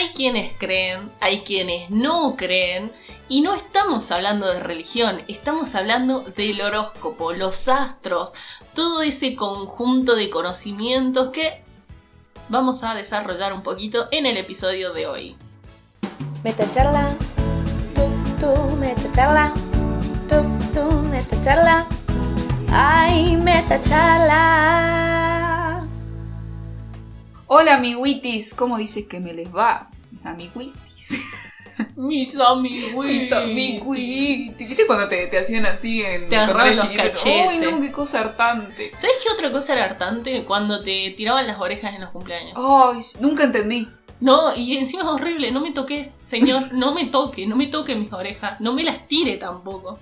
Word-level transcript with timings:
hay 0.00 0.08
quienes 0.12 0.54
creen, 0.56 1.12
hay 1.20 1.40
quienes 1.42 1.90
no 1.90 2.34
creen, 2.34 2.90
y 3.28 3.42
no 3.42 3.52
estamos 3.54 4.10
hablando 4.10 4.46
de 4.46 4.58
religión, 4.58 5.20
estamos 5.28 5.74
hablando 5.74 6.20
del 6.22 6.62
horóscopo, 6.62 7.34
los 7.34 7.68
astros, 7.68 8.32
todo 8.74 9.02
ese 9.02 9.36
conjunto 9.36 10.16
de 10.16 10.30
conocimientos 10.30 11.28
que 11.32 11.62
vamos 12.48 12.82
a 12.82 12.94
desarrollar 12.94 13.52
un 13.52 13.62
poquito 13.62 14.08
en 14.10 14.24
el 14.24 14.38
episodio 14.38 14.94
de 14.94 15.06
hoy. 15.06 15.36
Metacharla, 16.44 17.14
tú, 17.94 18.08
tú, 18.40 18.76
metacharla, 18.76 19.52
tú, 20.30 20.42
tú, 20.72 20.90
metacharla, 21.10 21.86
ay, 22.72 23.36
metacharla. 23.36 25.19
Hola 27.52 27.74
amiguitis, 27.74 28.54
¿cómo 28.54 28.78
dices 28.78 29.06
que 29.06 29.18
me 29.18 29.32
les 29.32 29.52
va? 29.52 29.90
Amiguitis. 30.22 31.18
Mis 31.96 32.38
amigos. 32.38 33.04
Mis 33.04 33.32
amiguitis. 33.32 34.56
¿Viste 34.68 34.86
cuando 34.86 35.08
te, 35.08 35.26
te 35.26 35.36
hacían 35.36 35.66
así 35.66 36.00
en 36.00 36.28
Te 36.28 36.36
los 36.46 36.54
cachetes. 36.54 37.24
Uy, 37.26 37.58
no, 37.58 37.80
qué 37.80 37.90
cosa 37.90 38.20
hartante. 38.20 38.92
¿Sabes 38.96 39.16
qué 39.20 39.32
otra 39.32 39.50
cosa 39.50 39.72
era 39.72 39.86
hartante? 39.86 40.44
Cuando 40.44 40.84
te 40.84 41.12
tiraban 41.16 41.48
las 41.48 41.58
orejas 41.58 41.92
en 41.92 42.02
los 42.02 42.10
cumpleaños. 42.10 42.52
Ay, 42.54 43.00
nunca 43.20 43.42
entendí. 43.42 43.88
No, 44.20 44.54
y 44.54 44.76
encima 44.76 45.02
es 45.02 45.08
horrible, 45.08 45.50
no 45.50 45.60
me 45.60 45.72
toques, 45.72 46.08
señor, 46.08 46.72
no 46.72 46.94
me 46.94 47.06
toque, 47.06 47.48
no 47.48 47.56
me 47.56 47.66
toque 47.66 47.96
mis 47.96 48.12
orejas, 48.12 48.60
no 48.60 48.74
me 48.74 48.84
las 48.84 49.08
tire 49.08 49.38
tampoco. 49.38 49.98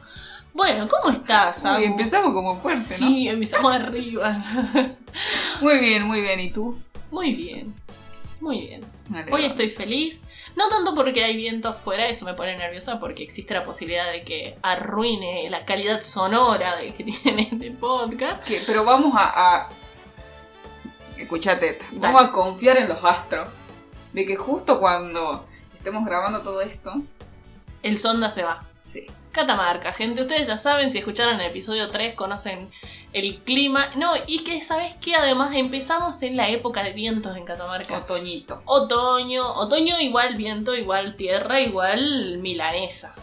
Bueno, 0.53 0.87
¿cómo 0.87 1.15
estás, 1.15 1.65
Uy, 1.79 1.85
empezamos 1.85 2.35
como 2.35 2.61
fuerte, 2.61 2.81
Sí, 2.81 3.27
empezamos 3.27 3.73
arriba. 3.73 4.37
¿no? 4.75 4.97
Muy 5.63 5.79
bien, 5.79 6.03
muy 6.03 6.21
bien. 6.21 6.41
¿Y 6.41 6.51
tú? 6.51 6.77
Muy 7.11 7.35
bien, 7.35 7.75
muy 8.41 8.67
bien. 8.67 8.85
Hoy 9.33 9.47
estoy 9.47 9.71
feliz, 9.71 10.25
no 10.55 10.69
tanto 10.69 10.95
porque 10.95 11.25
hay 11.25 11.37
viento 11.37 11.71
afuera, 11.71 12.07
eso 12.07 12.27
me 12.27 12.35
pone 12.35 12.57
nerviosa 12.57 13.01
porque 13.01 13.23
existe 13.23 13.55
la 13.55 13.65
posibilidad 13.65 14.11
de 14.13 14.23
que 14.23 14.59
arruine 14.63 15.49
la 15.49 15.65
calidad 15.65 16.01
sonora 16.01 16.77
de 16.77 16.93
que 16.93 17.05
tiene 17.23 17.49
este 17.51 17.71
podcast. 17.71 18.47
¿Qué? 18.47 18.63
Pero 18.67 18.85
vamos 18.85 19.15
a... 19.17 19.65
a... 19.65 19.69
Escuchate. 21.17 21.79
Vamos 21.93 22.23
a 22.23 22.33
confiar 22.33 22.77
en 22.77 22.89
los 22.89 23.03
astros. 23.03 23.49
De 24.13 24.25
que 24.25 24.37
justo 24.37 24.79
cuando 24.79 25.47
estemos 25.77 26.05
grabando 26.05 26.43
todo 26.43 26.61
esto... 26.61 27.03
El 27.83 27.99
sonda 27.99 28.31
se 28.31 28.43
va. 28.45 28.67
Sí. 28.83 29.07
Catamarca, 29.39 29.93
gente, 29.93 30.23
ustedes 30.23 30.49
ya 30.49 30.57
saben, 30.57 30.91
si 30.91 30.99
escucharon 30.99 31.41
el 31.41 31.47
episodio 31.47 31.87
3, 31.87 32.17
conocen 32.17 32.73
el 33.13 33.39
clima. 33.45 33.87
No, 33.95 34.11
y 34.27 34.41
que 34.41 34.61
sabes 34.63 34.95
que 34.95 35.15
además 35.15 35.55
empezamos 35.55 36.21
en 36.23 36.37
la 36.37 36.49
época 36.49 36.83
de 36.83 36.93
vientos 36.93 37.37
en 37.37 37.45
Catamarca. 37.45 37.99
Otoñito. 37.99 38.63
Otoño, 38.65 39.47
otoño 39.55 40.01
igual 40.01 40.35
viento, 40.35 40.75
igual 40.75 41.15
tierra, 41.15 41.61
igual 41.61 42.39
milanesa. 42.39 43.15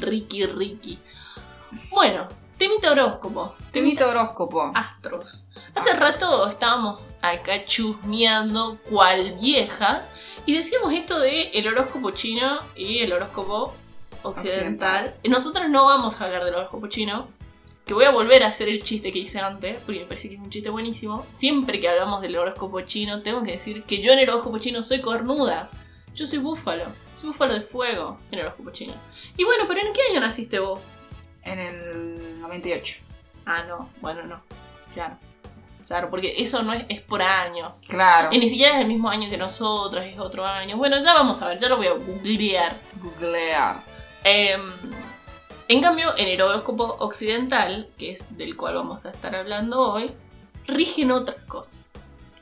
Ricky, 0.00 0.44
Ricky. 0.46 0.98
Bueno, 1.92 2.26
temita 2.58 2.90
horóscopo. 2.90 3.54
Temita 3.70 4.08
horóscopo. 4.08 4.72
astros. 4.74 5.46
Hace 5.76 5.92
rato 5.92 6.48
estábamos 6.48 7.14
acá 7.22 7.64
chusmeando 7.64 8.76
cual 8.90 9.36
viejas 9.40 10.10
y 10.46 10.54
decíamos 10.54 10.92
esto 10.94 11.20
de 11.20 11.50
el 11.50 11.68
horóscopo 11.68 12.10
chino 12.10 12.58
y 12.74 12.98
el 12.98 13.12
horóscopo 13.12 13.72
occidental. 14.22 15.14
Nosotros 15.28 15.68
no 15.68 15.86
vamos 15.86 16.20
a 16.20 16.24
hablar 16.24 16.44
del 16.44 16.54
horóscopo 16.54 16.86
chino, 16.88 17.28
que 17.84 17.94
voy 17.94 18.04
a 18.04 18.10
volver 18.10 18.42
a 18.42 18.48
hacer 18.48 18.68
el 18.68 18.82
chiste 18.82 19.12
que 19.12 19.18
hice 19.18 19.40
antes, 19.40 19.78
porque 19.84 20.00
me 20.00 20.06
parece 20.06 20.28
que 20.28 20.36
es 20.36 20.40
un 20.40 20.50
chiste 20.50 20.70
buenísimo. 20.70 21.26
Siempre 21.28 21.80
que 21.80 21.88
hablamos 21.88 22.20
del 22.20 22.36
horóscopo 22.36 22.80
chino, 22.82 23.22
tengo 23.22 23.42
que 23.42 23.52
decir 23.52 23.82
que 23.84 24.00
yo 24.00 24.12
en 24.12 24.20
el 24.20 24.30
horóscopo 24.30 24.58
chino 24.58 24.82
soy 24.82 25.00
cornuda. 25.00 25.70
Yo 26.14 26.26
soy 26.26 26.38
búfalo, 26.38 26.84
soy 27.16 27.28
búfalo 27.28 27.54
de 27.54 27.62
fuego 27.62 28.18
en 28.30 28.38
el 28.38 28.46
horóscopo 28.46 28.70
chino. 28.70 28.94
Y 29.36 29.44
bueno, 29.44 29.64
pero 29.66 29.80
¿en 29.80 29.92
qué 29.92 30.00
año 30.10 30.20
naciste 30.20 30.58
vos? 30.58 30.92
En 31.42 31.58
el 31.58 32.40
98. 32.40 33.02
Ah, 33.46 33.64
no, 33.66 33.90
bueno, 34.00 34.22
no. 34.24 34.40
Claro. 34.94 35.16
Claro, 35.86 36.08
porque 36.08 36.34
eso 36.38 36.62
no 36.62 36.72
es, 36.72 36.84
es 36.88 37.00
por 37.00 37.20
años. 37.20 37.82
Claro. 37.88 38.28
Y 38.30 38.38
ni 38.38 38.46
siquiera 38.46 38.76
es 38.76 38.82
el 38.82 38.86
mismo 38.86 39.08
año 39.08 39.28
que 39.28 39.36
nosotros, 39.36 40.04
es 40.04 40.16
otro 40.20 40.46
año. 40.46 40.76
Bueno, 40.76 41.00
ya 41.00 41.14
vamos 41.14 41.42
a 41.42 41.48
ver, 41.48 41.58
ya 41.58 41.68
lo 41.68 41.78
voy 41.78 41.88
a 41.88 41.94
googlear. 41.94 42.80
Googlear. 43.02 43.82
Em, 44.24 44.72
en 45.68 45.80
cambio, 45.80 46.08
en 46.16 46.28
el 46.28 46.40
horóscopo 46.40 46.96
occidental, 46.98 47.88
que 47.96 48.12
es 48.12 48.36
del 48.36 48.56
cual 48.56 48.74
vamos 48.74 49.04
a 49.06 49.10
estar 49.10 49.34
hablando 49.34 49.80
hoy, 49.80 50.10
rigen 50.66 51.10
otras 51.12 51.38
cosas. 51.46 51.80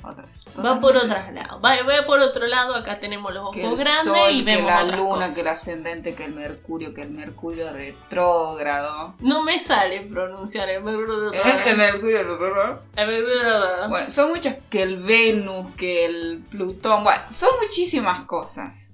Otras. 0.03 0.47
Va 0.65 0.81
por 0.81 0.97
otros 0.97 1.33
lados. 1.33 1.61
Va, 1.62 1.83
va 1.83 2.06
por 2.06 2.21
otro 2.21 2.47
lado, 2.47 2.75
acá 2.75 2.99
tenemos 3.00 3.34
los 3.34 3.43
ojos 3.43 3.56
el 3.56 3.77
grandes 3.77 4.05
sol, 4.05 4.31
y 4.31 4.43
vemos 4.43 4.62
que 4.65 4.71
la 4.71 4.84
otras 4.84 5.00
luna, 5.00 5.15
cosas. 5.16 5.34
que 5.34 5.41
el 5.41 5.49
ascendente, 5.49 6.15
que 6.15 6.25
el 6.25 6.34
mercurio, 6.34 6.94
que 6.94 7.03
el 7.03 7.11
mercurio 7.11 7.71
retrógrado. 7.72 9.15
No 9.21 9.43
me 9.43 9.59
sale 9.59 10.03
pronunciar 10.03 10.69
el 10.71 10.77
El 10.89 11.77
mercurio 11.77 12.22
retrógrado. 12.22 12.83
Bueno, 13.89 14.09
son 14.09 14.31
muchas 14.31 14.56
que 14.71 14.83
el 14.83 15.03
Venus, 15.03 15.75
que 15.75 16.06
el 16.06 16.45
Plutón, 16.49 17.03
bueno, 17.05 17.21
son 17.31 17.50
muchísimas 17.60 18.22
cosas 18.22 18.93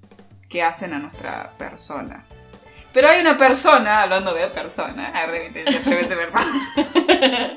que 0.48 0.62
hacen 0.62 0.94
a 0.94 0.98
nuestra 0.98 1.52
persona. 1.58 2.24
Pero 2.94 3.08
hay 3.08 3.20
una 3.20 3.36
persona, 3.36 4.02
hablando 4.02 4.32
de 4.32 4.46
persona, 4.46 5.12
persona, 5.12 6.56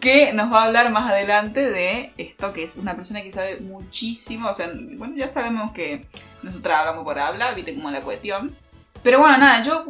que 0.00 0.34
nos 0.34 0.52
va 0.52 0.60
a 0.60 0.64
hablar 0.66 0.90
más 0.90 1.10
adelante 1.10 1.70
de 1.70 2.12
esto, 2.18 2.52
que 2.52 2.64
es 2.64 2.76
una 2.76 2.94
persona 2.94 3.22
que 3.22 3.30
sabe 3.30 3.60
muchísimo, 3.60 4.50
o 4.50 4.52
sea, 4.52 4.70
bueno, 4.74 5.14
ya 5.16 5.26
sabemos 5.26 5.72
que 5.72 6.04
nosotros 6.42 6.76
hablamos 6.76 7.04
por 7.04 7.18
hablar, 7.18 7.54
viste 7.54 7.74
como 7.74 7.90
la 7.90 8.02
cuestión. 8.02 8.54
Pero 9.02 9.20
bueno, 9.20 9.38
nada, 9.38 9.62
yo 9.62 9.86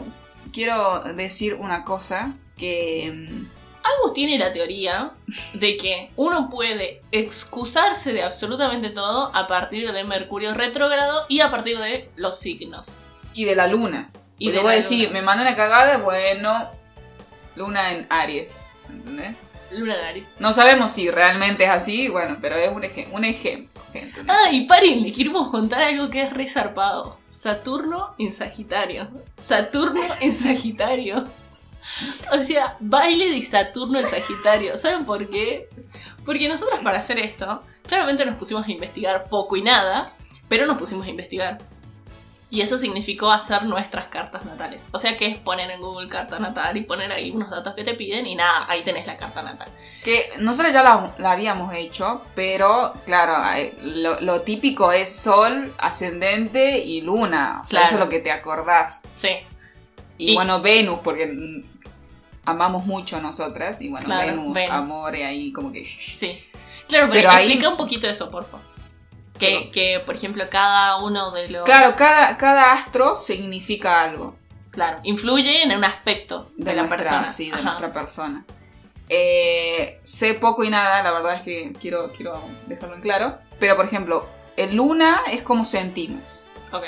quiero 0.53 1.01
decir 1.01 1.55
una 1.55 1.83
cosa 1.85 2.33
que... 2.57 3.13
mm, 3.13 3.57
Agus 3.87 4.15
tiene 4.15 4.39
la 4.39 4.53
teoría 4.53 5.13
de 5.55 5.77
que 5.77 6.11
uno 6.17 6.51
puede 6.51 7.03
excusarse 7.13 8.13
de 8.13 8.23
absolutamente 8.23 8.91
todo 8.91 9.31
a 9.33 9.47
partir 9.47 9.93
de 9.93 10.03
Mercurio 10.03 10.55
retrógrado 10.55 11.27
y 11.29 11.39
a 11.41 11.51
partir 11.53 11.79
de 11.79 12.11
los 12.17 12.39
signos. 12.39 12.99
Y 13.33 13.45
de 13.45 13.55
la 13.55 13.69
luna. 13.69 14.11
Y 14.39 14.53
te 14.53 14.59
voy 14.61 14.73
a 14.73 14.77
decir, 14.77 15.11
me 15.11 15.23
mandó 15.23 15.43
una 15.43 15.57
cagada, 15.57 15.99
bueno, 15.99 16.71
luna 17.55 17.93
en 17.93 18.07
Aries, 18.11 18.67
¿entendés? 18.89 19.47
Luna 19.73 19.97
nariz. 20.01 20.29
No 20.39 20.53
sabemos 20.53 20.93
si 20.93 21.11
realmente 21.11 21.65
es 21.65 21.71
así, 21.71 22.09
bueno, 22.09 22.37
pero 22.41 22.55
es 22.57 22.71
un, 22.71 22.83
eje- 22.83 23.09
un 23.11 23.25
ejemplo, 23.25 23.83
gente. 23.93 24.21
un 24.21 24.31
Ah, 24.31 24.51
y 24.53 24.65
paren, 24.67 25.03
le 25.03 25.13
queremos 25.13 25.51
contar 25.51 25.83
algo 25.83 26.09
que 26.09 26.23
es 26.23 26.33
resarpado. 26.33 27.19
Saturno 27.31 28.15
en 28.19 28.33
Sagitario. 28.33 29.09
Saturno 29.33 30.01
en 30.21 30.33
Sagitario. 30.33 31.25
O 32.33 32.39
sea, 32.39 32.77
baile 32.81 33.31
de 33.31 33.43
Saturno 33.43 33.99
en 33.99 34.07
Sagitario. 34.07 34.77
¿Saben 34.77 35.05
por 35.05 35.29
qué? 35.29 35.69
Porque 36.25 36.49
nosotros 36.49 36.81
para 36.83 36.99
hacer 36.99 37.19
esto, 37.19 37.63
claramente 37.87 38.25
nos 38.25 38.37
pusimos 38.37 38.67
a 38.67 38.71
investigar 38.71 39.25
poco 39.29 39.57
y 39.57 39.63
nada, 39.63 40.15
pero 40.49 40.67
nos 40.67 40.79
pusimos 40.79 41.07
a 41.07 41.11
investigar. 41.11 41.59
Y 42.49 42.61
eso 42.61 42.79
significó 42.79 43.33
hacer 43.33 43.65
nuestras 43.65 44.07
cartas 44.07 44.45
natales. 44.45 44.87
O 44.93 44.99
sea 44.99 45.17
que 45.17 45.27
es 45.27 45.37
poner 45.37 45.69
en 45.69 45.81
Google 45.81 46.09
carta 46.09 46.39
natal 46.39 46.77
y 46.77 46.83
poner 46.83 47.11
ahí 47.11 47.33
unos 47.33 47.51
datos 47.51 47.75
que 47.75 47.83
te 47.83 47.95
piden 47.95 48.25
y 48.27 48.37
nada, 48.37 48.67
ahí 48.69 48.85
tenés 48.85 49.05
la 49.05 49.17
carta 49.17 49.43
natal. 49.43 49.69
Que 50.05 50.29
nosotros 50.39 50.73
ya 50.73 50.85
la, 50.85 51.13
la 51.19 51.33
habíamos 51.33 51.75
hecho, 51.75 52.23
pero 52.37 52.93
claro, 53.05 53.35
eh, 53.59 53.77
lo, 53.83 54.21
lo 54.21 54.43
típico 54.43 54.93
es 54.93 55.11
sol, 55.15 55.75
ascendente 55.79 56.79
y 56.79 57.01
luna. 57.01 57.59
O 57.63 57.65
sea, 57.65 57.71
Claro. 57.81 57.87
eso 57.87 57.95
es 57.97 58.01
lo 58.01 58.09
que 58.09 58.21
te 58.21 58.31
acordás. 58.31 59.03
Sí, 59.13 59.31
Y, 60.17 60.31
Y- 60.33 60.35
bueno, 60.37 60.61
Venus, 60.63 61.01
porque 61.03 61.65
amamos 62.45 62.87
mucho 62.87 63.21
nosotras. 63.21 63.81
Y 63.81 63.89
bueno, 63.89 64.07
Claro, 64.07 64.29
Venus, 64.37 64.55
Venus. 64.55 64.71
amor, 64.73 65.17
y 65.17 65.23
ahí 65.23 65.53
como 65.53 65.73
que... 65.73 65.85
Sí. 65.85 66.45
Claro, 66.89 67.09
pero, 67.11 67.23
Pero 67.23 67.31
ahí- 67.31 67.47
explica 67.47 67.69
un 67.69 67.77
poquito 67.77 68.09
eso, 68.09 68.31
por 68.31 68.45
favor. 68.45 68.65
Que, 69.39 69.71
que, 69.73 70.01
por 70.05 70.15
ejemplo, 70.15 70.45
cada 70.51 70.97
uno 70.99 71.31
de 71.31 71.49
los. 71.49 71.65
Claro, 71.65 71.95
cada, 71.97 72.37
cada 72.37 72.73
astro 72.73 73.17
significa 73.17 74.03
algo. 74.03 74.37
Claro, 74.71 74.99
influye 75.05 75.63
en 75.63 75.73
un 75.77 75.85
aspecto 75.85 76.51
de, 76.57 76.75
la 76.75 76.83
nuestra- 76.83 76.97
persona. 76.99 77.29
Sí, 77.31 77.47
de 77.51 77.55
Ajá. 77.55 77.63
nuestra 77.63 77.93
persona. 77.93 78.45
Eh, 79.09 80.01
sé 80.03 80.35
poco 80.35 80.65
y 80.65 80.71
nada, 80.71 81.03
la 81.03 81.13
verdad 81.13 81.35
es 81.37 81.43
que 81.43 81.73
quiero, 81.81 82.13
quiero 82.13 82.43
dejarlo 82.67 82.97
en 82.97 83.01
claro. 83.01 83.39
Pero, 83.59 83.77
por 83.77 83.87
ejemplo, 83.87 84.29
el 84.57 84.75
luna 84.77 85.23
es 85.31 85.43
como 85.43 85.65
sentimos. 85.65 86.43
Ok. 86.73 86.85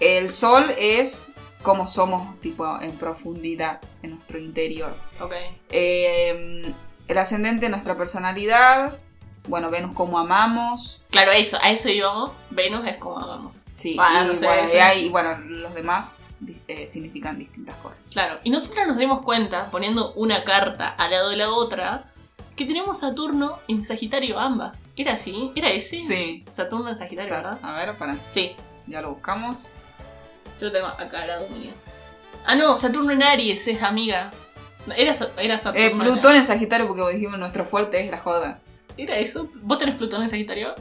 El 0.00 0.30
sol 0.30 0.72
es 0.78 1.32
como 1.62 1.86
somos, 1.88 2.38
tipo, 2.40 2.80
en 2.82 2.92
profundidad, 2.92 3.80
en 4.02 4.10
nuestro 4.16 4.38
interior. 4.38 4.94
Ok. 5.20 5.32
Eh, 5.70 6.72
el 7.08 7.18
ascendente, 7.18 7.68
nuestra 7.68 7.96
personalidad. 7.96 8.98
Bueno, 9.48 9.70
Venus 9.70 9.94
como 9.94 10.18
amamos. 10.18 11.02
Claro, 11.10 11.30
eso, 11.32 11.58
a 11.62 11.70
eso 11.70 11.88
íbamos. 11.90 12.30
Venus 12.50 12.86
es 12.86 12.96
como 12.96 13.18
amamos. 13.18 13.58
Sí, 13.74 13.96
Ah, 14.00 14.22
y, 14.24 14.28
no 14.28 14.34
sé, 14.34 14.46
bueno, 14.46 14.68
y 14.72 14.76
hay- 14.78 15.06
y 15.06 15.08
bueno, 15.10 15.36
los 15.38 15.74
demás 15.74 16.20
eh, 16.68 16.88
significan 16.88 17.38
distintas 17.38 17.76
cosas. 17.76 18.00
Claro. 18.12 18.38
Y 18.44 18.50
nosotros 18.50 18.86
nos 18.86 18.96
dimos 18.98 19.22
cuenta, 19.22 19.70
poniendo 19.70 20.12
una 20.14 20.44
carta 20.44 20.88
al 20.98 21.10
lado 21.10 21.30
de 21.30 21.36
la 21.36 21.50
otra, 21.50 22.10
que 22.56 22.66
tenemos 22.66 23.00
Saturno 23.00 23.58
en 23.68 23.82
Sagitario 23.84 24.38
ambas. 24.38 24.82
¿Era 24.96 25.14
así? 25.14 25.52
¿Era 25.56 25.70
ese? 25.70 25.98
Sí. 26.00 26.44
Saturno 26.50 26.88
en 26.88 26.96
Sagitario, 26.96 27.28
Sa- 27.28 27.36
¿verdad? 27.36 27.58
A 27.62 27.72
ver, 27.72 27.96
para. 27.98 28.16
Sí. 28.26 28.54
Ya 28.86 29.00
lo 29.00 29.10
buscamos. 29.14 29.68
Yo 30.60 30.66
lo 30.68 30.72
tengo 30.72 30.86
acá 30.86 31.26
la 31.26 31.38
dominio. 31.38 31.72
Ah, 32.46 32.54
no, 32.54 32.76
Saturno 32.76 33.12
en 33.12 33.22
Aries 33.22 33.66
es 33.66 33.82
amiga. 33.82 34.30
Era, 34.96 35.14
era 35.38 35.58
Saturno. 35.58 35.86
Eh, 35.86 35.90
Plutón 36.12 36.36
en 36.36 36.44
Sagitario, 36.46 36.86
porque 36.86 37.14
dijimos 37.14 37.38
nuestro 37.38 37.64
fuerte 37.64 38.04
es 38.04 38.10
la 38.10 38.18
joda. 38.18 38.60
¿Era 38.96 39.18
eso? 39.18 39.50
¿Vos 39.62 39.78
tenés 39.78 39.96
Plutón 39.96 40.22
en 40.22 40.28
Sagitario? 40.28 40.74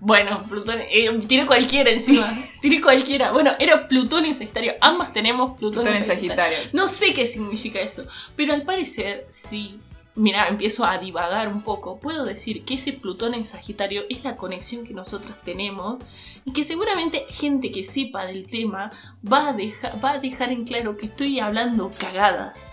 Bueno, 0.00 0.44
Plutón. 0.48 0.80
Eh, 0.90 1.18
tiene 1.26 1.46
cualquiera 1.46 1.90
encima. 1.90 2.28
tiene 2.60 2.80
cualquiera. 2.80 3.32
Bueno, 3.32 3.52
era 3.58 3.88
Plutón 3.88 4.24
en 4.24 4.34
Sagitario. 4.34 4.74
Ambas 4.80 5.12
tenemos 5.12 5.56
Plutón, 5.58 5.86
en, 5.86 6.04
Sagitario. 6.04 6.58
No 6.72 6.86
sé 6.86 7.14
qué 7.14 7.26
significa 7.26 7.80
eso. 7.80 8.04
Pero 8.36 8.52
al 8.52 8.62
parecer, 8.62 9.26
sí. 9.28 9.78
Mira, 10.16 10.46
empiezo 10.46 10.84
a 10.84 10.98
divagar 10.98 11.48
un 11.48 11.62
poco. 11.62 11.98
Puedo 11.98 12.24
decir 12.24 12.64
que 12.64 12.74
ese 12.74 12.92
Plutón 12.92 13.34
en 13.34 13.46
Sagitario 13.46 14.02
es 14.08 14.22
la 14.24 14.36
conexión 14.36 14.84
que 14.84 14.94
nosotros 14.94 15.34
tenemos 15.44 15.96
y 16.44 16.52
que 16.52 16.64
seguramente 16.64 17.26
gente 17.30 17.70
que 17.70 17.82
sepa 17.82 18.26
del 18.26 18.46
tema 18.46 18.92
va 19.26 19.48
a, 19.48 19.52
dejar, 19.54 20.04
va 20.04 20.12
a 20.12 20.18
dejar 20.18 20.52
en 20.52 20.64
claro 20.64 20.96
que 20.96 21.06
estoy 21.06 21.40
hablando 21.40 21.90
cagadas, 21.98 22.70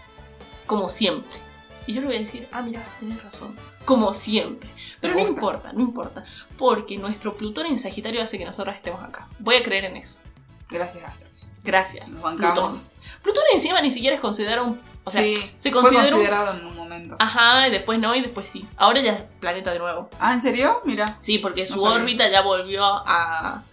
como 0.68 0.90
siempre. 0.90 1.51
Y 1.92 1.94
yo 1.94 2.00
le 2.00 2.08
voy 2.08 2.16
a 2.16 2.20
decir, 2.20 2.48
ah, 2.54 2.62
mira, 2.62 2.82
tenés 3.02 3.22
razón, 3.22 3.54
como 3.84 4.14
siempre. 4.14 4.70
Pero 5.02 5.14
no 5.14 5.20
importa, 5.20 5.74
no 5.74 5.82
importa, 5.82 6.24
porque 6.58 6.96
nuestro 6.96 7.36
Plutón 7.36 7.66
en 7.66 7.78
Sagitario 7.78 8.24
hace 8.24 8.38
que 8.38 8.46
nosotros 8.46 8.74
estemos 8.78 9.04
acá. 9.04 9.28
Voy 9.40 9.56
a 9.56 9.64
creer 9.64 9.84
en 9.84 9.98
eso. 9.98 10.22
Gracias, 10.70 11.04
Astros. 11.04 11.50
Gracias. 11.66 12.24
Plutón. 12.38 12.80
Plutón 13.22 13.44
encima 13.52 13.82
ni 13.82 13.92
siquiera 13.92 14.16
es 14.16 14.22
considerado 14.22 14.68
un 14.68 14.80
o 15.04 15.10
sea, 15.10 15.22
sí, 15.22 15.34
se 15.58 15.70
consideró... 15.70 16.04
fue 16.04 16.12
considerado 16.12 16.58
en 16.58 16.66
un 16.66 16.76
momento. 16.78 17.18
Ajá, 17.20 17.68
y 17.68 17.72
después 17.72 18.00
no, 18.00 18.16
y 18.16 18.22
después 18.22 18.48
sí. 18.48 18.66
Ahora 18.78 19.02
ya 19.02 19.14
es 19.14 19.24
planeta 19.42 19.74
de 19.74 19.80
nuevo. 19.80 20.10
Ah, 20.18 20.32
¿en 20.32 20.40
serio? 20.40 20.82
Mira. 20.86 21.08
Sí, 21.08 21.40
porque 21.40 21.68
su 21.68 21.84
órbita 21.84 22.32
ya 22.32 22.42
volvió 22.42 22.86
a, 22.86 23.64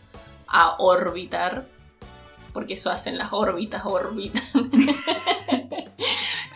a 0.48 0.74
orbitar. 0.78 1.68
Porque 2.52 2.74
eso 2.74 2.90
hacen 2.90 3.16
las 3.16 3.32
órbitas, 3.32 3.84
orbitan. 3.86 4.42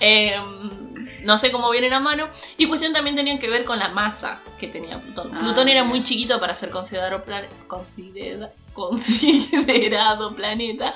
Em, 0.05 0.92
no 1.25 1.39
sé 1.39 1.53
cómo 1.53 1.71
viene 1.71 1.93
a 1.95 2.01
mano. 2.01 2.29
Y 2.57 2.67
cuestión 2.67 2.93
también 2.93 3.17
tenía 3.17 3.39
que 3.39 3.49
ver 3.49 3.65
con 3.65 3.79
la 3.79 3.89
masa 3.89 4.41
que 4.59 4.69
tenía 4.69 4.99
Plutón. 4.99 5.31
Ah, 5.35 5.41
Plutón 5.41 5.69
era 5.69 5.85
muy 5.85 6.03
chiquito 6.03 6.39
para 6.41 6.55
ser 6.55 6.71
considerado, 6.71 7.23
considerado 7.67 8.51
considerado 8.73 10.35
planeta. 10.35 10.93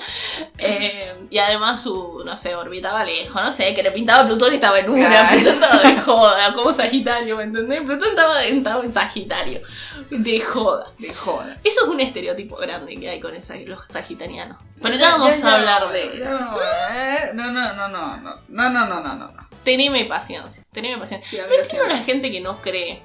Eh, 0.57 1.13
y 1.29 1.37
además 1.37 1.81
su, 1.81 2.23
no 2.25 2.37
sé, 2.37 2.55
orbitaba 2.55 3.03
lejos, 3.03 3.41
no 3.41 3.51
sé, 3.51 3.73
que 3.73 3.83
le 3.83 3.91
pintaba 3.91 4.25
Plutón 4.25 4.51
y 4.53 4.55
estaba 4.55 4.79
en 4.79 4.89
una, 4.89 5.29
Plutón 5.31 5.53
estaba 5.53 5.81
de 5.81 5.97
joda, 5.97 6.53
como 6.53 6.73
Sagitario, 6.73 7.37
¿me 7.37 7.43
entendés? 7.43 7.81
Plutón 7.81 8.09
estaba, 8.09 8.83
en 8.83 8.91
Sagitario, 8.91 9.61
de 10.09 10.39
joda. 10.39 10.87
De 10.97 11.13
joda. 11.13 11.55
Eso 11.63 11.83
es 11.83 11.89
un 11.89 11.99
estereotipo 11.99 12.55
grande 12.55 12.97
que 12.99 13.09
hay 13.09 13.19
con 13.19 13.33
los 13.33 13.85
sagitarianos. 13.87 14.57
Pero 14.81 14.95
ya 14.95 15.17
vamos 15.17 15.43
a 15.43 15.55
hablar 15.55 15.91
de 15.91 16.23
eso. 16.23 16.59
No, 17.33 17.51
no, 17.51 17.73
no, 17.73 17.87
no, 17.87 18.17
no, 18.17 18.39
no, 18.47 18.69
no, 18.69 18.85
no, 18.85 19.01
no, 19.01 19.15
no. 19.15 19.46
Teneme 19.67 20.05
paciencia, 20.05 20.63
teneme 20.71 20.97
paciencia. 20.97 21.45
Pero 21.49 21.61
entiendo 21.61 21.87
la 21.89 21.97
gente 21.97 22.31
que 22.31 22.39
no 22.39 22.61
cree 22.61 23.01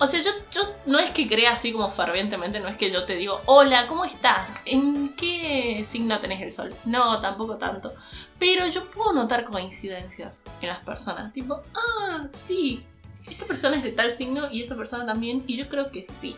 o 0.00 0.06
sea, 0.06 0.22
yo, 0.22 0.30
yo 0.52 0.62
no 0.86 1.00
es 1.00 1.10
que 1.10 1.26
crea 1.26 1.54
así 1.54 1.72
como 1.72 1.90
fervientemente, 1.90 2.60
no 2.60 2.68
es 2.68 2.76
que 2.76 2.90
yo 2.90 3.04
te 3.04 3.16
digo, 3.16 3.40
hola, 3.46 3.88
¿cómo 3.88 4.04
estás? 4.04 4.62
¿En 4.64 5.14
qué 5.16 5.82
signo 5.84 6.20
tenés 6.20 6.40
el 6.40 6.52
sol? 6.52 6.72
No, 6.84 7.20
tampoco 7.20 7.56
tanto. 7.56 7.94
Pero 8.38 8.66
yo 8.68 8.88
puedo 8.90 9.12
notar 9.12 9.44
coincidencias 9.44 10.44
en 10.60 10.68
las 10.68 10.78
personas. 10.80 11.32
Tipo, 11.32 11.62
ah, 11.74 12.26
sí, 12.28 12.84
esta 13.28 13.44
persona 13.46 13.76
es 13.76 13.82
de 13.82 13.90
tal 13.90 14.12
signo 14.12 14.48
y 14.52 14.62
esa 14.62 14.76
persona 14.76 15.04
también, 15.04 15.42
y 15.48 15.56
yo 15.56 15.68
creo 15.68 15.90
que 15.90 16.04
sí. 16.04 16.36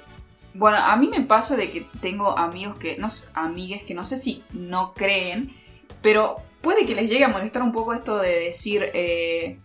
Bueno, 0.54 0.78
a 0.78 0.96
mí 0.96 1.08
me 1.08 1.20
pasa 1.20 1.54
de 1.54 1.70
que 1.70 1.86
tengo 2.00 2.38
amigos 2.38 2.78
que, 2.78 2.96
no, 2.96 3.08
amigues 3.34 3.82
que 3.82 3.92
no 3.92 4.04
sé 4.04 4.16
si 4.16 4.42
no 4.54 4.94
creen, 4.94 5.54
pero 6.00 6.36
puede 6.60 6.86
que 6.86 6.94
les 6.94 7.10
llegue 7.10 7.24
a 7.24 7.28
molestar 7.28 7.62
un 7.62 7.72
poco 7.72 7.94
esto 7.94 8.18
de 8.18 8.40
decir, 8.40 8.90
eh, 8.94 9.58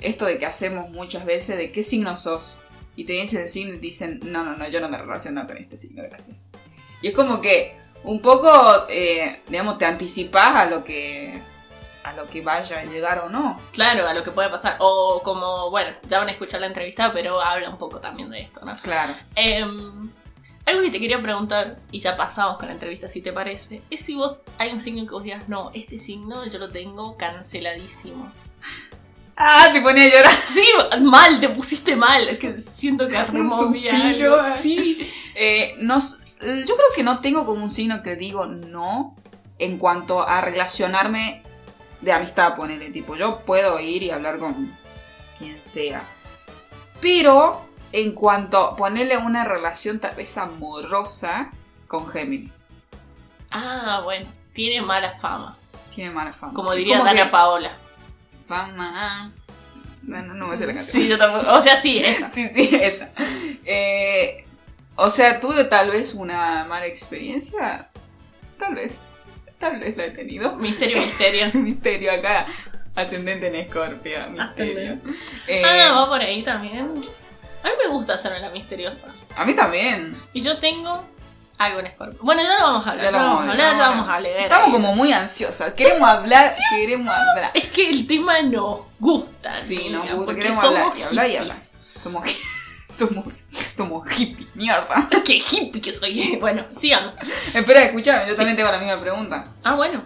esto 0.00 0.26
de 0.26 0.38
que 0.38 0.46
hacemos 0.46 0.90
muchas 0.90 1.24
veces, 1.24 1.56
de 1.56 1.72
qué 1.72 1.82
signo 1.82 2.16
sos 2.16 2.58
y 2.96 3.04
te 3.04 3.12
dicen 3.12 3.42
el 3.42 3.48
signo 3.48 3.74
y 3.74 3.78
dicen, 3.78 4.20
no, 4.24 4.42
no, 4.42 4.56
no, 4.56 4.68
yo 4.68 4.80
no 4.80 4.88
me 4.88 4.98
relaciono 4.98 5.46
con 5.46 5.56
este 5.56 5.76
signo, 5.76 6.02
gracias. 6.02 6.52
Y 7.00 7.08
es 7.08 7.14
como 7.14 7.40
que 7.40 7.76
un 8.02 8.20
poco, 8.20 8.50
eh, 8.88 9.42
digamos, 9.48 9.78
te 9.78 9.84
anticipas 9.84 10.56
a 10.56 10.66
lo 10.66 10.84
que 10.84 11.40
a 12.04 12.12
lo 12.14 12.26
que 12.26 12.40
vaya 12.40 12.80
a 12.80 12.84
llegar 12.84 13.18
o 13.18 13.28
no. 13.28 13.60
Claro, 13.72 14.06
a 14.06 14.14
lo 14.14 14.24
que 14.24 14.30
puede 14.30 14.48
pasar. 14.48 14.76
O 14.80 15.20
como, 15.22 15.70
bueno, 15.70 15.94
ya 16.08 16.18
van 16.18 16.28
a 16.28 16.32
escuchar 16.32 16.60
la 16.60 16.66
entrevista, 16.66 17.12
pero 17.12 17.40
habla 17.40 17.68
un 17.68 17.76
poco 17.76 18.00
también 18.00 18.30
de 18.30 18.40
esto, 18.40 18.64
¿no? 18.64 18.76
Claro. 18.80 19.14
Em, 19.34 20.10
algo 20.68 20.82
que 20.82 20.90
te 20.90 21.00
quería 21.00 21.20
preguntar, 21.20 21.78
y 21.90 22.00
ya 22.00 22.16
pasamos 22.16 22.58
con 22.58 22.66
la 22.66 22.74
entrevista 22.74 23.08
si 23.08 23.20
te 23.20 23.32
parece, 23.32 23.82
es 23.90 24.00
si 24.00 24.14
vos 24.14 24.38
hay 24.58 24.72
un 24.72 24.80
signo 24.80 25.04
que 25.06 25.12
vos 25.12 25.22
digas, 25.22 25.48
no, 25.48 25.70
este 25.74 25.98
signo 25.98 26.46
yo 26.46 26.58
lo 26.58 26.68
tengo 26.68 27.16
canceladísimo. 27.16 28.30
Ah, 29.40 29.70
te 29.72 29.80
ponía 29.80 30.04
a 30.04 30.08
llorar. 30.08 30.32
Sí, 30.32 30.64
mal, 31.00 31.38
te 31.38 31.48
pusiste 31.48 31.94
mal. 31.94 32.28
Es 32.28 32.38
que 32.38 32.56
siento 32.56 33.06
que 33.06 33.22
removía 33.32 33.92
algo. 34.08 34.38
Sí. 34.56 35.08
Eh, 35.36 35.76
yo 35.78 36.74
creo 36.74 36.88
que 36.94 37.04
no 37.04 37.20
tengo 37.20 37.46
como 37.46 37.62
un 37.62 37.70
signo 37.70 38.02
que 38.02 38.16
digo 38.16 38.46
no 38.46 39.14
en 39.60 39.78
cuanto 39.78 40.26
a 40.26 40.40
relacionarme 40.40 41.44
de 42.00 42.12
amistad, 42.12 42.56
ponele. 42.56 42.90
Tipo, 42.90 43.14
yo 43.14 43.44
puedo 43.44 43.78
ir 43.78 44.02
y 44.02 44.10
hablar 44.10 44.40
con 44.40 44.76
quien 45.38 45.62
sea. 45.62 46.02
Pero 47.00 47.67
en 47.92 48.12
cuanto 48.12 48.58
a 48.58 48.76
ponerle 48.76 49.16
una 49.16 49.44
relación 49.44 49.98
tal 49.98 50.14
vez 50.14 50.36
amorosa 50.38 51.50
con 51.86 52.06
Géminis. 52.08 52.66
Ah, 53.50 54.02
bueno, 54.04 54.26
tiene 54.52 54.82
mala 54.82 55.18
fama. 55.18 55.56
Tiene 55.94 56.10
mala 56.10 56.32
fama. 56.32 56.52
Como 56.52 56.72
diría 56.74 57.02
Dana 57.02 57.30
Paola 57.30 57.70
fama. 58.48 59.30
No, 60.02 60.22
no, 60.22 60.48
me 60.48 60.56
sé 60.56 60.66
la 60.66 60.74
canción. 60.74 61.02
Sí, 61.02 61.08
yo 61.08 61.18
tampoco. 61.18 61.52
O 61.52 61.60
sea, 61.60 61.76
sí, 61.76 61.98
esa. 62.04 62.26
sí, 62.26 62.48
sí, 62.52 62.70
esa. 62.72 63.10
Eh, 63.64 64.46
o 64.96 65.10
sea, 65.10 65.38
tuve 65.38 65.64
tal 65.64 65.90
vez 65.90 66.14
una 66.14 66.64
mala 66.64 66.86
experiencia. 66.86 67.88
Tal 68.58 68.74
vez. 68.74 69.04
Tal 69.58 69.78
vez 69.78 69.96
la 69.96 70.06
he 70.06 70.10
tenido. 70.10 70.56
Misterio, 70.56 70.96
misterio. 70.98 71.46
misterio 71.54 72.12
acá. 72.12 72.46
Ascendente 72.96 73.48
en 73.48 73.54
Escorpio. 73.56 74.30
Misterio. 74.30 74.98
Eh, 75.46 75.62
ah, 75.64 75.92
va 75.92 76.08
por 76.08 76.20
ahí 76.20 76.42
también. 76.42 76.94
A 77.62 77.68
mí 77.68 77.74
me 77.82 77.88
gusta 77.88 78.14
hacerme 78.14 78.40
la 78.40 78.50
misteriosa. 78.50 79.12
A 79.36 79.44
mí 79.44 79.54
también. 79.54 80.16
Y 80.32 80.40
yo 80.40 80.58
tengo 80.58 81.04
algo 81.58 81.80
en 81.80 81.90
Scorpio. 81.90 82.18
Bueno, 82.22 82.42
ya 82.42 82.58
lo 82.58 82.64
vamos 82.66 82.86
a 82.86 82.90
hablar. 82.90 83.04
Ya, 83.04 83.10
lo 83.10 83.18
vamos 83.18 83.38
a 83.46 83.50
hablar, 83.50 83.76
ya 83.76 83.78
vamos 83.78 84.08
a 84.08 84.20
leer. 84.20 84.42
Estamos 84.42 84.68
como 84.70 84.94
muy 84.94 85.12
ansiosas. 85.12 85.72
Queremos 85.74 86.08
hablar, 86.08 86.52
queremos 86.70 87.08
hablar. 87.08 87.50
Es 87.54 87.66
que 87.66 87.90
el 87.90 88.06
tema 88.06 88.40
nos 88.42 88.80
gusta. 88.98 89.54
Sí, 89.54 89.88
nos 89.90 90.02
gusta. 90.02 90.24
Porque 90.24 90.40
queremos 90.40 90.60
somos 90.60 90.80
hablar 90.80 90.96
y 90.96 91.02
hablar 91.02 91.30
y 91.30 91.36
hablar. 91.36 91.56
Somos, 91.98 92.24
somos, 92.88 93.26
somos 93.74 94.08
hippies, 94.08 94.54
mierda. 94.54 95.08
Qué 95.24 95.34
hippie 95.38 95.80
que 95.80 95.92
soy. 95.92 96.36
Bueno, 96.40 96.64
sigamos. 96.70 97.16
Espera, 97.52 97.82
escúchame, 97.82 98.28
yo 98.28 98.36
también 98.36 98.56
tengo 98.56 98.70
la 98.70 98.78
misma 98.78 99.00
pregunta. 99.00 99.48
Ah, 99.64 99.74
bueno. 99.74 100.00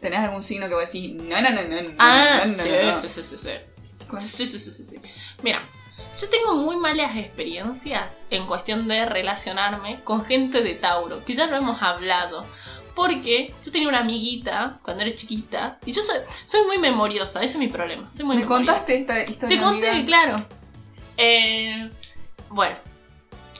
¿Tenés 0.00 0.18
algún 0.18 0.42
signo 0.42 0.68
que 0.68 0.74
vos 0.74 0.92
decís, 0.92 1.14
no, 1.14 1.40
no, 1.40 1.50
no, 1.50 1.62
no, 1.62 1.90
ah, 1.98 2.40
no, 2.40 2.46
sí, 2.46 2.60
sí, 2.96 3.08
sí, 3.08 3.22
sí, 3.22 3.36
sí. 3.38 3.48
Sí, 4.18 4.46
sí, 4.46 4.58
sí, 4.58 4.70
sí, 4.72 4.84
sí. 4.84 5.00
Mira, 5.42 5.62
yo 6.18 6.28
tengo 6.30 6.54
muy 6.54 6.76
malas 6.76 7.16
experiencias 7.16 8.20
en 8.30 8.46
cuestión 8.46 8.86
de 8.86 9.04
relacionarme 9.06 10.00
con 10.04 10.24
gente 10.24 10.62
de 10.62 10.74
Tauro, 10.74 11.24
que 11.24 11.34
ya 11.34 11.46
lo 11.46 11.56
hemos 11.56 11.82
hablado. 11.82 12.44
Porque 12.94 13.52
yo 13.60 13.72
tenía 13.72 13.88
una 13.88 13.98
amiguita 13.98 14.78
cuando 14.82 15.02
era 15.02 15.12
chiquita 15.16 15.78
y 15.84 15.90
yo 15.90 16.00
soy, 16.00 16.18
soy 16.44 16.64
muy 16.64 16.78
memoriosa, 16.78 17.40
ese 17.40 17.54
es 17.54 17.58
mi 17.58 17.66
problema. 17.66 18.10
Soy 18.12 18.24
muy 18.24 18.36
¿Me 18.36 18.46
contaste 18.46 19.00
esta 19.00 19.20
historia? 19.20 19.58
Te 19.58 19.64
conté, 19.64 20.04
claro. 20.04 20.36
Eh, 21.16 21.90
bueno, 22.50 22.76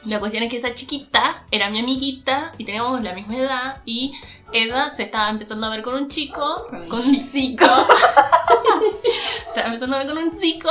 la 0.04 0.20
cuestión 0.20 0.44
es 0.44 0.50
que 0.50 0.58
esa 0.58 0.72
chiquita 0.76 1.44
era 1.50 1.68
mi 1.68 1.80
amiguita 1.80 2.52
y 2.58 2.64
teníamos 2.64 3.02
la 3.02 3.12
misma 3.12 3.36
edad 3.36 3.82
y 3.84 4.12
ella 4.52 4.88
se 4.88 5.02
estaba 5.02 5.28
empezando 5.30 5.66
a 5.66 5.70
ver 5.70 5.82
con 5.82 5.94
un 5.94 6.06
chico, 6.06 6.68
con, 6.88 7.00
un 7.00 7.32
chico. 7.32 7.66
se 9.46 9.48
estaba 9.48 9.66
empezando 9.66 9.96
a 9.96 9.98
ver 9.98 10.06
con 10.06 10.18
un 10.18 10.38
chico 10.38 10.70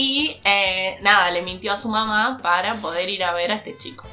y 0.00 0.40
eh, 0.44 0.96
nada, 1.02 1.30
le 1.30 1.42
mintió 1.42 1.74
a 1.74 1.76
su 1.76 1.90
mamá 1.90 2.38
para 2.42 2.74
poder 2.76 3.06
ir 3.10 3.22
a 3.22 3.34
ver 3.34 3.52
a 3.52 3.56
este 3.56 3.76
chico. 3.76 4.06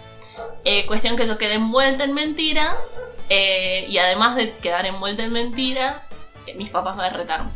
Eh, 0.66 0.86
cuestión 0.86 1.16
que 1.16 1.26
yo 1.26 1.38
quedé 1.38 1.54
envuelta 1.54 2.04
en 2.04 2.14
mentiras. 2.14 2.92
Eh, 3.30 3.86
y 3.88 3.98
además 3.98 4.36
de 4.36 4.52
quedar 4.52 4.86
envuelta 4.86 5.24
en 5.24 5.32
mentiras, 5.32 6.10
mis 6.56 6.70
papás 6.72 6.98
me 6.98 7.10
retaron. 7.10 7.50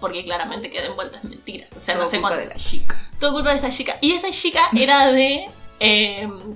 Porque 0.00 0.24
claramente 0.24 0.70
quedé 0.70 0.86
envuelta 0.86 1.20
en 1.22 1.28
mentiras. 1.28 1.76
O 1.76 1.80
sea, 1.80 1.92
Todo 1.92 2.04
no 2.04 2.10
sé 2.10 2.20
culpa 2.22 2.36
de 2.36 2.46
la 2.46 2.54
chica. 2.54 3.10
Todo 3.20 3.32
culpa 3.32 3.50
de 3.50 3.56
esta 3.56 3.68
chica. 3.68 3.98
Y 4.00 4.12
esa 4.12 4.30
chica 4.30 4.62
era 4.74 5.12
de 5.12 5.50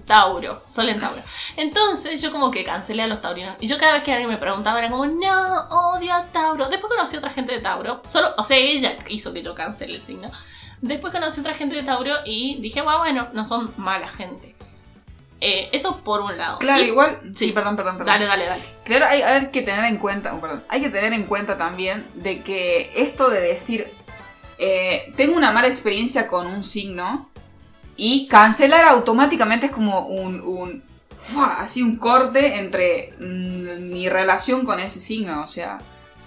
Tauro, 0.07 0.63
Sol 0.65 0.89
en 0.89 0.99
Tauro. 0.99 1.21
Entonces 1.57 2.23
yo 2.23 2.33
como 2.33 2.51
que 2.51 2.65
cancelé 2.65 3.03
a 3.03 3.07
los 3.07 3.21
taurinos. 3.21 3.55
Y 3.61 3.67
yo 3.67 3.77
cada 3.77 3.93
vez 3.93 4.03
que 4.03 4.13
alguien 4.13 4.31
me 4.31 4.39
preguntaba 4.39 4.79
era 4.79 4.89
como, 4.89 5.05
no, 5.05 5.69
odio 5.69 6.15
a 6.15 6.25
Tauro. 6.33 6.71
Después 6.71 6.91
conocí 6.91 7.17
a 7.17 7.19
otra 7.19 7.31
gente 7.31 7.53
de 7.53 7.61
Tauro. 7.61 8.01
Solo, 8.07 8.33
o 8.39 8.45
sea, 8.45 8.57
ella 8.57 8.97
hizo 9.09 9.35
que 9.35 9.43
yo 9.43 9.55
cancele 9.55 9.97
el 9.97 10.01
signo. 10.01 10.31
Después 10.81 11.13
conocí 11.13 11.41
otra 11.41 11.55
gente 11.55 11.77
de 11.77 11.83
Tauro 11.83 12.13
y 12.25 12.59
dije, 12.61 12.83
bueno, 12.83 13.29
no 13.33 13.45
son 13.45 13.73
mala 13.77 14.09
gente. 14.09 14.55
Eh, 15.41 15.69
eso 15.73 16.01
por 16.03 16.21
un 16.21 16.37
lado. 16.37 16.59
Claro, 16.59 16.83
igual. 16.83 17.21
Sí, 17.33 17.53
perdón, 17.53 17.77
perdón, 17.77 17.97
perdón. 17.99 18.13
Dale, 18.13 18.27
dale, 18.27 18.47
dale. 18.47 18.65
Claro, 18.85 19.07
hay, 19.07 19.23
hay 19.23 19.51
que 19.51 19.63
tener 19.63 19.85
en 19.85 19.99
cuenta, 19.99 20.35
oh, 20.35 20.41
perdón, 20.41 20.65
hay 20.69 20.81
que 20.81 20.89
tener 20.89 21.13
en 21.13 21.25
cuenta 21.25 21.57
también 21.57 22.07
de 22.15 22.43
que 22.43 22.91
esto 22.97 23.31
de 23.31 23.41
decir, 23.41 23.93
eh, 24.59 25.13
tengo 25.17 25.37
una 25.37 25.53
mala 25.53 25.69
experiencia 25.69 26.27
con 26.27 26.47
un 26.47 26.65
signo 26.65 27.31
y 27.97 28.27
cancelar 28.27 28.85
automáticamente 28.87 29.67
es 29.67 29.73
como 29.73 30.07
un, 30.07 30.41
un 30.41 30.83
así 31.59 31.83
un 31.83 31.97
corte 31.97 32.59
entre 32.59 33.13
mm, 33.19 33.91
mi 33.91 34.09
relación 34.09 34.65
con 34.65 34.81
ese 34.81 35.01
signo, 35.01 35.43
o 35.43 35.47
sea, 35.47 35.79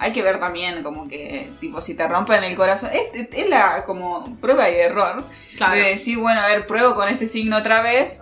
hay 0.02 0.12
que 0.12 0.22
ver 0.22 0.40
también 0.40 0.82
como 0.82 1.06
que, 1.06 1.50
tipo, 1.60 1.80
si 1.80 1.94
te 1.94 2.06
rompen 2.08 2.42
el 2.42 2.56
corazón, 2.56 2.90
es, 2.92 3.28
es 3.32 3.48
la 3.48 3.84
como 3.84 4.36
prueba 4.40 4.68
y 4.68 4.74
error 4.74 5.24
de 5.70 5.78
decir, 5.78 6.18
bueno, 6.18 6.40
a 6.40 6.46
ver, 6.46 6.66
pruebo 6.66 6.96
con 6.96 7.08
este 7.08 7.28
signo 7.28 7.56
otra 7.58 7.82
vez 7.82 8.20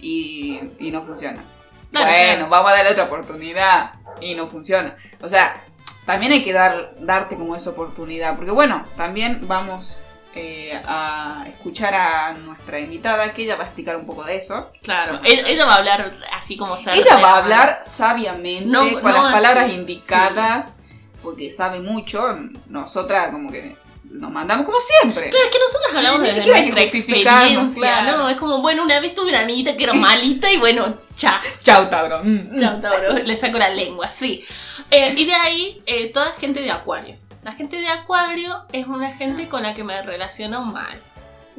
y, 0.00 0.60
y 0.78 0.90
no 0.90 1.02
funciona. 1.02 1.44
bueno, 1.92 2.48
vamos 2.48 2.72
a 2.72 2.76
darle 2.76 2.92
otra 2.92 3.04
oportunidad 3.04 3.92
y 4.20 4.34
no 4.34 4.48
funciona. 4.48 4.96
O 5.20 5.28
sea, 5.28 5.62
también 6.06 6.32
hay 6.32 6.42
que 6.42 6.54
dar, 6.54 6.94
darte 7.00 7.36
como 7.36 7.54
esa 7.54 7.70
oportunidad, 7.70 8.34
porque 8.34 8.50
bueno, 8.50 8.86
también 8.96 9.46
vamos 9.46 10.00
eh, 10.36 10.78
a 10.84 11.44
escuchar 11.48 11.94
a 11.94 12.34
nuestra 12.34 12.78
invitada, 12.78 13.32
que 13.32 13.44
ella 13.44 13.56
va 13.56 13.64
a 13.64 13.66
explicar 13.66 13.96
un 13.96 14.06
poco 14.06 14.22
de 14.22 14.36
eso. 14.36 14.70
Claro, 14.82 15.18
ella, 15.24 15.64
va 15.64 15.74
a 15.74 15.78
hablar 15.78 16.14
así 16.34 16.56
como 16.56 16.76
sabe. 16.76 16.98
Ella 16.98 17.18
va 17.18 17.32
a 17.32 17.38
hablar 17.38 17.80
sabiamente, 17.82 19.00
con 19.00 19.12
las 19.12 19.32
palabras 19.32 19.72
indicadas, 19.72 20.80
porque 21.22 21.50
sabe 21.50 21.80
mucho. 21.80 22.20
Nosotras 22.66 23.30
como 23.30 23.50
que 23.50 23.76
nos 24.10 24.30
mandamos 24.30 24.66
como 24.66 24.78
siempre. 24.78 25.30
Claro, 25.30 25.46
es 25.46 25.50
que 25.50 25.58
nosotros 25.58 25.94
hablamos 25.94 26.20
de 26.20 26.46
nuestra 26.46 26.82
experiencia, 26.82 28.02
¿no? 28.02 28.28
Es 28.28 28.36
como, 28.36 28.60
bueno, 28.60 28.82
una 28.82 29.00
vez 29.00 29.14
tuve 29.14 29.30
una 29.30 29.40
amiguita 29.40 29.76
que 29.76 29.84
era 29.84 29.92
malita 29.94 30.52
y 30.52 30.58
bueno, 30.58 30.98
chao. 31.16 31.40
Chao, 31.62 31.88
Tauro. 31.88 32.22
Mm, 32.22 32.54
mm. 32.54 32.60
Chao, 32.60 32.80
Tauro. 32.80 33.18
Le 33.18 33.36
saco 33.36 33.58
la 33.58 33.70
lengua, 33.70 34.08
sí. 34.08 34.44
Eh, 34.90 35.14
y 35.16 35.24
de 35.24 35.34
ahí, 35.34 35.82
eh, 35.86 36.12
toda 36.12 36.32
gente 36.32 36.60
de 36.60 36.70
Acuario. 36.70 37.16
La 37.46 37.52
gente 37.52 37.76
de 37.76 37.86
Acuario 37.86 38.64
es 38.72 38.88
una 38.88 39.12
gente 39.12 39.48
con 39.48 39.62
la 39.62 39.72
que 39.72 39.84
me 39.84 40.02
relaciono 40.02 40.64
mal. 40.64 41.00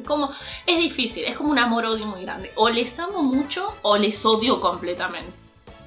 Como, 0.04 0.28
es 0.66 0.78
difícil, 0.80 1.24
es 1.24 1.34
como 1.34 1.50
un 1.50 1.58
amor-odio 1.58 2.04
muy 2.04 2.24
grande. 2.24 2.52
O 2.56 2.68
les 2.68 2.98
amo 2.98 3.22
mucho 3.22 3.74
o 3.80 3.96
les 3.96 4.26
odio 4.26 4.60
completamente. 4.60 5.32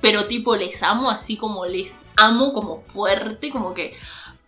Pero 0.01 0.25
tipo, 0.25 0.55
les 0.55 0.81
amo 0.81 1.11
así 1.11 1.37
como 1.37 1.67
les 1.67 2.07
amo, 2.17 2.51
como 2.51 2.77
fuerte, 2.81 3.51
como 3.51 3.75
que, 3.75 3.95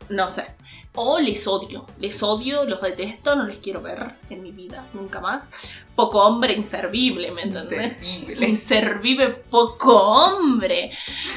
no 0.10 0.28
sé. 0.28 0.48
O 0.96 1.20
les 1.20 1.46
odio, 1.46 1.86
les 2.00 2.24
odio, 2.24 2.66
los 2.66 2.82
detesto, 2.82 3.36
no 3.36 3.44
les 3.46 3.60
quiero 3.60 3.84
ver 3.84 4.16
en 4.32 4.42
mi 4.42 4.52
vida, 4.52 4.84
nunca 4.94 5.22
más. 5.22 5.52
Poco 5.96 6.26
hombre 6.26 6.54
inservible, 6.54 7.30
¿me 7.30 7.44
entiendes? 7.44 7.96
Inservible. 8.02 8.50
Inservible, 8.50 9.30
poco 9.30 10.02
hombre. 10.02 10.90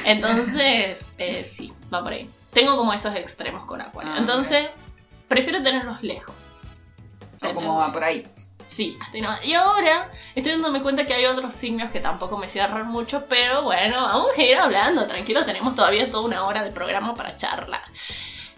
Entonces, 0.05 1.05
eh, 1.19 1.47
sí, 1.47 1.71
va 1.93 2.01
por 2.01 2.13
ahí. 2.13 2.27
Tengo 2.57 2.75
como 2.75 2.91
esos 2.91 3.13
extremos 3.15 3.65
con 3.65 3.79
Acuario. 3.81 4.13
Ah, 4.15 4.17
Entonces, 4.17 4.67
prefiero 5.27 5.61
tenerlos 5.61 6.01
lejos. 6.01 6.57
O 7.43 7.53
como 7.53 7.77
va 7.77 7.93
por 7.93 8.03
ahí. 8.03 8.27
Sí, 8.65 8.97
y 9.43 9.53
ahora 9.53 10.09
estoy 10.33 10.53
dándome 10.53 10.81
cuenta 10.81 11.05
que 11.05 11.13
hay 11.13 11.25
otros 11.27 11.53
signos 11.53 11.91
que 11.91 11.99
tampoco 11.99 12.35
me 12.35 12.49
cierran 12.49 12.87
mucho, 12.87 13.25
pero 13.29 13.61
bueno, 13.61 14.01
vamos 14.01 14.31
a 14.35 14.41
ir 14.41 14.57
hablando, 14.57 15.05
tranquilo, 15.05 15.45
tenemos 15.45 15.75
todavía 15.75 16.09
toda 16.09 16.25
una 16.25 16.45
hora 16.45 16.63
de 16.63 16.71
programa 16.71 17.13
para 17.13 17.37
charlar. 17.37 17.83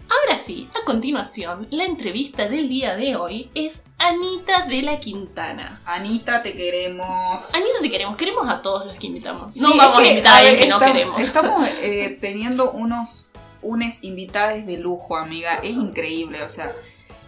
Ahora 0.08 0.38
sí, 0.38 0.68
a 0.80 0.84
continuación, 0.86 1.68
la 1.70 1.84
entrevista 1.84 2.48
del 2.48 2.70
día 2.70 2.96
de 2.96 3.16
hoy 3.16 3.50
es 3.54 3.84
Anita 3.98 4.64
de 4.64 4.80
la 4.80 4.98
Quintana. 4.98 5.82
Anita, 5.84 6.42
te 6.42 6.54
queremos. 6.54 7.54
Anita, 7.54 7.78
te 7.82 7.90
queremos. 7.90 8.16
Queremos 8.16 8.48
a 8.48 8.62
todos 8.62 8.86
los 8.86 8.94
que 8.94 9.06
invitamos. 9.06 9.58
no 9.58 9.76
vamos 9.76 9.98
a 9.98 10.06
invitar 10.06 10.32
a 10.32 10.36
alguien 10.38 10.56
que 10.56 10.66
no 10.66 10.80
queremos. 10.80 11.20
Estamos 11.20 11.68
eh, 11.82 12.18
teniendo 12.20 12.72
unos 12.72 13.29
unes 13.62 14.04
invitados 14.04 14.66
de 14.66 14.76
lujo, 14.78 15.16
amiga. 15.16 15.56
Es 15.56 15.72
increíble, 15.72 16.42
o 16.42 16.48
sea, 16.48 16.72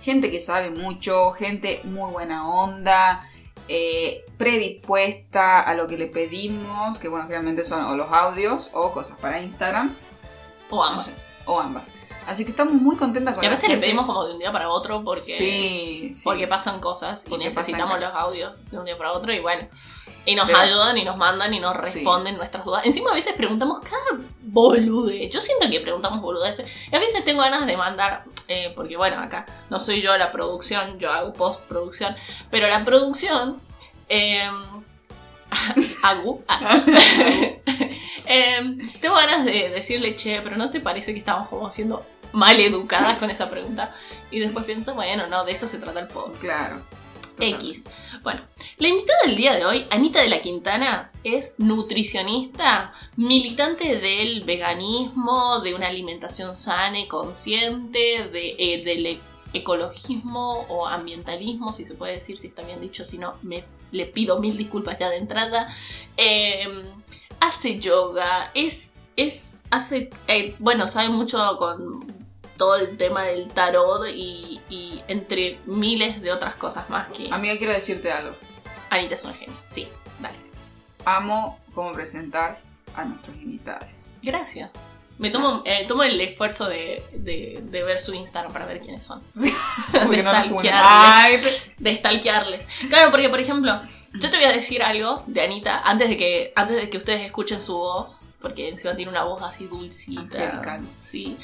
gente 0.01 0.31
que 0.31 0.41
sabe 0.41 0.71
mucho, 0.71 1.33
gente 1.33 1.81
muy 1.85 2.11
buena 2.11 2.49
onda. 2.49 3.29
Eh, 3.69 4.25
predispuesta 4.39 5.61
a 5.61 5.75
lo 5.75 5.87
que 5.87 5.97
le 5.97 6.07
pedimos, 6.07 6.99
que 6.99 7.09
bueno, 7.09 7.29
claramente 7.29 7.65
son 7.65 7.85
o 7.85 7.97
los 7.97 8.11
audios 8.11 8.71
o 8.75 8.93
cosas 8.93 9.17
para 9.19 9.41
Instagram. 9.41 9.95
O 10.69 10.83
ambas. 10.83 11.21
o 11.47 11.61
ambas. 11.61 11.93
Así 12.27 12.45
que 12.45 12.51
estamos 12.51 12.75
muy 12.75 12.97
contentas 12.97 13.35
con 13.35 13.43
Y 13.43 13.47
a 13.47 13.51
veces 13.51 13.69
le 13.69 13.79
pedimos 13.79 14.07
como 14.07 14.25
de 14.25 14.35
un 14.35 14.39
día 14.39 14.53
para 14.53 14.69
otro 14.69 15.03
porque, 15.05 16.13
porque 16.25 16.47
pasan 16.47 16.81
cosas 16.81 17.25
y 17.29 17.37
necesitamos 17.37 17.99
los 17.99 18.13
audios 18.13 18.53
de 18.71 18.79
un 18.79 18.85
día 18.85 18.97
para 18.97 19.13
otro 19.13 19.33
y 19.33 19.41
bueno. 19.41 19.69
Y 20.25 20.37
nos 20.37 20.53
ayudan 20.55 20.97
y 20.99 21.05
nos 21.05 21.17
mandan 21.17 21.53
y 21.53 21.59
nos 21.59 21.77
responden 21.77 22.37
nuestras 22.37 22.65
dudas. 22.65 22.87
Encima 22.87 23.11
a 23.11 23.15
veces 23.15 23.33
preguntamos 23.35 23.81
cada 23.81 24.23
bolude. 24.41 25.29
Yo 25.29 25.41
siento 25.41 25.69
que 25.69 25.81
preguntamos 25.81 26.21
boludeces. 26.21 26.67
Y 26.91 26.95
a 26.95 27.01
veces 27.01 27.25
tengo 27.25 27.43
ganas 27.43 27.67
de 27.67 27.77
mandar, 27.77 28.25
eh, 28.47 28.73
porque 28.77 28.97
bueno, 28.97 29.21
acá 29.21 29.47
no 29.69 29.81
soy 29.81 30.01
yo 30.01 30.17
la 30.17 30.31
producción, 30.31 30.99
yo 30.99 31.11
hago 31.11 31.33
postproducción. 31.33 32.15
Pero 32.51 32.69
la 32.69 32.85
producción... 32.85 33.61
Eh, 34.09 34.49
Agu. 36.03 36.43
Em, 38.25 38.79
tengo 39.01 39.17
ganas 39.17 39.45
de 39.45 39.69
decirle, 39.71 40.15
che, 40.15 40.41
pero 40.43 40.57
¿no 40.57 40.71
te 40.71 40.81
parece 40.81 41.13
que 41.13 41.19
estamos 41.19 41.49
como 41.49 41.71
siendo 41.71 42.07
mal 42.33 42.59
educadas 42.61 43.19
con 43.19 43.31
esa 43.31 43.51
pregunta? 43.51 43.95
Y 44.31 44.39
después 44.39 44.65
pienso, 44.65 44.95
bueno, 44.95 45.27
no, 45.27 45.45
de 45.45 45.53
eso 45.53 45.67
se 45.67 45.79
trata 45.79 46.01
el 46.01 46.09
podcast. 46.09 46.41
Claro. 46.41 46.83
X. 47.39 47.85
Bueno, 48.23 48.43
la 48.79 48.89
invitada 48.89 49.19
del 49.27 49.37
día 49.37 49.55
de 49.55 49.65
hoy, 49.65 49.87
Anita 49.91 50.21
de 50.21 50.29
la 50.29 50.41
Quintana, 50.41 51.11
es 51.25 51.57
nutricionista, 51.59 52.93
militante 53.17 53.97
del 53.97 54.45
veganismo, 54.45 55.61
de 55.61 55.75
una 55.75 55.89
alimentación 55.89 56.55
sana 56.55 57.01
y 57.01 57.09
consciente, 57.09 58.29
de, 58.33 58.55
eh, 58.59 58.85
del 58.85 59.21
ecologismo 59.53 60.67
o 60.69 60.87
ambientalismo, 60.87 61.73
si 61.73 61.85
se 61.85 61.95
puede 61.95 62.15
decir, 62.15 62.39
si 62.39 62.49
está 62.49 62.63
bien 62.63 62.81
dicho, 62.81 63.05
si 63.05 63.19
no, 63.19 63.35
me 63.43 63.65
le 63.93 64.07
pido 64.07 64.41
mil 64.41 64.57
disculpas 64.57 64.99
ya 64.99 65.09
de 65.11 65.19
entrada. 65.19 65.69
Em, 66.17 66.83
hace 67.41 67.79
yoga, 67.79 68.51
es, 68.55 68.95
es, 69.17 69.55
hace, 69.71 70.11
eh, 70.29 70.57
bueno, 70.59 70.89
sabe 70.89 71.11
mucho 71.11 71.57
con 71.59 72.05
todo 72.57 72.77
el 72.77 72.97
tema 72.97 73.25
del 73.25 73.49
tarot 73.49 74.09
y, 74.09 74.61
entre 75.09 75.59
miles 75.67 76.23
de 76.23 76.33
otras 76.33 76.55
cosas 76.55 76.89
más 76.89 77.09
que... 77.09 77.29
Amiga, 77.33 77.57
quiero 77.59 77.73
decirte 77.73 78.11
algo. 78.13 78.37
Anita 78.91 79.15
es 79.15 79.25
una 79.25 79.35
genio, 79.35 79.57
sí, 79.67 79.89
dale. 80.21 80.39
Amo 81.05 81.59
cómo 81.75 81.93
presentas 81.93 82.69
a 82.95 83.05
nuestros 83.05 83.37
invitados. 83.37 84.13
Gracias. 84.23 84.71
Me 85.23 85.31
tomo, 85.31 85.63
eh, 85.65 85.85
tomo 85.87 86.03
el 86.03 86.21
esfuerzo 86.21 86.69
de, 86.69 87.01
de, 87.13 87.83
ver 87.85 88.01
su 88.01 88.13
Instagram 88.13 88.53
para 88.53 88.67
ver 88.67 88.81
quiénes 88.81 89.05
son. 89.05 89.23
de, 89.35 89.53
stalkearles, 90.19 91.67
de 91.79 91.95
stalkearles. 91.95 92.67
Claro, 92.89 93.13
porque 93.13 93.29
por 93.29 93.39
ejemplo, 93.39 93.81
yo 94.15 94.31
te 94.31 94.37
voy 94.37 94.47
a 94.47 94.53
decir 94.53 94.83
algo 94.83 95.23
de 95.29 95.43
Anita 95.43 95.81
antes 95.85 96.09
de 96.09 96.17
que, 96.17 96.53
antes 96.57 96.75
de 96.75 96.91
que 96.91 96.99
ustedes 96.99 97.21
escuchen 97.21 97.61
su 97.61 97.75
voz, 97.75 98.31
porque 98.41 98.69
encima 98.69 98.97
tiene 98.97 99.13
una 99.13 99.23
voz 99.23 99.41
así 99.43 99.69
dulcita. 99.69 100.81
Sí. 100.99 101.37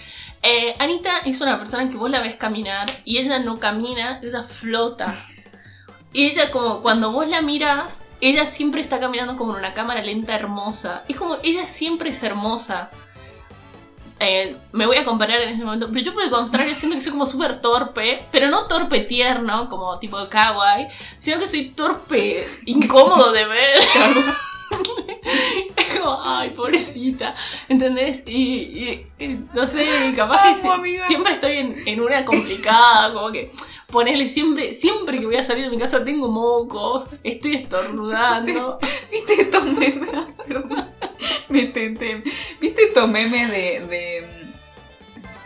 Eh, 0.42 0.74
Anita 0.80 1.18
es 1.24 1.40
una 1.40 1.56
persona 1.56 1.88
que 1.88 1.96
vos 1.96 2.10
la 2.10 2.20
ves 2.20 2.34
caminar 2.34 3.00
y 3.04 3.18
ella 3.18 3.38
no 3.38 3.60
camina, 3.60 4.18
ella 4.24 4.42
flota. 4.42 5.14
Y 6.12 6.26
ella 6.26 6.50
como 6.50 6.82
cuando 6.82 7.12
vos 7.12 7.28
la 7.28 7.42
miras, 7.42 8.06
ella 8.20 8.44
siempre 8.48 8.80
está 8.80 8.98
caminando 8.98 9.36
como 9.36 9.52
en 9.52 9.60
una 9.60 9.72
cámara 9.72 10.02
lenta 10.02 10.34
hermosa. 10.34 11.04
Es 11.06 11.14
como 11.14 11.36
ella 11.44 11.68
siempre 11.68 12.10
es 12.10 12.20
hermosa. 12.24 12.90
Eh, 14.20 14.56
me 14.72 14.86
voy 14.86 14.96
a 14.96 15.04
comparar 15.04 15.40
en 15.40 15.50
ese 15.50 15.64
momento, 15.64 15.88
pero 15.88 16.00
yo 16.00 16.12
por 16.12 16.24
el 16.24 16.30
contrario 16.30 16.74
siento 16.74 16.96
que 16.96 17.02
soy 17.02 17.12
como 17.12 17.24
súper 17.24 17.60
torpe, 17.60 18.24
pero 18.32 18.48
no 18.48 18.66
torpe 18.66 19.00
tierno, 19.00 19.68
como 19.68 19.98
tipo 19.98 20.18
de 20.18 20.28
kawaii, 20.28 20.88
sino 21.18 21.38
que 21.38 21.46
soy 21.46 21.70
torpe, 21.70 22.44
incómodo 22.66 23.30
de 23.32 23.46
ver. 23.46 23.80
es 25.76 25.98
como, 25.98 26.20
ay, 26.22 26.50
pobrecita, 26.50 27.34
¿entendés? 27.68 28.24
Y, 28.26 29.06
no 29.54 29.66
sé, 29.66 29.86
capaz 30.16 30.48
que 30.48 30.54
siempre 31.06 31.32
estoy 31.32 31.74
en, 31.86 32.00
una 32.00 32.24
complicada, 32.24 33.12
como 33.12 33.30
que 33.30 33.52
ponerle 33.90 34.28
siempre, 34.28 34.74
siempre 34.74 35.18
que 35.18 35.26
voy 35.26 35.36
a 35.36 35.44
salir 35.44 35.64
de 35.64 35.70
mi 35.70 35.78
casa 35.78 36.04
tengo 36.04 36.28
mocos, 36.28 37.08
estoy 37.24 37.54
estornudando. 37.56 38.78
¿Viste 39.10 39.40
estos 39.40 39.64
memes? 39.64 40.10
Perdón. 40.46 40.90
Me 41.48 41.66
tenté. 41.66 42.22
¿Viste 42.60 42.84
estos 42.84 43.08
memes 43.08 43.50
de, 43.50 43.80
de, 43.88 44.26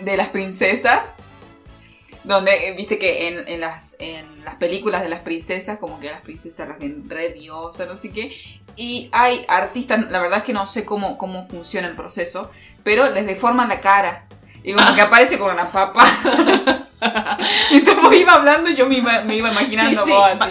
de 0.01 0.17
las 0.17 0.29
princesas? 0.31 1.21
Donde, 2.25 2.69
eh, 2.69 2.75
viste 2.75 2.99
que 2.99 3.29
en, 3.29 3.49
en, 3.49 3.61
las, 3.61 3.97
en 3.99 4.45
las 4.45 4.57
películas 4.57 5.03
de 5.03 5.09
las 5.09 5.21
princesas, 5.21 5.79
como 5.79 5.99
que 5.99 6.11
las 6.11 6.23
princesas 6.23 6.69
las 6.69 6.79
ven 6.79 7.09
re 7.09 7.33
diosas, 7.33 7.89
no 7.89 7.97
sé 7.97 8.11
qué. 8.11 8.37
Y 8.77 9.09
hay 9.13 9.45
artistas, 9.49 10.11
la 10.11 10.21
verdad 10.21 10.39
es 10.39 10.45
que 10.45 10.53
no 10.53 10.67
sé 10.67 10.85
cómo, 10.85 11.17
cómo 11.19 11.47
funciona 11.49 11.89
el 11.89 11.95
proceso, 11.95 12.51
pero 12.83 13.11
les 13.11 13.27
deforman 13.27 13.69
la 13.69 13.81
cara. 13.81 14.27
Y 14.65 14.73
como 14.73 14.95
que 14.95 15.01
aparece 15.03 15.39
con 15.39 15.53
una 15.53 15.71
papa. 15.71 16.05
Mientras 17.71 18.01
vos 18.01 18.15
iba 18.15 18.35
hablando, 18.35 18.71
yo 18.71 18.87
me 18.87 18.99
iba, 18.99 19.23
me 19.23 19.37
iba 19.37 19.51
imaginando 19.51 20.05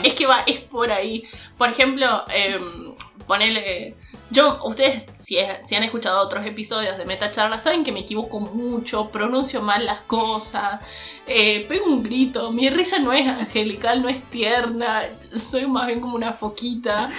Es 0.03 0.13
que 0.13 0.25
va, 0.25 0.41
es 0.45 0.59
por 0.59 0.91
ahí. 0.91 1.23
por 1.57 1.69
ejemplo, 1.69 2.23
em, 2.33 2.93
ponele. 3.27 3.95
Yo, 4.29 4.63
ustedes, 4.63 5.09
si, 5.13 5.37
si, 5.59 5.75
han 5.75 5.83
escuchado 5.83 6.21
otros 6.21 6.45
episodios 6.45 6.97
de 6.97 7.03
Meta 7.03 7.31
Charla, 7.31 7.59
saben 7.59 7.83
que 7.83 7.91
me 7.91 7.99
equivoco 7.99 8.39
mucho, 8.39 9.09
pronuncio 9.09 9.61
mal 9.61 9.85
las 9.85 10.01
cosas, 10.01 10.81
eh, 11.27 11.65
pego 11.67 11.87
un 11.87 12.01
grito, 12.01 12.49
mi 12.49 12.69
risa 12.69 12.99
no 12.99 13.11
es 13.11 13.27
angelical, 13.27 14.01
no 14.01 14.07
es 14.07 14.23
tierna, 14.29 15.03
soy 15.35 15.67
más 15.67 15.87
bien 15.87 15.99
como 15.99 16.15
una 16.15 16.31
foquita, 16.31 17.09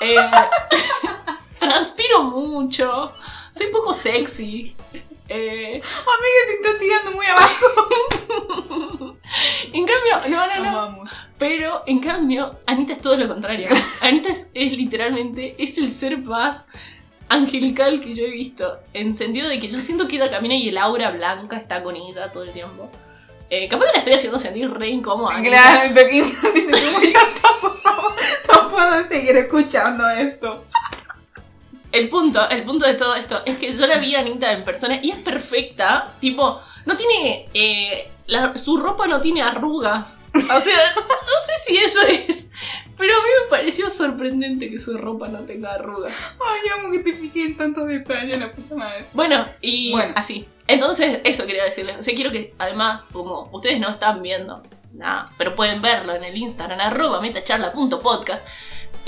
eh, 0.00 0.16
transpiro 1.60 2.24
mucho, 2.24 3.12
soy 3.52 3.68
poco 3.68 3.92
sexy. 3.92 4.74
Eh, 5.28 5.80
Amiga, 5.82 6.40
te 6.46 6.54
está 6.54 6.78
tirando 6.78 7.10
muy 7.12 7.26
abajo. 7.26 9.18
en 9.72 9.86
cambio, 9.86 10.20
no, 10.30 10.46
no, 10.46 10.62
no. 10.90 11.04
Pero, 11.38 11.82
en 11.86 12.00
cambio, 12.00 12.58
Anita 12.66 12.94
es 12.94 13.00
todo 13.00 13.16
lo 13.16 13.28
contrario. 13.28 13.68
Anita 14.00 14.30
es, 14.30 14.50
literalmente, 14.54 15.54
es 15.58 15.78
el 15.78 15.88
ser 15.90 16.18
más 16.18 16.66
angelical 17.28 18.00
que 18.00 18.14
yo 18.14 18.24
he 18.24 18.30
visto. 18.30 18.80
En 18.94 19.14
sentido 19.14 19.50
de 19.50 19.60
que 19.60 19.68
yo 19.68 19.80
siento 19.80 20.08
que 20.08 20.16
ella 20.16 20.30
camina 20.30 20.54
y 20.54 20.70
el 20.70 20.78
aura 20.78 21.10
blanca 21.10 21.58
está 21.58 21.82
con 21.82 21.94
ella 21.94 22.32
todo 22.32 22.44
el 22.44 22.52
tiempo. 22.52 22.90
Eh, 23.50 23.68
capaz 23.68 23.84
que 23.86 23.92
la 23.92 23.98
estoy 23.98 24.14
haciendo 24.14 24.38
sentir 24.38 24.70
re 24.70 24.88
incómoda. 24.88 25.42
Claro, 25.42 25.94
no 28.52 28.68
puedo 28.70 29.08
seguir 29.08 29.36
escuchando 29.36 30.08
esto 30.10 30.64
el 31.92 32.08
punto, 32.08 32.48
el 32.48 32.64
punto 32.64 32.86
de 32.86 32.94
todo 32.94 33.14
esto 33.14 33.42
es 33.44 33.56
que 33.56 33.74
yo 33.76 33.86
la 33.86 33.98
vi 33.98 34.14
a 34.14 34.20
Anita 34.20 34.52
en 34.52 34.64
persona 34.64 34.98
y 35.02 35.10
es 35.10 35.18
perfecta. 35.18 36.14
Tipo, 36.20 36.60
no 36.84 36.96
tiene. 36.96 37.48
Eh, 37.54 38.10
su 38.56 38.76
ropa 38.76 39.06
no 39.06 39.20
tiene 39.20 39.42
arrugas. 39.42 40.20
O 40.34 40.60
sea, 40.60 40.78
no 40.96 41.40
sé 41.46 41.52
si 41.64 41.76
eso 41.78 42.00
es. 42.02 42.50
Pero 42.96 43.14
a 43.14 43.22
mí 43.22 43.28
me 43.42 43.48
pareció 43.48 43.88
sorprendente 43.88 44.68
que 44.68 44.78
su 44.78 44.98
ropa 44.98 45.28
no 45.28 45.40
tenga 45.40 45.72
arrugas. 45.72 46.32
Ay, 46.44 46.68
amo 46.76 46.90
que 46.90 46.98
te 46.98 47.12
fijé 47.12 47.44
en 47.44 47.56
tantos 47.56 47.86
detalles, 47.86 48.38
la 48.38 48.50
puta 48.50 48.74
madre. 48.74 49.06
Bueno, 49.12 49.46
y 49.60 49.92
bueno. 49.92 50.12
así. 50.16 50.46
Entonces, 50.66 51.20
eso 51.24 51.46
quería 51.46 51.64
decirles. 51.64 51.96
O 51.98 52.02
sea, 52.02 52.14
quiero 52.14 52.32
que 52.32 52.54
además, 52.58 53.04
como 53.12 53.48
ustedes 53.52 53.78
no 53.78 53.88
están 53.88 54.20
viendo 54.20 54.62
nada, 54.92 55.30
pero 55.38 55.54
pueden 55.54 55.80
verlo 55.80 56.14
en 56.14 56.24
el 56.24 56.36
Instagram, 56.36 56.80
arroba 56.80 57.20
metacharla.podcast. 57.20 58.44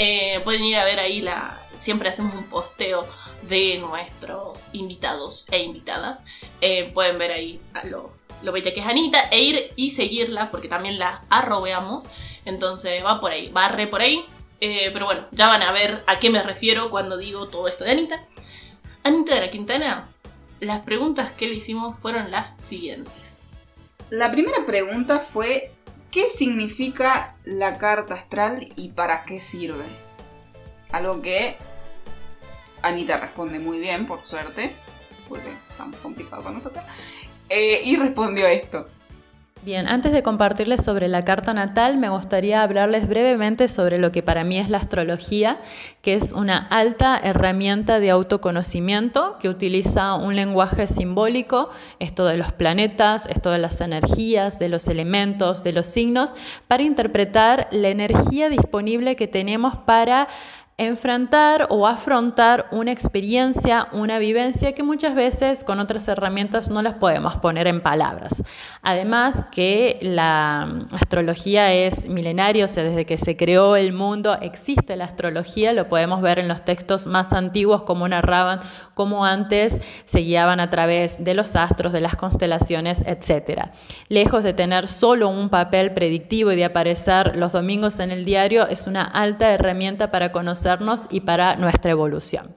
Eh, 0.02 0.40
pueden 0.45 0.64
ir 0.64 0.78
a 0.78 0.85
ver 0.85 0.99
ahí 0.99 1.21
la, 1.21 1.61
siempre 1.76 2.09
hacemos 2.09 2.35
un 2.35 2.45
posteo 2.45 3.07
de 3.42 3.76
nuestros 3.76 4.71
invitados 4.73 5.45
e 5.50 5.59
invitadas. 5.59 6.25
Eh, 6.62 6.90
pueden 6.95 7.19
ver 7.19 7.33
ahí 7.33 7.61
lo, 7.85 8.11
lo 8.40 8.50
bella 8.50 8.73
que 8.73 8.80
es 8.80 8.87
Anita 8.87 9.21
e 9.30 9.42
ir 9.42 9.73
y 9.76 9.90
seguirla 9.90 10.50
porque 10.50 10.69
también 10.69 10.99
la 10.99 11.23
arrobeamos. 11.28 12.09
Entonces 12.47 13.04
va 13.04 13.21
por 13.21 13.33
ahí, 13.33 13.50
barre 13.50 13.88
por 13.88 14.00
ahí. 14.00 14.25
Eh, 14.61 14.88
pero 14.95 15.04
bueno, 15.04 15.26
ya 15.33 15.49
van 15.49 15.61
a 15.61 15.71
ver 15.71 16.02
a 16.07 16.19
qué 16.19 16.30
me 16.30 16.42
refiero 16.42 16.88
cuando 16.88 17.19
digo 17.19 17.49
todo 17.49 17.69
esto 17.69 17.85
de 17.85 17.90
Anita. 17.90 18.25
Anita 19.02 19.35
de 19.35 19.40
la 19.42 19.50
Quintana, 19.50 20.09
las 20.61 20.80
preguntas 20.80 21.30
que 21.33 21.47
le 21.47 21.57
hicimos 21.57 21.99
fueron 22.00 22.30
las 22.30 22.57
siguientes. 22.57 23.42
La 24.09 24.33
primera 24.33 24.64
pregunta 24.64 25.19
fue, 25.19 25.75
¿qué 26.11 26.29
significa 26.29 27.37
la 27.45 27.79
carta 27.79 28.14
astral 28.14 28.73
y 28.76 28.90
para 28.90 29.25
qué 29.25 29.40
sirve? 29.40 29.85
Algo 30.90 31.23
que 31.23 31.57
Anita 32.83 33.19
responde 33.19 33.59
muy 33.59 33.79
bien, 33.79 34.07
por 34.07 34.26
suerte, 34.26 34.73
porque 35.29 35.49
estamos 35.71 35.97
complicados 36.00 36.45
con 36.45 36.55
nosotros, 36.55 36.85
eh, 37.49 37.83
y 37.85 37.97
respondió 37.97 38.47
esto. 38.47 38.88
Bien, 39.62 39.87
antes 39.88 40.12
de 40.12 40.23
compartirles 40.23 40.83
sobre 40.83 41.07
la 41.07 41.23
carta 41.23 41.52
natal, 41.52 41.99
me 41.99 42.09
gustaría 42.09 42.62
hablarles 42.62 43.07
brevemente 43.07 43.69
sobre 43.69 43.99
lo 43.99 44.11
que 44.11 44.23
para 44.23 44.43
mí 44.43 44.57
es 44.57 44.71
la 44.71 44.79
astrología, 44.79 45.59
que 46.00 46.14
es 46.14 46.33
una 46.33 46.57
alta 46.57 47.21
herramienta 47.23 48.00
de 48.00 48.09
autoconocimiento 48.09 49.37
que 49.38 49.50
utiliza 49.50 50.14
un 50.14 50.35
lenguaje 50.35 50.87
simbólico, 50.87 51.69
esto 51.99 52.25
de 52.25 52.38
los 52.38 52.52
planetas, 52.52 53.27
esto 53.27 53.51
de 53.51 53.59
las 53.59 53.83
energías, 53.83 54.59
de 54.59 54.70
los 54.70 54.88
elementos, 54.88 55.62
de 55.62 55.73
los 55.73 55.87
signos, 55.87 56.33
para 56.66 56.83
interpretar 56.83 57.68
la 57.70 57.88
energía 57.88 58.49
disponible 58.49 59.14
que 59.14 59.29
tenemos 59.29 59.77
para 59.77 60.27
enfrentar 60.81 61.66
o 61.69 61.87
afrontar 61.87 62.66
una 62.71 62.90
experiencia, 62.90 63.88
una 63.93 64.19
vivencia 64.19 64.73
que 64.73 64.83
muchas 64.83 65.14
veces 65.14 65.62
con 65.62 65.79
otras 65.79 66.09
herramientas 66.09 66.71
no 66.71 66.81
las 66.81 66.95
podemos 66.95 67.37
poner 67.37 67.66
en 67.66 67.83
palabras. 67.83 68.43
Además 68.81 69.45
que 69.53 69.99
la 70.01 70.87
astrología 70.90 71.71
es 71.75 72.09
milenaria, 72.09 72.64
o 72.64 72.69
sea, 72.69 72.83
desde 72.83 73.05
que 73.05 73.19
se 73.19 73.37
creó 73.37 73.77
el 73.77 73.93
mundo 73.93 74.38
existe 74.40 74.97
la 74.97 75.05
astrología, 75.05 75.75
lo 75.75 75.87
podemos 75.87 76.23
ver 76.23 76.38
en 76.38 76.49
los 76.49 76.64
textos 76.64 77.07
más 77.07 77.35
antiguos 77.35 77.83
como 77.83 78.09
narraban 78.09 78.61
cómo 78.95 79.27
antes 79.27 79.83
se 80.07 80.21
guiaban 80.21 80.61
a 80.61 80.71
través 80.71 81.23
de 81.23 81.35
los 81.35 81.57
astros, 81.57 81.93
de 81.93 82.01
las 82.01 82.16
constelaciones, 82.16 83.05
etc. 83.07 83.69
Lejos 84.09 84.45
de 84.45 84.55
tener 84.55 84.88
solo 84.88 85.29
un 85.29 85.51
papel 85.51 85.93
predictivo 85.93 86.53
y 86.53 86.57
de 86.57 86.64
aparecer 86.64 87.37
los 87.37 87.53
domingos 87.53 88.01
en 88.01 88.11
el 88.12 88.25
diario, 88.25 88.66
es 88.66 88.87
una 88.87 89.05
alta 89.05 89.51
herramienta 89.51 90.11
para 90.11 90.33
conocer 90.33 90.69
y 91.11 91.20
para 91.20 91.56
nuestra 91.56 91.90
evolución. 91.90 92.54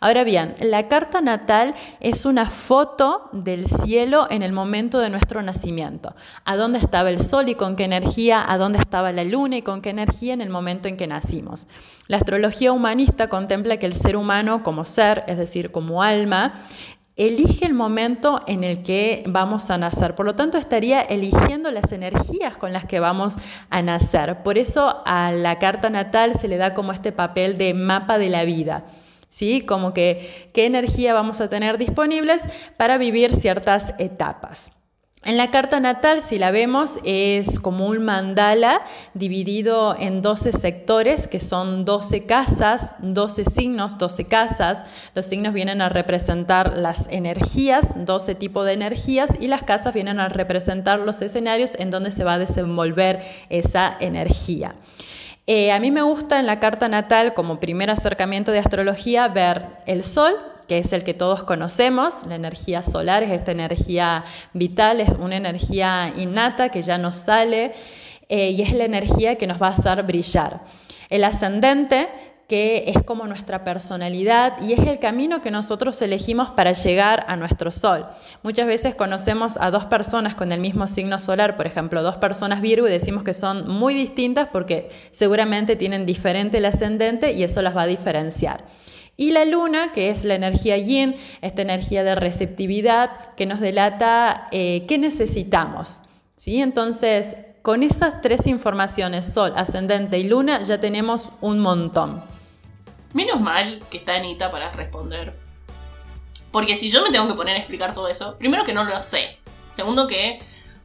Ahora 0.00 0.24
bien, 0.24 0.54
la 0.60 0.88
carta 0.88 1.20
natal 1.20 1.74
es 2.00 2.26
una 2.26 2.50
foto 2.50 3.30
del 3.32 3.66
cielo 3.66 4.26
en 4.30 4.42
el 4.42 4.52
momento 4.52 4.98
de 4.98 5.08
nuestro 5.08 5.40
nacimiento. 5.42 6.14
A 6.44 6.56
dónde 6.56 6.78
estaba 6.78 7.08
el 7.08 7.20
sol 7.20 7.48
y 7.48 7.54
con 7.54 7.74
qué 7.74 7.84
energía, 7.84 8.44
a 8.46 8.58
dónde 8.58 8.78
estaba 8.78 9.12
la 9.12 9.24
luna 9.24 9.56
y 9.56 9.62
con 9.62 9.80
qué 9.80 9.90
energía 9.90 10.34
en 10.34 10.42
el 10.42 10.50
momento 10.50 10.88
en 10.88 10.96
que 10.96 11.06
nacimos. 11.06 11.66
La 12.06 12.18
astrología 12.18 12.72
humanista 12.72 13.28
contempla 13.28 13.78
que 13.78 13.86
el 13.86 13.94
ser 13.94 14.16
humano 14.16 14.62
como 14.62 14.84
ser, 14.84 15.24
es 15.26 15.38
decir, 15.38 15.70
como 15.70 16.02
alma, 16.02 16.66
elige 17.16 17.66
el 17.66 17.74
momento 17.74 18.42
en 18.46 18.64
el 18.64 18.82
que 18.82 19.22
vamos 19.26 19.70
a 19.70 19.78
nacer. 19.78 20.14
Por 20.14 20.26
lo 20.26 20.34
tanto, 20.34 20.58
estaría 20.58 21.00
eligiendo 21.00 21.70
las 21.70 21.92
energías 21.92 22.56
con 22.56 22.72
las 22.72 22.84
que 22.86 23.00
vamos 23.00 23.36
a 23.70 23.82
nacer. 23.82 24.42
Por 24.42 24.58
eso 24.58 25.02
a 25.06 25.32
la 25.32 25.58
carta 25.58 25.90
natal 25.90 26.34
se 26.34 26.48
le 26.48 26.56
da 26.56 26.74
como 26.74 26.92
este 26.92 27.12
papel 27.12 27.56
de 27.56 27.74
mapa 27.74 28.18
de 28.18 28.28
la 28.28 28.44
vida. 28.44 28.84
¿Sí? 29.28 29.62
Como 29.62 29.92
que 29.94 30.50
qué 30.54 30.64
energía 30.66 31.12
vamos 31.12 31.40
a 31.40 31.48
tener 31.48 31.76
disponibles 31.76 32.42
para 32.76 32.98
vivir 32.98 33.34
ciertas 33.34 33.92
etapas. 33.98 34.70
En 35.26 35.38
la 35.38 35.50
carta 35.50 35.80
natal, 35.80 36.20
si 36.20 36.38
la 36.38 36.50
vemos, 36.50 36.98
es 37.02 37.58
como 37.58 37.86
un 37.86 38.04
mandala 38.04 38.82
dividido 39.14 39.96
en 39.98 40.20
12 40.20 40.52
sectores, 40.52 41.28
que 41.28 41.40
son 41.40 41.86
12 41.86 42.26
casas, 42.26 42.94
12 42.98 43.46
signos, 43.46 43.96
12 43.96 44.26
casas. 44.26 44.84
Los 45.14 45.24
signos 45.24 45.54
vienen 45.54 45.80
a 45.80 45.88
representar 45.88 46.76
las 46.76 47.06
energías, 47.08 47.94
12 47.96 48.34
tipos 48.34 48.66
de 48.66 48.74
energías, 48.74 49.30
y 49.40 49.46
las 49.46 49.62
casas 49.62 49.94
vienen 49.94 50.20
a 50.20 50.28
representar 50.28 50.98
los 51.00 51.22
escenarios 51.22 51.74
en 51.78 51.88
donde 51.88 52.10
se 52.10 52.24
va 52.24 52.34
a 52.34 52.38
desenvolver 52.38 53.22
esa 53.48 53.96
energía. 54.00 54.74
Eh, 55.46 55.72
a 55.72 55.80
mí 55.80 55.90
me 55.90 56.02
gusta 56.02 56.38
en 56.38 56.44
la 56.44 56.60
carta 56.60 56.88
natal, 56.88 57.32
como 57.32 57.60
primer 57.60 57.88
acercamiento 57.88 58.52
de 58.52 58.58
astrología, 58.58 59.28
ver 59.28 59.68
el 59.86 60.02
sol, 60.02 60.34
que 60.68 60.78
es 60.78 60.92
el 60.92 61.04
que 61.04 61.14
todos 61.14 61.44
conocemos. 61.44 62.26
La 62.26 62.34
energía 62.34 62.82
solar 62.82 63.22
es 63.22 63.30
esta 63.30 63.52
energía 63.52 64.24
vital, 64.52 65.00
es 65.00 65.10
una 65.18 65.36
energía 65.36 66.12
innata 66.16 66.68
que 66.68 66.82
ya 66.82 66.98
nos 66.98 67.16
sale 67.16 67.72
eh, 68.28 68.50
y 68.50 68.62
es 68.62 68.72
la 68.72 68.84
energía 68.84 69.36
que 69.36 69.46
nos 69.46 69.60
va 69.60 69.68
a 69.68 69.70
hacer 69.70 70.02
brillar. 70.02 70.62
El 71.10 71.24
ascendente 71.24 72.08
que 72.48 72.84
es 72.88 73.02
como 73.02 73.26
nuestra 73.26 73.64
personalidad 73.64 74.60
y 74.60 74.74
es 74.74 74.80
el 74.80 74.98
camino 74.98 75.40
que 75.40 75.50
nosotros 75.50 76.00
elegimos 76.02 76.50
para 76.50 76.72
llegar 76.72 77.24
a 77.28 77.36
nuestro 77.36 77.70
sol. 77.70 78.06
Muchas 78.42 78.66
veces 78.66 78.94
conocemos 78.94 79.56
a 79.58 79.70
dos 79.70 79.86
personas 79.86 80.34
con 80.34 80.52
el 80.52 80.60
mismo 80.60 80.86
signo 80.86 81.18
solar, 81.18 81.56
por 81.56 81.66
ejemplo, 81.66 82.02
dos 82.02 82.16
personas 82.16 82.60
Virgo 82.60 82.86
y 82.86 82.90
decimos 82.90 83.24
que 83.24 83.34
son 83.34 83.68
muy 83.68 83.94
distintas 83.94 84.48
porque 84.52 84.90
seguramente 85.10 85.76
tienen 85.76 86.04
diferente 86.04 86.58
el 86.58 86.66
ascendente 86.66 87.32
y 87.32 87.42
eso 87.42 87.62
las 87.62 87.76
va 87.76 87.82
a 87.82 87.86
diferenciar. 87.86 88.64
Y 89.16 89.30
la 89.30 89.44
luna, 89.44 89.92
que 89.92 90.10
es 90.10 90.24
la 90.24 90.34
energía 90.34 90.76
yin, 90.76 91.16
esta 91.40 91.62
energía 91.62 92.02
de 92.02 92.14
receptividad 92.14 93.34
que 93.36 93.46
nos 93.46 93.60
delata 93.60 94.48
eh, 94.50 94.84
qué 94.88 94.98
necesitamos. 94.98 96.00
¿sí? 96.36 96.60
Entonces, 96.60 97.36
con 97.62 97.82
esas 97.82 98.20
tres 98.20 98.46
informaciones, 98.46 99.32
sol, 99.32 99.52
ascendente 99.56 100.18
y 100.18 100.24
luna, 100.24 100.62
ya 100.62 100.80
tenemos 100.80 101.30
un 101.40 101.60
montón. 101.60 102.22
Menos 103.12 103.40
mal 103.40 103.82
que 103.90 103.98
está 103.98 104.16
Anita 104.16 104.50
para 104.50 104.72
responder. 104.72 105.38
Porque 106.50 106.76
si 106.76 106.90
yo 106.90 107.02
me 107.02 107.10
tengo 107.10 107.28
que 107.28 107.34
poner 107.34 107.54
a 107.56 107.58
explicar 107.58 107.94
todo 107.94 108.08
eso, 108.08 108.36
primero 108.36 108.64
que 108.64 108.74
no 108.74 108.84
lo 108.84 109.02
sé. 109.02 109.38
Segundo 109.70 110.06
que 110.06 110.40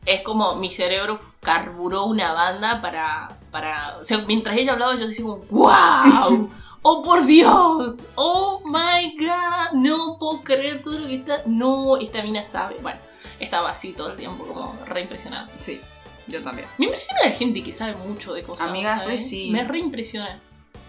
es 0.05 0.21
como 0.21 0.55
mi 0.55 0.69
cerebro 0.69 1.19
carburó 1.41 2.05
una 2.05 2.31
banda 2.31 2.81
para... 2.81 3.27
para 3.51 3.97
o 3.99 4.03
sea, 4.03 4.19
mientras 4.19 4.57
ella 4.57 4.73
hablaba 4.73 4.95
yo 4.95 5.07
decía 5.07 5.25
¡Wow! 5.25 6.49
¡Oh, 6.81 7.03
por 7.03 7.25
Dios! 7.25 7.95
¡Oh, 8.15 8.61
my 8.65 9.15
God! 9.17 9.73
No 9.73 10.17
puedo 10.17 10.41
creer 10.41 10.81
todo 10.81 10.97
lo 10.97 11.07
que 11.07 11.15
está... 11.15 11.43
No, 11.45 11.97
esta 11.97 12.23
mina 12.23 12.45
sabe. 12.45 12.77
Bueno, 12.81 12.99
estaba 13.39 13.69
así 13.69 13.91
todo 13.91 14.11
el 14.11 14.15
tiempo, 14.15 14.45
como 14.45 14.73
re 14.85 15.01
impresionada. 15.01 15.49
Sí, 15.55 15.81
yo 16.27 16.41
también. 16.41 16.67
Me 16.77 16.85
impresiona 16.85 17.25
la 17.25 17.31
gente 17.31 17.61
que 17.63 17.73
sabe 17.73 17.95
mucho 17.95 18.33
de 18.33 18.43
cosas. 18.43 18.69
Amiga, 18.69 19.05
sí. 19.17 19.49
Me 19.51 19.65
re 19.65 19.79
impresiona. 19.79 20.39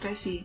Re 0.00 0.14
sí. 0.14 0.44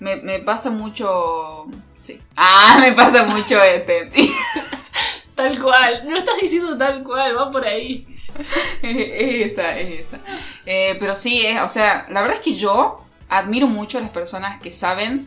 Me, 0.00 0.16
me 0.16 0.38
pasa 0.38 0.70
mucho. 0.70 1.66
Sí. 1.98 2.18
Ah, 2.36 2.78
me 2.80 2.92
pasa 2.92 3.24
mucho 3.24 3.62
este. 3.62 4.08
tal 5.34 5.60
cual. 5.62 6.04
No 6.08 6.16
estás 6.16 6.38
diciendo 6.40 6.76
tal 6.78 7.02
cual, 7.02 7.36
va 7.36 7.50
por 7.50 7.66
ahí. 7.66 8.06
es 8.82 9.52
esa, 9.52 9.78
es 9.78 10.06
esa. 10.06 10.20
Eh, 10.64 10.96
pero 10.98 11.14
sí, 11.14 11.44
es, 11.44 11.60
o 11.60 11.68
sea, 11.68 12.06
la 12.08 12.22
verdad 12.22 12.38
es 12.38 12.42
que 12.42 12.54
yo 12.54 13.05
admiro 13.28 13.68
mucho 13.68 13.98
a 13.98 14.00
las 14.00 14.10
personas 14.10 14.60
que 14.60 14.70
saben 14.70 15.26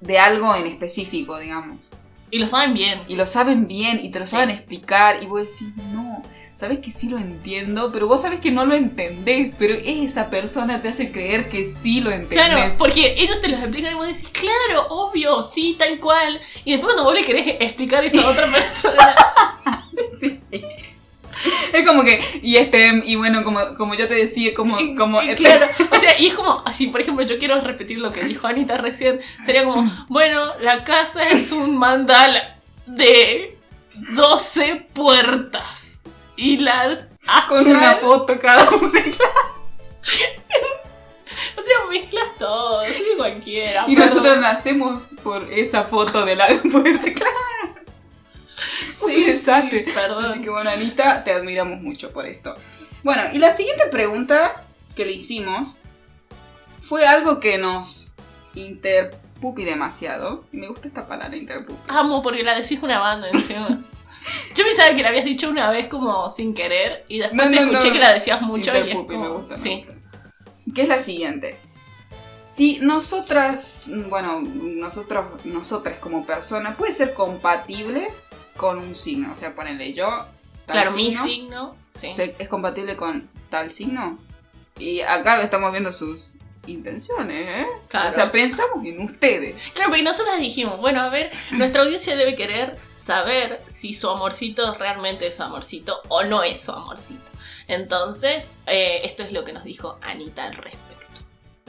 de 0.00 0.18
algo 0.18 0.54
en 0.54 0.66
específico, 0.66 1.38
digamos. 1.38 1.90
Y 2.30 2.38
lo 2.38 2.46
saben 2.46 2.74
bien. 2.74 3.02
Y 3.08 3.16
lo 3.16 3.26
saben 3.26 3.66
bien 3.66 4.00
y 4.02 4.10
te 4.10 4.18
lo 4.18 4.24
saben 4.24 4.50
explicar 4.50 5.22
y 5.22 5.26
vos 5.26 5.40
decís, 5.40 5.68
no, 5.92 6.22
sabes 6.54 6.78
que 6.78 6.90
sí 6.90 7.08
lo 7.08 7.18
entiendo, 7.18 7.92
pero 7.92 8.06
vos 8.06 8.22
sabes 8.22 8.40
que 8.40 8.50
no 8.50 8.64
lo 8.64 8.74
entendés, 8.74 9.54
pero 9.58 9.74
esa 9.74 10.30
persona 10.30 10.80
te 10.80 10.88
hace 10.88 11.12
creer 11.12 11.48
que 11.50 11.64
sí 11.64 12.00
lo 12.00 12.10
entendés. 12.10 12.46
Claro, 12.46 12.74
porque 12.78 13.14
ellos 13.18 13.40
te 13.40 13.48
lo 13.48 13.58
explican 13.58 13.92
y 13.92 13.96
vos 13.96 14.06
decís, 14.06 14.28
claro, 14.28 14.86
obvio, 14.88 15.42
sí, 15.42 15.76
tal 15.78 16.00
cual. 16.00 16.40
Y 16.64 16.72
después 16.72 16.94
cuando 16.94 17.04
vos 17.04 17.14
le 17.14 17.24
querés 17.24 17.56
explicar 17.60 18.04
eso 18.04 18.20
a 18.26 18.30
otra 18.30 18.46
persona... 18.50 19.14
sí. 20.20 20.40
Es 21.72 21.86
como 21.86 22.04
que, 22.04 22.20
y 22.42 22.56
este, 22.56 23.02
y 23.04 23.16
bueno, 23.16 23.42
como, 23.44 23.74
como 23.76 23.94
yo 23.94 24.06
te 24.08 24.14
decía, 24.14 24.52
como, 24.54 24.76
como 24.96 25.20
este 25.20 25.44
Claro, 25.44 25.66
o 25.90 25.96
sea, 25.96 26.18
y 26.18 26.26
es 26.26 26.34
como, 26.34 26.62
así, 26.64 26.88
por 26.88 27.00
ejemplo, 27.00 27.24
yo 27.24 27.38
quiero 27.38 27.60
repetir 27.60 27.98
lo 27.98 28.12
que 28.12 28.22
dijo 28.24 28.46
Anita 28.46 28.78
recién, 28.78 29.20
sería 29.44 29.64
como, 29.64 29.90
bueno, 30.08 30.52
la 30.60 30.84
casa 30.84 31.28
es 31.28 31.52
un 31.52 31.76
mandala 31.76 32.56
de 32.86 33.56
12 34.14 34.88
puertas. 34.92 36.00
Y 36.34 36.56
la 36.56 37.06
Con 37.48 37.68
una 37.68 37.94
foto 37.94 38.38
cada 38.40 38.68
una. 38.70 39.00
O 41.56 41.62
sea, 41.62 41.76
mezclas 41.90 42.36
todo, 42.38 42.84
soy 42.86 43.16
cualquiera. 43.16 43.84
Y 43.86 43.94
nosotros 43.94 44.38
nacemos 44.38 45.04
por 45.22 45.44
esa 45.52 45.84
foto 45.84 46.24
de 46.24 46.36
la 46.36 46.48
puerta, 46.48 47.12
claro. 47.12 47.61
Sí, 48.92 49.24
exacto. 49.28 49.76
perdón. 49.94 50.26
Así 50.26 50.42
que 50.42 50.50
bueno, 50.50 50.70
Anita, 50.70 51.24
te 51.24 51.32
admiramos 51.32 51.80
mucho 51.80 52.12
por 52.12 52.26
esto. 52.26 52.54
Bueno, 53.02 53.22
y 53.32 53.38
la 53.38 53.50
siguiente 53.50 53.86
pregunta 53.86 54.64
que 54.94 55.04
le 55.04 55.12
hicimos 55.12 55.80
fue 56.82 57.06
algo 57.06 57.40
que 57.40 57.58
nos 57.58 58.12
interpupi 58.54 59.64
demasiado. 59.64 60.44
Me 60.52 60.68
gusta 60.68 60.88
esta 60.88 61.06
palabra, 61.06 61.36
interpupi. 61.36 61.82
Amo, 61.88 62.22
porque 62.22 62.42
la 62.42 62.54
decís 62.54 62.78
una 62.82 62.98
banda 62.98 63.28
encima. 63.32 63.68
Yo 64.54 64.64
pensaba 64.64 64.94
que 64.94 65.02
la 65.02 65.08
habías 65.08 65.24
dicho 65.24 65.48
una 65.48 65.70
vez 65.70 65.88
como 65.88 66.30
sin 66.30 66.54
querer 66.54 67.04
y 67.08 67.18
después 67.18 67.50
te 67.50 67.56
escuché 67.56 67.92
que 67.92 67.98
la 67.98 68.12
decías 68.12 68.40
mucho 68.42 68.76
interpupi, 68.76 69.16
me 69.16 69.28
gusta. 69.28 69.54
Sí. 69.56 69.84
¿Qué 70.72 70.82
es 70.82 70.88
la 70.88 71.00
siguiente? 71.00 71.58
Si 72.44 72.78
nosotras, 72.80 73.86
bueno, 74.08 74.40
nosotros, 74.42 75.44
nosotras 75.44 75.98
como 75.98 76.24
persona, 76.26 76.76
puede 76.76 76.92
ser 76.92 77.14
compatible 77.14 78.08
con 78.56 78.78
un 78.78 78.94
signo. 78.94 79.32
O 79.32 79.36
sea, 79.36 79.54
ponele 79.54 79.94
yo. 79.94 80.26
claro, 80.66 80.92
mi 80.92 81.14
signo. 81.14 81.76
Sí. 81.94 82.12
¿Es 82.16 82.48
compatible 82.48 82.96
con 82.96 83.28
tal 83.50 83.70
signo? 83.70 84.18
Y 84.78 85.00
acá 85.00 85.42
estamos 85.42 85.70
viendo 85.72 85.92
sus 85.92 86.36
intenciones, 86.66 87.60
¿eh? 87.60 87.66
Claro. 87.88 88.10
O 88.10 88.12
sea, 88.12 88.32
pensamos 88.32 88.84
en 88.84 89.00
ustedes. 89.00 89.60
Claro, 89.74 89.90
porque 89.90 90.02
nosotras 90.02 90.38
dijimos, 90.38 90.80
bueno, 90.80 91.00
a 91.00 91.08
ver, 91.08 91.30
nuestra 91.52 91.82
audiencia 91.82 92.16
debe 92.16 92.34
querer 92.36 92.78
saber 92.94 93.62
si 93.66 93.92
su 93.92 94.08
amorcito 94.08 94.74
realmente 94.74 95.26
es 95.26 95.36
su 95.36 95.42
amorcito 95.42 96.00
o 96.08 96.24
no 96.24 96.42
es 96.42 96.62
su 96.62 96.72
amorcito. 96.72 97.30
Entonces, 97.68 98.52
eh, 98.66 99.00
esto 99.04 99.22
es 99.22 99.32
lo 99.32 99.44
que 99.44 99.52
nos 99.52 99.64
dijo 99.64 99.98
Anita 100.02 100.44
al 100.44 100.54
respecto. 100.54 100.91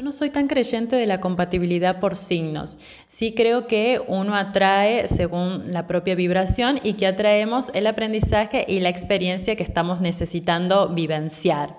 No 0.03 0.11
soy 0.11 0.31
tan 0.31 0.47
creyente 0.47 0.97
de 0.97 1.05
la 1.05 1.21
compatibilidad 1.21 2.01
por 2.01 2.17
signos. 2.17 2.77
Sí 3.07 3.33
creo 3.33 3.67
que 3.67 4.01
uno 4.05 4.35
atrae 4.35 5.07
según 5.07 5.71
la 5.71 5.87
propia 5.87 6.13
vibración 6.13 6.81
y 6.83 6.95
que 6.95 7.07
atraemos 7.07 7.69
el 7.73 7.87
aprendizaje 7.87 8.65
y 8.67 8.81
la 8.81 8.89
experiencia 8.89 9.55
que 9.55 9.63
estamos 9.63 10.01
necesitando 10.01 10.89
vivenciar. 10.89 11.77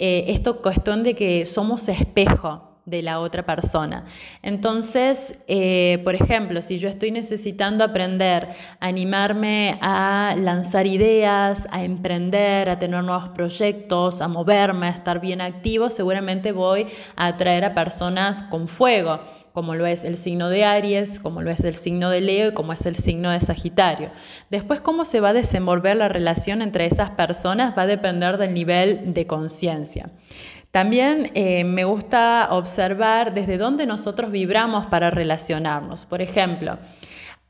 Eh, 0.00 0.24
esto 0.30 0.62
cuestión 0.62 1.04
de 1.04 1.14
que 1.14 1.46
somos 1.46 1.88
espejo 1.88 2.73
de 2.86 3.00
la 3.00 3.20
otra 3.20 3.46
persona. 3.46 4.04
Entonces, 4.42 5.38
eh, 5.46 6.00
por 6.04 6.14
ejemplo, 6.14 6.60
si 6.60 6.78
yo 6.78 6.88
estoy 6.88 7.10
necesitando 7.10 7.82
aprender, 7.82 8.48
a 8.78 8.86
animarme 8.86 9.78
a 9.80 10.34
lanzar 10.38 10.86
ideas, 10.86 11.66
a 11.70 11.82
emprender, 11.82 12.68
a 12.68 12.78
tener 12.78 13.02
nuevos 13.02 13.30
proyectos, 13.30 14.20
a 14.20 14.28
moverme, 14.28 14.86
a 14.86 14.90
estar 14.90 15.20
bien 15.20 15.40
activo, 15.40 15.88
seguramente 15.88 16.52
voy 16.52 16.88
a 17.16 17.26
atraer 17.26 17.64
a 17.64 17.74
personas 17.74 18.42
con 18.42 18.68
fuego, 18.68 19.20
como 19.54 19.76
lo 19.76 19.86
es 19.86 20.04
el 20.04 20.16
signo 20.16 20.50
de 20.50 20.64
Aries, 20.64 21.20
como 21.20 21.40
lo 21.40 21.50
es 21.50 21.64
el 21.64 21.76
signo 21.76 22.10
de 22.10 22.20
Leo 22.20 22.48
y 22.48 22.54
como 22.54 22.72
es 22.72 22.84
el 22.86 22.96
signo 22.96 23.30
de 23.30 23.40
Sagitario. 23.40 24.10
Después, 24.50 24.80
cómo 24.80 25.04
se 25.04 25.20
va 25.20 25.30
a 25.30 25.32
desenvolver 25.32 25.96
la 25.96 26.08
relación 26.08 26.60
entre 26.60 26.86
esas 26.86 27.10
personas 27.10 27.78
va 27.78 27.82
a 27.82 27.86
depender 27.86 28.36
del 28.36 28.52
nivel 28.52 29.14
de 29.14 29.26
conciencia. 29.26 30.10
También 30.74 31.30
eh, 31.34 31.62
me 31.62 31.84
gusta 31.84 32.48
observar 32.50 33.32
desde 33.32 33.58
dónde 33.58 33.86
nosotros 33.86 34.32
vibramos 34.32 34.86
para 34.86 35.08
relacionarnos. 35.08 36.04
Por 36.04 36.20
ejemplo, 36.20 36.78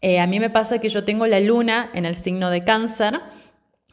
eh, 0.03 0.21
a 0.21 0.27
mí 0.27 0.39
me 0.39 0.51
pasa 0.51 0.79
que 0.79 0.91
yo 0.91 1.05
tengo 1.05 1.27
la 1.27 1.41
luna 1.41 1.89
en 1.95 2.05
el 2.05 2.17
signo 2.17 2.51
de 2.51 2.65
cáncer 2.65 3.23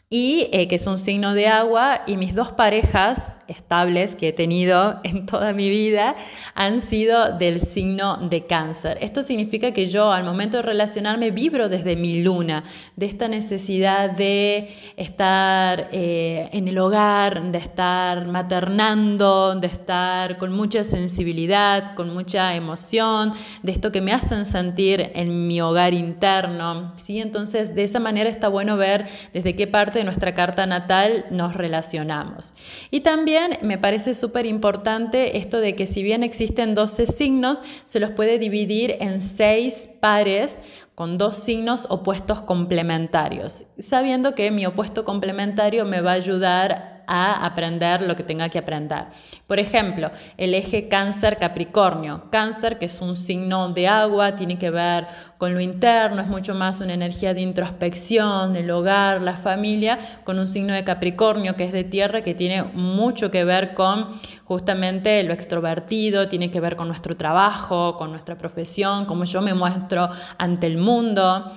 y 0.09 0.49
eh, 0.51 0.67
que 0.67 0.75
es 0.75 0.85
un 0.85 0.99
signo 0.99 1.33
de 1.33 1.47
agua 1.47 2.01
y 2.07 2.17
mis 2.17 2.35
dos 2.35 2.51
parejas 2.51 3.39
estables 3.51 4.15
que 4.15 4.29
he 4.29 4.33
tenido 4.33 4.99
en 5.03 5.25
toda 5.25 5.53
mi 5.53 5.69
vida 5.69 6.15
han 6.55 6.81
sido 6.81 7.37
del 7.37 7.61
signo 7.61 8.17
de 8.17 8.45
cáncer. 8.45 8.97
Esto 9.01 9.23
significa 9.23 9.71
que 9.71 9.85
yo 9.85 10.11
al 10.11 10.23
momento 10.23 10.57
de 10.57 10.63
relacionarme 10.63 11.31
vibro 11.31 11.69
desde 11.69 11.95
mi 11.95 12.21
luna, 12.23 12.63
de 12.95 13.05
esta 13.05 13.27
necesidad 13.27 14.11
de 14.11 14.75
estar 14.97 15.89
eh, 15.91 16.49
en 16.51 16.67
el 16.67 16.77
hogar, 16.77 17.51
de 17.51 17.59
estar 17.59 18.27
maternando, 18.27 19.55
de 19.55 19.67
estar 19.67 20.37
con 20.37 20.51
mucha 20.51 20.83
sensibilidad, 20.83 21.95
con 21.95 22.13
mucha 22.13 22.55
emoción, 22.55 23.33
de 23.63 23.71
esto 23.71 23.91
que 23.91 24.01
me 24.01 24.13
hacen 24.13 24.45
sentir 24.45 25.11
en 25.15 25.47
mi 25.47 25.61
hogar 25.61 25.93
interno. 25.93 26.93
¿sí? 26.97 27.19
Entonces 27.19 27.75
de 27.75 27.83
esa 27.83 27.99
manera 27.99 28.29
está 28.29 28.47
bueno 28.47 28.77
ver 28.77 29.07
desde 29.33 29.55
qué 29.55 29.67
parte 29.67 30.03
nuestra 30.03 30.33
carta 30.33 30.65
natal 30.65 31.25
nos 31.31 31.55
relacionamos. 31.55 32.53
Y 32.89 33.01
también 33.01 33.40
me 33.61 33.77
parece 33.77 34.13
súper 34.13 34.45
importante 34.45 35.37
esto 35.37 35.59
de 35.59 35.75
que 35.75 35.87
si 35.87 36.03
bien 36.03 36.23
existen 36.23 36.75
12 36.75 37.07
signos, 37.07 37.61
se 37.85 37.99
los 37.99 38.11
puede 38.11 38.39
dividir 38.39 38.97
en 38.99 39.21
6 39.21 39.89
pares 39.99 40.59
con 40.95 41.17
dos 41.17 41.37
signos 41.37 41.87
opuestos 41.89 42.41
complementarios, 42.41 43.65
sabiendo 43.79 44.35
que 44.35 44.51
mi 44.51 44.65
opuesto 44.65 45.05
complementario 45.05 45.85
me 45.85 46.01
va 46.01 46.11
a 46.11 46.15
ayudar 46.15 47.00
a 47.13 47.45
aprender 47.45 48.01
lo 48.03 48.15
que 48.15 48.23
tenga 48.23 48.47
que 48.47 48.57
aprender. 48.57 49.07
Por 49.45 49.59
ejemplo, 49.59 50.11
el 50.37 50.53
eje 50.53 50.87
cáncer-capricornio. 50.87 52.29
Cáncer, 52.31 52.77
que 52.77 52.85
es 52.85 53.01
un 53.01 53.17
signo 53.17 53.67
de 53.73 53.89
agua, 53.89 54.37
tiene 54.37 54.57
que 54.57 54.69
ver 54.69 55.07
con 55.37 55.53
lo 55.53 55.59
interno, 55.59 56.21
es 56.21 56.27
mucho 56.27 56.53
más 56.53 56.79
una 56.79 56.93
energía 56.93 57.33
de 57.33 57.41
introspección, 57.41 58.53
del 58.53 58.71
hogar, 58.71 59.21
la 59.21 59.35
familia, 59.35 59.99
con 60.23 60.39
un 60.39 60.47
signo 60.47 60.73
de 60.73 60.85
Capricornio, 60.85 61.55
que 61.57 61.65
es 61.65 61.73
de 61.73 61.83
tierra, 61.83 62.21
que 62.21 62.33
tiene 62.33 62.63
mucho 62.63 63.29
que 63.29 63.43
ver 63.43 63.73
con 63.73 64.09
justamente 64.45 65.23
lo 65.23 65.33
extrovertido, 65.33 66.29
tiene 66.29 66.49
que 66.49 66.61
ver 66.61 66.75
con 66.75 66.87
nuestro 66.87 67.17
trabajo, 67.17 67.97
con 67.97 68.11
nuestra 68.11 68.37
profesión, 68.37 69.05
cómo 69.05 69.25
yo 69.25 69.41
me 69.41 69.53
muestro 69.53 70.09
ante 70.37 70.67
el 70.67 70.77
mundo. 70.77 71.51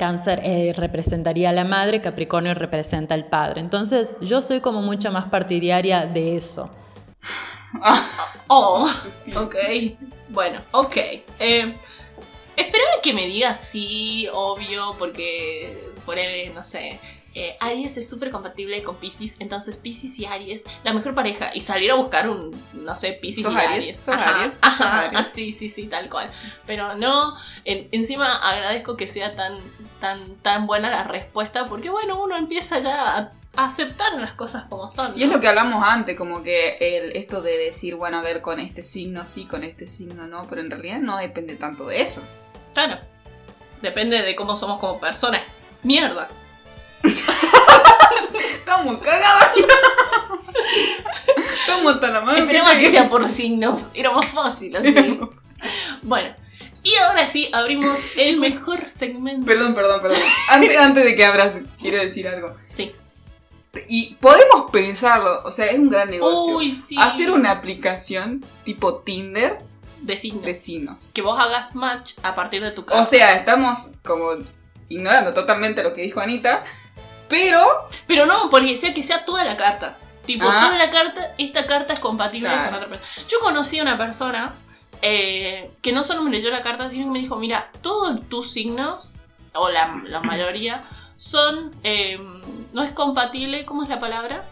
Cáncer 0.00 0.40
eh, 0.42 0.72
representaría 0.74 1.50
a 1.50 1.52
la 1.52 1.64
madre, 1.64 2.00
Capricornio 2.00 2.54
representa 2.54 3.12
al 3.14 3.26
padre. 3.26 3.60
Entonces 3.60 4.14
yo 4.22 4.40
soy 4.40 4.60
como 4.60 4.80
mucha 4.80 5.10
más 5.10 5.28
partidaria 5.28 6.06
de 6.06 6.36
eso. 6.36 6.70
oh, 8.48 8.88
ok. 9.36 9.56
Bueno, 10.30 10.62
ok. 10.72 10.96
Eh, 11.38 11.76
que 13.02 13.12
me 13.12 13.26
digas 13.26 13.60
sí, 13.60 14.26
obvio, 14.32 14.94
porque 14.98 15.92
por 16.06 16.18
él, 16.18 16.54
no 16.54 16.62
sé, 16.62 16.98
eh, 17.34 17.56
Aries 17.60 17.96
es 17.96 18.08
súper 18.08 18.30
compatible 18.30 18.82
con 18.82 18.96
Pisces, 18.96 19.36
entonces 19.38 19.78
Pisces 19.78 20.18
y 20.18 20.26
Aries, 20.26 20.66
la 20.82 20.92
mejor 20.92 21.14
pareja. 21.14 21.50
Y 21.54 21.60
salir 21.60 21.90
a 21.90 21.94
buscar 21.94 22.28
un, 22.28 22.50
no 22.72 22.96
sé, 22.96 23.12
Pisces 23.12 23.44
y 23.44 23.54
Aries. 23.56 24.08
Aries? 24.08 24.58
Ajá, 24.62 25.10
ah, 25.14 25.24
sí, 25.24 25.52
sí, 25.52 25.68
sí, 25.68 25.86
tal 25.86 26.08
cual. 26.08 26.30
Pero 26.66 26.94
no, 26.96 27.36
encima 27.64 28.36
agradezco 28.36 28.96
que 28.96 29.06
sea 29.06 29.36
tan, 29.36 29.58
tan, 30.00 30.36
tan 30.36 30.66
buena 30.66 30.90
la 30.90 31.04
respuesta, 31.04 31.66
porque 31.66 31.90
bueno, 31.90 32.22
uno 32.22 32.36
empieza 32.36 32.80
ya 32.80 33.16
a 33.56 33.64
aceptar 33.64 34.14
las 34.14 34.32
cosas 34.32 34.64
como 34.64 34.90
son. 34.90 35.18
Y 35.18 35.22
es 35.22 35.30
lo 35.30 35.40
que 35.40 35.48
hablamos 35.48 35.84
antes, 35.86 36.16
como 36.16 36.42
que 36.42 36.78
el, 36.80 37.16
esto 37.16 37.42
de 37.42 37.56
decir, 37.58 37.94
bueno, 37.94 38.18
a 38.18 38.22
ver, 38.22 38.42
con 38.42 38.58
este 38.58 38.82
signo 38.82 39.24
sí, 39.24 39.46
con 39.46 39.62
este 39.62 39.86
signo 39.86 40.26
no, 40.26 40.42
pero 40.48 40.60
en 40.60 40.70
realidad 40.70 40.98
no 40.98 41.16
depende 41.18 41.54
tanto 41.56 41.86
de 41.86 42.00
eso. 42.00 42.24
Claro. 42.74 42.98
Depende 43.82 44.20
de 44.22 44.36
cómo 44.36 44.56
somos 44.56 44.78
como 44.78 45.00
personas. 45.00 45.42
Mierda. 45.82 46.28
Estamos 47.02 48.98
cagados. 49.02 49.52
¿Cómo 51.66 51.98
tan 52.00 52.12
la 52.14 52.20
mano? 52.20 52.38
Esperemos 52.38 52.72
que 52.74 52.90
sea 52.90 53.08
por 53.08 53.28
signos. 53.28 53.90
Era 53.94 54.12
más 54.12 54.26
fácil 54.26 54.76
así. 54.76 55.18
bueno. 56.02 56.34
Y 56.82 56.94
ahora 56.94 57.26
sí, 57.26 57.50
abrimos 57.52 57.98
el 58.16 58.38
mejor 58.38 58.88
segmento. 58.88 59.44
Perdón, 59.44 59.74
perdón, 59.74 60.00
perdón. 60.00 60.18
Antes, 60.48 60.78
antes 60.78 61.04
de 61.04 61.14
que 61.14 61.26
abras, 61.26 61.52
quiero 61.78 61.98
decir 61.98 62.26
algo. 62.26 62.56
Sí. 62.68 62.94
Y 63.86 64.14
podemos 64.14 64.70
pensarlo, 64.70 65.42
o 65.44 65.50
sea, 65.50 65.66
es 65.66 65.78
un 65.78 65.90
gran 65.90 66.10
negocio. 66.10 66.56
Uy, 66.56 66.72
sí. 66.72 66.96
Hacer 66.98 67.30
una 67.30 67.50
aplicación 67.50 68.44
tipo 68.64 68.96
Tinder 69.00 69.58
De 70.00 70.16
signos. 70.16 70.42
de 70.44 70.54
signos. 70.54 71.10
Que 71.12 71.20
vos 71.20 71.38
hagas 71.38 71.74
match 71.74 72.14
a 72.22 72.34
partir 72.34 72.62
de 72.62 72.70
tu 72.70 72.86
casa. 72.86 73.00
O 73.00 73.04
sea, 73.04 73.34
estamos 73.36 73.90
como 74.02 74.30
ignorando 74.88 75.34
totalmente 75.34 75.82
lo 75.82 75.92
que 75.92 76.00
dijo 76.02 76.20
Anita, 76.20 76.64
pero 77.30 77.64
Pero 78.06 78.26
no, 78.26 78.50
porque 78.50 78.76
sea 78.76 78.92
que 78.92 79.02
sea 79.02 79.24
toda 79.24 79.44
la 79.44 79.56
carta. 79.56 79.96
Tipo, 80.26 80.44
Ah. 80.46 80.60
toda 80.60 80.76
la 80.78 80.90
carta, 80.90 81.32
esta 81.38 81.66
carta 81.66 81.92
es 81.94 82.00
compatible 82.00 82.48
Claro. 82.48 82.66
con 82.66 82.74
otra 82.74 82.88
persona. 82.90 83.26
Yo 83.28 83.38
conocí 83.40 83.78
a 83.78 83.82
una 83.82 83.96
persona 83.96 84.52
eh, 85.02 85.70
que 85.80 85.92
no 85.92 86.02
solo 86.02 86.22
me 86.22 86.30
leyó 86.30 86.50
la 86.50 86.62
carta, 86.62 86.90
sino 86.90 87.06
que 87.06 87.10
me 87.12 87.18
dijo, 87.20 87.36
mira, 87.36 87.70
todos 87.80 88.28
tus 88.28 88.52
signos, 88.52 89.10
o 89.54 89.70
la, 89.70 90.02
la 90.04 90.20
mayoría, 90.20 90.84
son... 91.16 91.74
eh, 91.84 92.18
no 92.72 92.82
es 92.82 92.92
compatible, 92.92 93.64
¿cómo 93.64 93.82
es 93.82 93.88
la 93.88 93.98
palabra? 93.98 94.44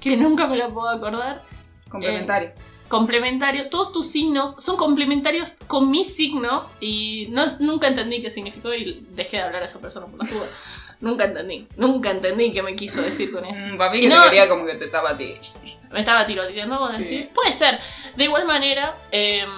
Que 0.00 0.16
nunca 0.16 0.46
me 0.46 0.56
la 0.56 0.68
puedo 0.68 0.88
acordar. 0.88 1.42
complementario. 1.90 2.52
Complementario, 2.88 3.68
todos 3.68 3.92
tus 3.92 4.10
signos 4.10 4.54
son 4.56 4.76
complementarios 4.78 5.56
con 5.66 5.90
mis 5.90 6.14
signos 6.16 6.72
y 6.80 7.26
no, 7.30 7.44
nunca 7.60 7.88
entendí 7.88 8.22
qué 8.22 8.30
significó 8.30 8.72
y 8.72 9.04
dejé 9.10 9.36
de 9.38 9.42
hablar 9.42 9.60
a 9.62 9.66
esa 9.66 9.80
persona 9.80 10.06
por 10.06 10.24
la 10.24 10.30
duda. 10.30 10.46
Nunca 11.00 11.24
entendí, 11.26 11.68
nunca 11.76 12.10
entendí 12.10 12.50
qué 12.52 12.62
me 12.62 12.74
quiso 12.74 13.00
decir 13.02 13.32
con 13.32 13.44
eso. 13.44 13.68
Mm, 13.68 13.78
para 13.78 13.90
mí 13.92 13.98
Y 13.98 14.00
que 14.02 14.08
no- 14.08 14.22
te 14.22 14.28
quería 14.30 14.48
como 14.48 14.66
que 14.66 14.74
te 14.74 14.86
estaba 14.86 15.16
ti. 15.16 15.34
Me 15.90 16.00
estaba 16.00 16.26
tiroteando, 16.26 16.78
vos 16.78 16.92
Sí. 16.94 17.04
decís. 17.04 17.26
Puede 17.34 17.52
ser. 17.52 17.78
De 18.16 18.24
igual 18.24 18.44
manera, 18.46 18.94
em, 19.12 19.48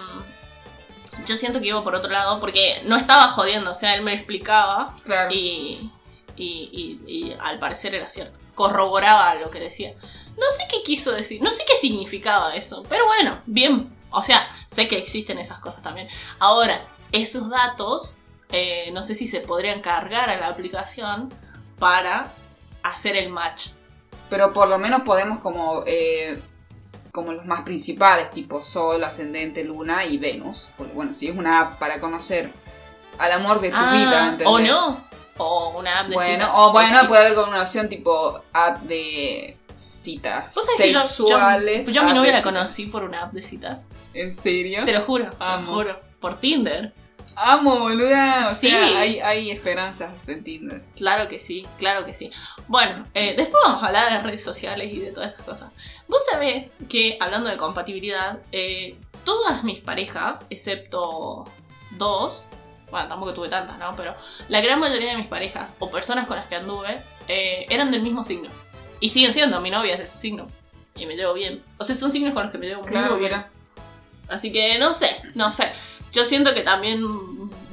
yo 1.26 1.36
siento 1.36 1.60
que 1.60 1.68
iba 1.68 1.82
por 1.82 1.94
otro 1.94 2.10
lado 2.10 2.40
porque 2.40 2.80
no 2.84 2.96
estaba 2.96 3.28
jodiendo, 3.28 3.70
o 3.70 3.74
sea, 3.74 3.94
él 3.94 4.02
me 4.02 4.14
explicaba 4.14 4.94
Claro. 5.04 5.30
y, 5.32 5.90
y, 6.36 7.00
y- 7.06 7.10
y 7.10 7.36
al 7.40 7.58
parecer 7.58 7.94
era 7.94 8.08
cierto. 8.08 8.38
Corroboraba 8.54 9.34
lo 9.36 9.50
que 9.50 9.60
decía. 9.60 9.94
No 10.36 10.46
sé 10.50 10.64
qué 10.70 10.82
quiso 10.82 11.12
decir, 11.12 11.42
no 11.42 11.50
sé 11.50 11.64
qué 11.66 11.74
significaba 11.74 12.54
eso, 12.54 12.82
pero 12.88 13.06
bueno, 13.06 13.40
bien. 13.46 13.90
O 14.10 14.22
sea, 14.22 14.46
sé 14.66 14.88
que 14.88 14.98
existen 14.98 15.38
esas 15.38 15.58
cosas 15.60 15.82
también. 15.82 16.08
Ahora, 16.38 16.84
esos 17.12 17.48
datos, 17.50 18.16
eh, 18.52 18.90
no 18.92 19.02
sé 19.02 19.14
si 19.14 19.26
se 19.26 19.40
podrían 19.40 19.80
cargar 19.80 20.30
a 20.30 20.36
la 20.36 20.48
aplicación 20.48 21.28
para 21.78 22.32
hacer 22.82 23.16
el 23.16 23.28
match. 23.30 23.68
Pero 24.28 24.52
por 24.52 24.68
lo 24.68 24.78
menos 24.78 25.02
podemos 25.02 25.40
como 25.40 25.82
eh, 25.86 26.40
como 27.12 27.32
los 27.32 27.44
más 27.44 27.62
principales, 27.62 28.30
tipo 28.30 28.62
Sol, 28.62 29.02
Ascendente, 29.02 29.64
Luna 29.64 30.04
y 30.04 30.18
Venus. 30.18 30.68
Porque 30.76 30.92
bueno, 30.92 31.12
si 31.12 31.28
es 31.28 31.36
una 31.36 31.60
app 31.60 31.78
para 31.78 32.00
conocer 32.00 32.52
al 33.18 33.32
amor 33.32 33.60
de 33.60 33.70
tu 33.70 33.76
Ah, 33.76 33.92
vida, 33.92 34.22
¿entendés? 34.28 34.48
O 34.48 34.58
no. 34.60 35.10
O 35.38 35.78
una 35.78 36.00
app 36.00 36.08
de 36.08 36.14
Bueno, 36.14 36.44
citas. 36.44 36.50
o 36.56 36.70
bueno, 36.72 36.98
puede 37.08 37.22
haber 37.22 37.34
como 37.34 37.48
una 37.48 37.62
opción 37.62 37.88
tipo 37.88 38.40
app 38.52 38.78
de 38.82 39.56
citas 39.74 40.54
¿Vos 40.54 40.68
que 40.76 40.92
yo- 40.92 41.04
sexuales. 41.04 41.86
Yo, 41.86 41.92
yo 41.94 42.00
a 42.02 42.04
mi 42.04 42.12
novia 42.12 42.32
la 42.32 42.38
citas. 42.38 42.52
conocí 42.52 42.86
por 42.86 43.02
una 43.04 43.22
app 43.24 43.32
de 43.32 43.42
citas. 43.42 43.86
¿En 44.14 44.30
serio? 44.32 44.84
Te 44.84 44.92
lo 44.92 45.04
juro. 45.06 45.30
Te 45.30 45.36
lo 45.38 45.66
juro. 45.74 46.00
Por 46.20 46.38
Tinder. 46.38 46.92
Amo, 47.42 47.78
boluda. 47.80 48.48
O 48.50 48.54
Sí. 48.54 48.68
sea, 48.68 49.00
hay, 49.00 49.18
hay 49.20 49.50
esperanzas 49.50 50.12
en 50.26 50.44
Tinder. 50.44 50.82
Claro 50.96 51.28
que 51.28 51.38
sí, 51.38 51.66
claro 51.78 52.04
que 52.04 52.12
sí. 52.12 52.30
Bueno, 52.68 53.02
eh, 53.14 53.34
después 53.36 53.62
vamos 53.64 53.82
a 53.82 53.86
hablar 53.86 54.12
de 54.12 54.22
redes 54.22 54.44
sociales 54.44 54.92
y 54.92 54.98
de 55.00 55.10
todas 55.12 55.32
esas 55.34 55.44
cosas. 55.46 55.70
Vos 56.06 56.22
sabés 56.30 56.78
que, 56.88 57.16
hablando 57.18 57.48
de 57.48 57.56
compatibilidad, 57.56 58.40
eh, 58.52 58.96
todas 59.24 59.64
mis 59.64 59.78
parejas, 59.80 60.46
excepto 60.50 61.44
dos, 61.92 62.46
bueno, 62.90 63.08
tampoco 63.08 63.32
tuve 63.34 63.48
tantas, 63.48 63.78
¿no? 63.78 63.94
Pero 63.96 64.14
la 64.48 64.60
gran 64.60 64.78
mayoría 64.78 65.10
de 65.12 65.16
mis 65.16 65.28
parejas 65.28 65.76
o 65.78 65.90
personas 65.90 66.26
con 66.26 66.36
las 66.36 66.46
que 66.46 66.56
anduve 66.56 67.00
eh, 67.28 67.64
eran 67.70 67.90
del 67.90 68.02
mismo 68.02 68.22
signo. 68.22 68.50
Y 69.00 69.08
siguen 69.08 69.32
siendo 69.32 69.60
mi 69.62 69.70
novia 69.70 69.92
es 69.92 69.98
de 69.98 70.04
ese 70.04 70.18
signo. 70.18 70.46
Y 70.94 71.06
me 71.06 71.16
llevo 71.16 71.32
bien. 71.32 71.62
O 71.78 71.84
sea, 71.84 71.96
son 71.96 72.12
signos 72.12 72.34
con 72.34 72.42
los 72.42 72.52
que 72.52 72.58
me 72.58 72.66
llevo 72.66 72.82
muy 72.82 72.90
Claro, 72.90 73.16
bien. 73.16 73.30
mira. 73.30 73.50
Así 74.28 74.52
que 74.52 74.78
no 74.78 74.92
sé, 74.92 75.08
no 75.34 75.50
sé. 75.50 75.72
Yo 76.12 76.24
siento 76.24 76.54
que 76.54 76.62
también 76.62 77.02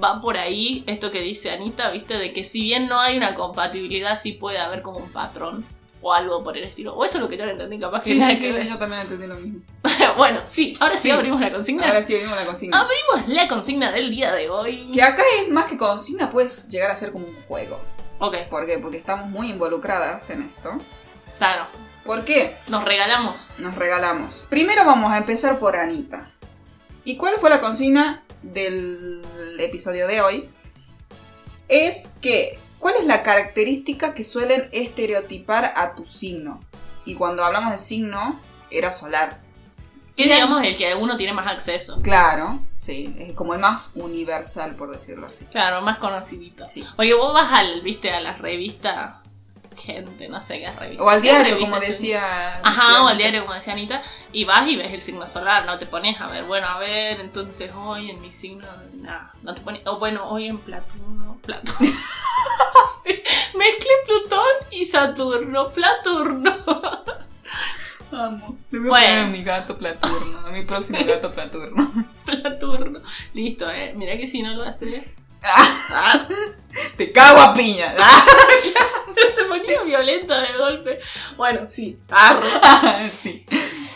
va 0.04 0.22
por 0.22 0.38
ahí 0.38 0.84
esto 0.88 1.12
que 1.12 1.22
dice 1.22 1.52
Anita, 1.52 1.90
¿viste? 1.90 2.18
De 2.18 2.34
que 2.34 2.44
si 2.44 2.62
bien 2.64 2.88
no 2.88 3.00
hay 3.00 3.18
una 3.18 3.36
compatibilidad, 3.36 4.18
sí 4.20 4.34
puede 4.34 4.60
haber 4.60 4.82
como 4.82 5.00
un 5.00 5.10
patrón 5.12 5.66
o 6.02 6.14
algo 6.14 6.44
por 6.44 6.56
el 6.56 6.64
estilo. 6.66 6.94
O 6.94 7.04
eso 7.04 7.18
es 7.18 7.24
lo 7.24 7.30
que 7.30 7.38
yo 7.38 7.44
entendí, 7.46 7.80
capaz 7.80 8.04
que 8.04 8.12
Sí, 8.12 8.36
sí, 8.36 8.54
sí, 8.54 8.68
yo 8.70 8.78
también 8.78 9.02
entendí 9.02 9.26
lo 9.26 9.36
mismo. 9.36 9.62
bueno, 10.18 10.40
sí, 10.46 10.76
ahora 10.80 10.96
sí, 10.98 11.10
Sí. 11.10 11.12
abrimos 11.12 11.42
la 11.42 11.52
consigna. 11.52 11.88
Ahora 11.88 12.04
sí, 12.04 12.14
abrimos 12.16 12.38
la 12.38 12.46
consigna. 12.46 12.80
Abrimos 12.80 13.30
la 13.36 13.48
consigna 13.48 13.92
del 13.92 14.12
día 14.12 14.32
de 14.34 14.50
hoy. 14.50 14.92
Que 14.94 15.02
acá 15.02 15.24
es 15.42 15.50
más 15.50 15.66
que 15.66 15.78
consigna, 15.78 16.32
puedes 16.32 16.70
llegar 16.70 16.92
a 16.92 16.96
ser 16.96 17.12
como 17.12 17.26
un 17.26 17.36
juego. 17.48 17.82
Ok, 18.20 18.36
¿Por 18.50 18.66
qué? 18.68 18.78
Porque 18.78 18.98
estamos 18.98 19.28
muy 19.30 19.50
involucradas 19.50 20.30
en 20.30 20.44
esto. 20.44 20.72
claro, 21.40 21.66
¿Por 22.06 22.24
qué? 22.24 22.58
nos 22.68 22.84
regalamos. 22.86 23.52
Nos 23.58 23.76
regalamos. 23.76 24.46
Primero 24.50 24.86
vamos 24.86 25.12
a 25.12 25.18
empezar 25.18 25.60
por 25.60 25.76
Anita. 25.76 26.32
¿Y 27.04 27.18
cuál 27.18 27.36
fue 27.40 27.50
la 27.50 27.60
consigna 27.62 28.24
del 28.42 29.22
episodio 29.60 30.08
de 30.08 30.22
hoy? 30.22 30.50
Es 31.68 32.16
que, 32.22 32.60
¿cuál 32.80 32.96
es 33.00 33.06
la 33.06 33.24
característica 33.24 34.14
que 34.14 34.24
suelen 34.24 34.70
estereotipar 34.72 35.74
a 35.76 35.96
tu 35.96 36.06
signo? 36.06 36.62
Y 37.06 37.16
cuando 37.16 37.44
hablamos 37.44 37.72
de 37.72 37.78
signo, 37.78 38.40
era 38.70 38.92
solar. 38.92 39.40
Que 40.16 40.24
digamos 40.24 40.66
el 40.66 40.76
que 40.76 40.96
uno 40.96 41.16
tiene 41.16 41.34
más 41.34 41.48
acceso. 41.48 42.02
Claro, 42.02 42.60
sí, 42.78 43.16
es 43.20 43.34
como 43.34 43.54
el 43.54 43.60
más 43.60 43.92
universal, 43.96 44.76
por 44.76 44.92
decirlo 44.92 45.28
así. 45.28 45.46
Claro, 45.46 45.82
más 45.82 46.00
conocidito. 46.00 46.68
Sí. 46.68 46.84
Porque 46.96 47.14
vos 47.14 47.34
vas 47.34 47.60
al, 47.60 47.82
viste, 47.82 48.12
a 48.12 48.20
las 48.20 48.40
revistas, 48.40 49.20
gente, 49.78 50.28
no 50.28 50.42
sé 50.42 50.60
qué 50.60 50.72
revista. 50.72 51.04
O 51.04 51.10
al 51.10 51.22
¿Qué 51.22 51.30
diario, 51.30 51.60
como 51.60 51.80
decía. 51.80 52.60
Ajá, 52.64 53.04
o 53.04 53.08
al 53.08 53.18
diario, 53.18 53.42
como 53.42 53.54
decía 53.54 53.74
Anita, 53.74 54.02
y 54.34 54.44
vas 54.46 54.68
y 54.68 54.76
ves 54.76 54.92
el 54.94 55.02
signo 55.02 55.26
solar, 55.28 55.66
no 55.66 55.78
te 55.78 55.86
pones 55.86 56.20
a 56.20 56.28
ver, 56.28 56.44
bueno, 56.46 56.68
a 56.68 56.80
ver, 56.80 57.20
entonces 57.20 57.72
hoy 57.76 58.10
en 58.12 58.22
mi 58.22 58.32
signo, 58.32 58.68
nada, 58.96 59.34
no 59.44 59.54
te 59.54 59.62
pones, 59.62 59.82
o 59.86 60.00
bueno, 60.00 60.28
hoy 60.30 60.48
en 60.48 60.58
Platuno, 60.58 61.38
Plutón. 61.44 61.76
Mezclé 63.06 63.92
Plutón 64.06 64.46
y 64.72 64.86
Saturno, 64.86 65.70
Platurno. 65.72 66.56
Amo. 68.12 68.58
Le 68.72 68.80
voy 68.80 68.88
a 68.88 68.92
Bueno. 68.92 69.08
poner 69.08 69.20
a 69.20 69.28
mi 69.28 69.44
gato 69.44 69.78
platurno, 69.78 70.40
a 70.46 70.50
mi 70.52 70.64
próximo 70.66 71.00
gato 71.06 71.34
platurno. 71.34 71.92
Platurno. 72.26 73.02
Listo, 73.34 73.70
eh. 73.70 73.94
Mira 73.96 74.16
que 74.18 74.28
si 74.28 74.42
no 74.42 74.54
lo 74.54 74.64
haces. 74.64 75.16
Ah, 75.50 75.80
Ah, 75.92 76.28
Te 76.98 77.12
cago 77.12 77.40
a 77.40 77.54
piña. 77.54 77.96
Ah. 78.00 78.26
se 79.36 79.44
ponía 79.46 79.84
violenta 79.84 80.42
de 80.42 80.58
golpe. 80.58 81.00
Bueno, 81.36 81.62
sí. 81.68 81.98
Arre. 82.10 82.46
sí. 83.16 83.46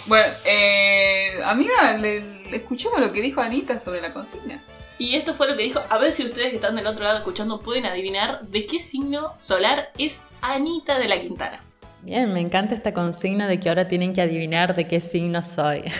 Bueno, 0.07 0.33
eh, 0.45 1.39
amiga, 1.45 1.97
le, 1.97 2.43
le 2.49 2.57
escuchamos 2.57 2.99
lo 2.99 3.11
que 3.13 3.21
dijo 3.21 3.41
Anita 3.41 3.79
sobre 3.79 4.01
la 4.01 4.11
consigna. 4.13 4.61
Y 4.97 5.15
esto 5.15 5.33
fue 5.35 5.47
lo 5.47 5.55
que 5.57 5.63
dijo. 5.63 5.79
A 5.89 5.97
ver 5.97 6.11
si 6.11 6.23
ustedes 6.25 6.49
que 6.49 6.55
están 6.55 6.75
del 6.75 6.87
otro 6.87 7.03
lado 7.03 7.17
escuchando 7.17 7.59
pueden 7.59 7.85
adivinar 7.85 8.41
de 8.47 8.65
qué 8.65 8.79
signo 8.79 9.33
solar 9.39 9.91
es 9.97 10.23
Anita 10.41 10.99
de 10.99 11.07
la 11.07 11.19
Quintana. 11.21 11.63
Bien, 12.03 12.33
me 12.33 12.39
encanta 12.39 12.73
esta 12.73 12.93
consigna 12.93 13.47
de 13.47 13.59
que 13.59 13.69
ahora 13.69 13.87
tienen 13.87 14.13
que 14.13 14.21
adivinar 14.21 14.75
de 14.75 14.87
qué 14.87 15.01
signo 15.01 15.43
soy. 15.45 15.83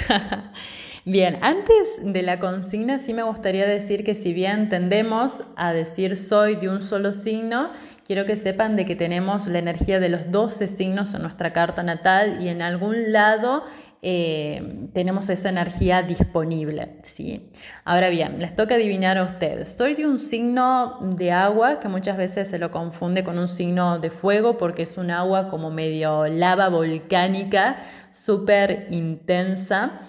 Bien, 1.04 1.40
antes 1.42 2.00
de 2.04 2.22
la 2.22 2.38
consigna 2.38 3.00
sí 3.00 3.12
me 3.16 3.24
gustaría 3.24 3.66
decir 3.66 4.04
que 4.04 4.14
si 4.14 4.34
bien 4.34 4.70
tendemos 4.70 5.42
a 5.56 5.74
decir 5.74 6.16
soy 6.16 6.58
de 6.58 6.70
un 6.70 6.84
solo 6.84 7.12
signo, 7.12 7.72
quiero 8.06 8.26
que 8.26 8.36
sepan 8.36 8.76
de 8.76 8.86
que 8.86 8.96
tenemos 8.96 9.48
la 9.48 9.58
energía 9.58 10.00
de 10.00 10.10
los 10.10 10.30
12 10.30 10.68
signos 10.68 11.16
en 11.16 11.24
nuestra 11.24 11.54
carta 11.54 11.82
natal 11.82 12.38
y 12.40 12.50
en 12.50 12.62
algún 12.62 13.12
lado 13.12 13.64
eh, 14.04 14.90
tenemos 14.94 15.28
esa 15.32 15.50
energía 15.50 16.04
disponible. 16.04 16.98
¿sí? 17.02 17.50
Ahora 17.84 18.10
bien, 18.10 18.38
les 18.38 18.56
toca 18.56 18.76
adivinar 18.76 19.18
a 19.18 19.24
ustedes. 19.24 19.76
Soy 19.76 19.96
de 19.96 20.06
un 20.06 20.20
signo 20.20 21.00
de 21.02 21.32
agua 21.32 21.80
que 21.80 21.88
muchas 21.88 22.16
veces 22.16 22.48
se 22.48 22.60
lo 22.60 22.70
confunde 22.70 23.24
con 23.24 23.40
un 23.40 23.48
signo 23.48 23.98
de 23.98 24.12
fuego 24.12 24.56
porque 24.56 24.84
es 24.84 24.98
un 24.98 25.10
agua 25.10 25.48
como 25.48 25.72
medio 25.72 26.28
lava 26.28 26.70
volcánica, 26.70 27.78
súper 28.12 28.86
intensa. 28.92 30.00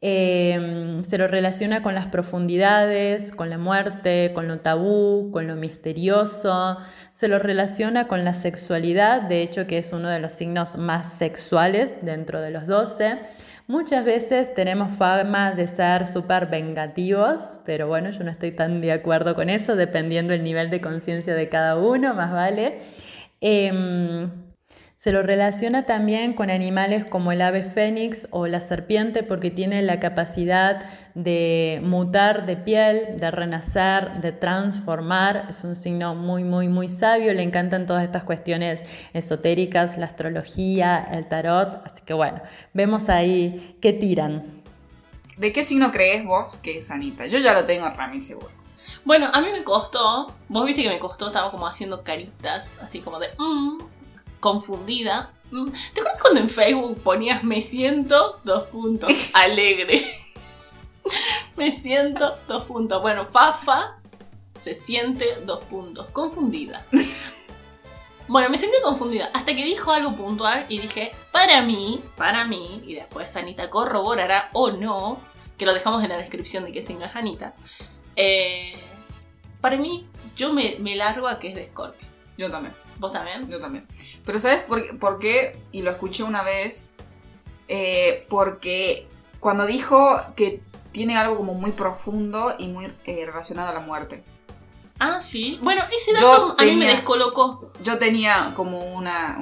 Eh, 0.00 1.00
se 1.02 1.18
lo 1.18 1.26
relaciona 1.26 1.82
con 1.82 1.94
las 1.94 2.06
profundidades, 2.06 3.32
con 3.32 3.50
la 3.50 3.58
muerte, 3.58 4.30
con 4.32 4.46
lo 4.46 4.60
tabú, 4.60 5.30
con 5.32 5.46
lo 5.48 5.56
misterioso. 5.56 6.78
Se 7.12 7.26
lo 7.26 7.38
relaciona 7.40 8.06
con 8.06 8.24
la 8.24 8.34
sexualidad, 8.34 9.22
de 9.22 9.42
hecho 9.42 9.66
que 9.66 9.78
es 9.78 9.92
uno 9.92 10.08
de 10.08 10.20
los 10.20 10.32
signos 10.32 10.76
más 10.76 11.12
sexuales 11.14 11.98
dentro 12.02 12.40
de 12.40 12.50
los 12.50 12.66
12. 12.66 13.18
Muchas 13.66 14.04
veces 14.04 14.54
tenemos 14.54 14.94
fama 14.96 15.52
de 15.52 15.66
ser 15.66 16.06
súper 16.06 16.46
vengativos, 16.46 17.58
pero 17.66 17.86
bueno, 17.88 18.10
yo 18.10 18.24
no 18.24 18.30
estoy 18.30 18.52
tan 18.52 18.80
de 18.80 18.92
acuerdo 18.92 19.34
con 19.34 19.50
eso, 19.50 19.76
dependiendo 19.76 20.32
del 20.32 20.44
nivel 20.44 20.70
de 20.70 20.80
conciencia 20.80 21.34
de 21.34 21.48
cada 21.48 21.76
uno, 21.76 22.14
más 22.14 22.32
vale. 22.32 22.78
Em, 23.40 24.30
Se 24.98 25.12
lo 25.12 25.22
relaciona 25.22 25.86
también 25.86 26.32
con 26.32 26.50
animales 26.50 27.04
como 27.04 27.30
el 27.30 27.40
ave 27.40 27.62
fénix 27.62 28.26
o 28.32 28.48
la 28.48 28.60
serpiente 28.60 29.22
porque 29.22 29.52
tiene 29.52 29.80
la 29.80 30.00
capacidad 30.00 30.84
de 31.14 31.80
mutar 31.84 32.46
de 32.46 32.56
piel, 32.56 33.16
de 33.16 33.30
renacer, 33.30 34.20
de 34.20 34.32
transformar. 34.32 35.46
Es 35.50 35.62
un 35.62 35.76
signo 35.76 36.16
muy, 36.16 36.42
muy, 36.42 36.66
muy 36.66 36.88
sabio. 36.88 37.32
Le 37.32 37.44
encantan 37.44 37.86
todas 37.86 38.02
estas 38.02 38.24
cuestiones 38.24 38.82
esotéricas, 39.12 39.98
la 39.98 40.06
astrología, 40.06 41.06
el 41.12 41.28
tarot. 41.28 41.80
Así 41.84 42.02
que 42.04 42.14
bueno, 42.14 42.42
vemos 42.74 43.08
ahí 43.08 43.78
qué 43.80 43.92
tiran. 43.92 44.64
¿De 45.36 45.52
qué 45.52 45.62
signo 45.62 45.92
crees 45.92 46.24
vos 46.24 46.56
que 46.56 46.78
es 46.78 46.90
Anita? 46.90 47.26
Yo 47.26 47.38
ya 47.38 47.54
lo 47.54 47.66
tengo 47.66 47.88
Rami 47.88 48.20
seguro. 48.20 48.50
Bueno, 49.04 49.28
a 49.32 49.40
mí 49.40 49.46
me 49.52 49.62
costó, 49.62 50.34
vos 50.48 50.66
viste 50.66 50.82
que 50.82 50.88
me 50.88 50.98
costó, 50.98 51.28
estaba 51.28 51.52
como 51.52 51.68
haciendo 51.68 52.02
caritas, 52.02 52.80
así 52.82 52.98
como 52.98 53.20
de, 53.20 53.28
mmm, 53.38 53.78
confundida. 54.40 55.32
Mm. 55.50 55.70
¿Te 55.94 56.00
acuerdas 56.00 56.20
cuando 56.20 56.40
en 56.40 56.48
Facebook 56.48 57.00
ponías 57.02 57.44
me 57.44 57.60
siento, 57.60 58.40
dos 58.44 58.64
puntos, 58.68 59.12
alegre? 59.34 60.04
me 61.56 61.70
siento, 61.70 62.38
dos 62.46 62.64
puntos. 62.64 63.00
Bueno, 63.02 63.26
Fafa 63.32 63.98
se 64.56 64.74
siente, 64.74 65.38
dos 65.44 65.64
puntos, 65.64 66.06
confundida. 66.12 66.86
Bueno, 68.28 68.50
me 68.50 68.58
sentí 68.58 68.76
confundida 68.82 69.30
hasta 69.32 69.56
que 69.56 69.64
dijo 69.64 69.90
algo 69.90 70.14
puntual 70.14 70.66
y 70.68 70.80
dije, 70.80 71.12
para 71.32 71.62
mí, 71.62 72.04
para 72.14 72.44
mí, 72.44 72.82
y 72.86 72.94
después 72.94 73.34
Anita 73.36 73.70
corroborará 73.70 74.50
o 74.52 74.70
no, 74.70 75.18
que 75.56 75.64
lo 75.64 75.72
dejamos 75.72 76.02
en 76.02 76.10
la 76.10 76.18
descripción 76.18 76.64
de 76.64 76.72
qué 76.72 76.82
signo 76.82 77.06
es 77.06 77.16
Anita. 77.16 77.54
Eh, 78.16 78.74
para 79.62 79.78
mí, 79.78 80.06
yo 80.36 80.52
me, 80.52 80.76
me 80.78 80.94
largo 80.94 81.26
a 81.26 81.38
que 81.38 81.48
es 81.48 81.54
de 81.54 81.68
Scorpio. 81.68 82.06
Yo 82.36 82.50
también. 82.50 82.74
¿Vos 82.98 83.12
también? 83.12 83.48
Yo 83.48 83.60
también. 83.60 83.86
Pero 84.24 84.40
¿sabes 84.40 84.62
por, 84.62 85.18
qué? 85.18 85.60
Y 85.72 85.82
lo 85.82 85.90
escuché 85.90 86.22
una 86.22 86.42
vez. 86.42 86.94
Eh, 87.68 88.26
porque 88.28 89.06
cuando 89.40 89.66
dijo 89.66 90.20
que 90.34 90.62
tiene 90.92 91.16
algo 91.16 91.36
como 91.36 91.54
muy 91.54 91.72
profundo 91.72 92.54
y 92.58 92.68
muy 92.68 92.92
eh, 93.04 93.24
relacionado 93.26 93.68
a 93.70 93.74
la 93.74 93.80
muerte. 93.80 94.24
Ah, 94.98 95.20
sí. 95.20 95.58
Bueno, 95.62 95.82
ese 95.92 96.12
dato 96.12 96.56
a 96.58 96.64
mí 96.64 96.74
me 96.74 96.86
descolocó. 96.86 97.70
Yo 97.82 97.98
tenía 97.98 98.52
como 98.56 98.78
una... 98.78 99.38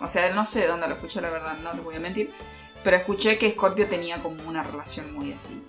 o 0.00 0.08
sea, 0.08 0.34
no 0.34 0.44
sé 0.44 0.66
dónde 0.66 0.88
lo 0.88 0.94
escuché, 0.94 1.20
la 1.20 1.30
verdad, 1.30 1.56
no 1.62 1.72
les 1.72 1.84
voy 1.84 1.96
a 1.96 2.00
mentir. 2.00 2.32
Pero 2.82 2.96
escuché 2.96 3.38
que 3.38 3.52
Scorpio 3.52 3.86
tenía 3.86 4.20
como 4.20 4.42
una 4.48 4.62
relación 4.62 5.14
muy 5.14 5.32
así. 5.32 5.62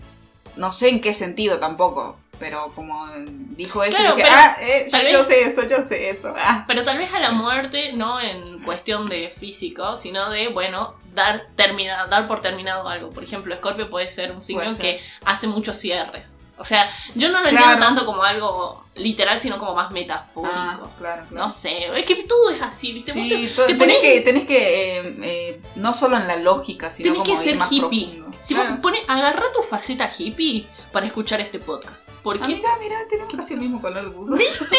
No 0.56 0.71
sé 0.71 0.89
en 0.89 1.02
qué 1.02 1.13
sentido 1.13 1.60
tampoco, 1.60 2.17
pero 2.39 2.72
como 2.74 3.08
dijo 3.56 3.84
eso, 3.84 3.98
ah, 4.30 4.58
eh, 4.60 4.88
yo, 5.12 5.24
sé 5.24 5.43
eso, 5.43 5.67
yo 5.67 5.84
sé 5.84 6.10
eso. 6.10 6.34
Ah. 6.38 6.65
Pero 6.67 6.84
tal 6.84 6.98
vez 6.98 7.13
a 7.13 7.19
la 7.19 7.32
muerte, 7.32 7.93
no 7.93 8.19
en 8.19 8.63
cuestión 8.63 9.08
de 9.08 9.34
físico, 9.39 9.96
sino 9.96 10.30
de, 10.30 10.50
bueno, 10.50 10.96
dar, 11.13 11.48
termina, 11.56 12.08
dar 12.08 12.28
por 12.28 12.41
terminado 12.41 12.88
algo. 12.88 13.10
Por 13.10 13.24
ejemplo, 13.24 13.56
Scorpio 13.56 13.89
puede 13.89 14.12
ser 14.12 14.32
un 14.32 14.41
signo 14.41 14.78
que 14.78 15.00
hace 15.26 15.48
muchos 15.48 15.78
cierres. 15.78 16.38
O 16.58 16.63
sea, 16.63 16.88
yo 17.15 17.30
no 17.30 17.41
lo 17.41 17.48
entiendo 17.48 17.80
tanto 17.80 18.06
como 18.06 18.22
algo 18.24 18.86
literal, 18.96 19.39
sino 19.39 19.58
como 19.58 19.74
más 19.74 19.91
metafórico. 19.91 20.54
Ah, 20.56 20.80
claro, 21.00 21.26
No 21.32 21.50
sé, 21.50 21.88
es 22.00 22.06
que 22.06 22.24
todo 22.24 22.52
es 22.52 22.62
así, 22.62 22.93
¿viste? 22.93 23.12
Sí, 23.12 23.52
te, 23.56 23.74
tenés, 23.74 23.98
que, 23.98 24.22
tenés 24.22 24.46
que 24.46 25.00
eh, 25.00 25.15
eh, 25.24 25.62
no 25.76 25.93
solo 25.93 26.17
en 26.17 26.28
la 26.28 26.36
lógica, 26.36 26.91
sino 26.91 27.13
como 27.13 27.24
que 27.24 27.38
ser 27.38 27.58
más 27.58 27.72
hippie. 27.72 28.17
Profundo. 28.17 28.38
Si 28.39 28.54
vos 28.54 28.67
pones, 28.82 29.02
agarra 29.08 29.43
tu 29.54 29.62
faceta 29.63 30.10
hippie 30.15 30.67
para 30.91 31.08
escuchar 31.08 31.41
este 31.41 31.60
podcast. 31.60 32.03
¿Por 32.24 32.38
qué? 32.38 32.44
Ah, 32.44 32.48
mira, 32.48 32.70
mira, 32.80 33.08
tenemos 33.10 33.34
casi 33.34 33.56
el 33.56 33.60
mismo 33.60 33.82
color 33.82 34.06
de 34.06 34.10
buzo. 34.10 34.36
¿Viste? 34.36 34.78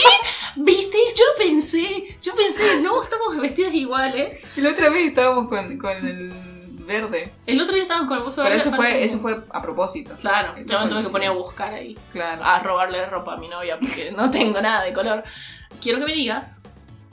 ¿Viste? 0.57 0.99
Yo 1.15 1.25
pensé. 1.37 2.17
Yo 2.23 2.35
pensé, 2.35 2.81
no, 2.81 3.03
estamos 3.03 3.37
vestidas 3.37 3.75
iguales. 3.75 4.41
La 4.57 4.71
otra 4.71 4.89
vez 4.89 5.09
estábamos 5.09 5.49
con, 5.49 5.77
con 5.77 6.07
el 6.07 6.33
verde. 6.87 7.33
El 7.47 7.61
otro 7.61 7.75
día 7.75 7.83
estábamos 7.83 8.09
con 8.09 8.19
el 8.19 8.25
buzo 8.25 8.43
verde. 8.43 8.57
Pero 8.57 8.69
eso 8.69 8.77
fue, 8.77 9.05
eso 9.05 9.19
fue 9.19 9.43
a 9.51 9.63
propósito. 9.63 10.15
Claro, 10.21 10.55
yo 10.65 10.81
me 10.81 10.89
tuve 10.89 11.05
que 11.05 11.11
poner 11.11 11.29
a 11.29 11.33
buscar 11.33 11.75
ahí. 11.75 11.99
Claro. 12.13 12.43
A 12.43 12.61
robarle 12.61 13.05
ropa 13.07 13.35
a 13.35 13.37
mi 13.37 13.49
novia 13.49 13.79
porque 13.79 14.11
no 14.11 14.31
tengo 14.33 14.61
nada 14.63 14.83
de 14.83 14.93
color. 14.93 15.23
Quiero 15.83 15.99
que 15.99 16.07
me 16.07 16.15
digas 16.15 16.63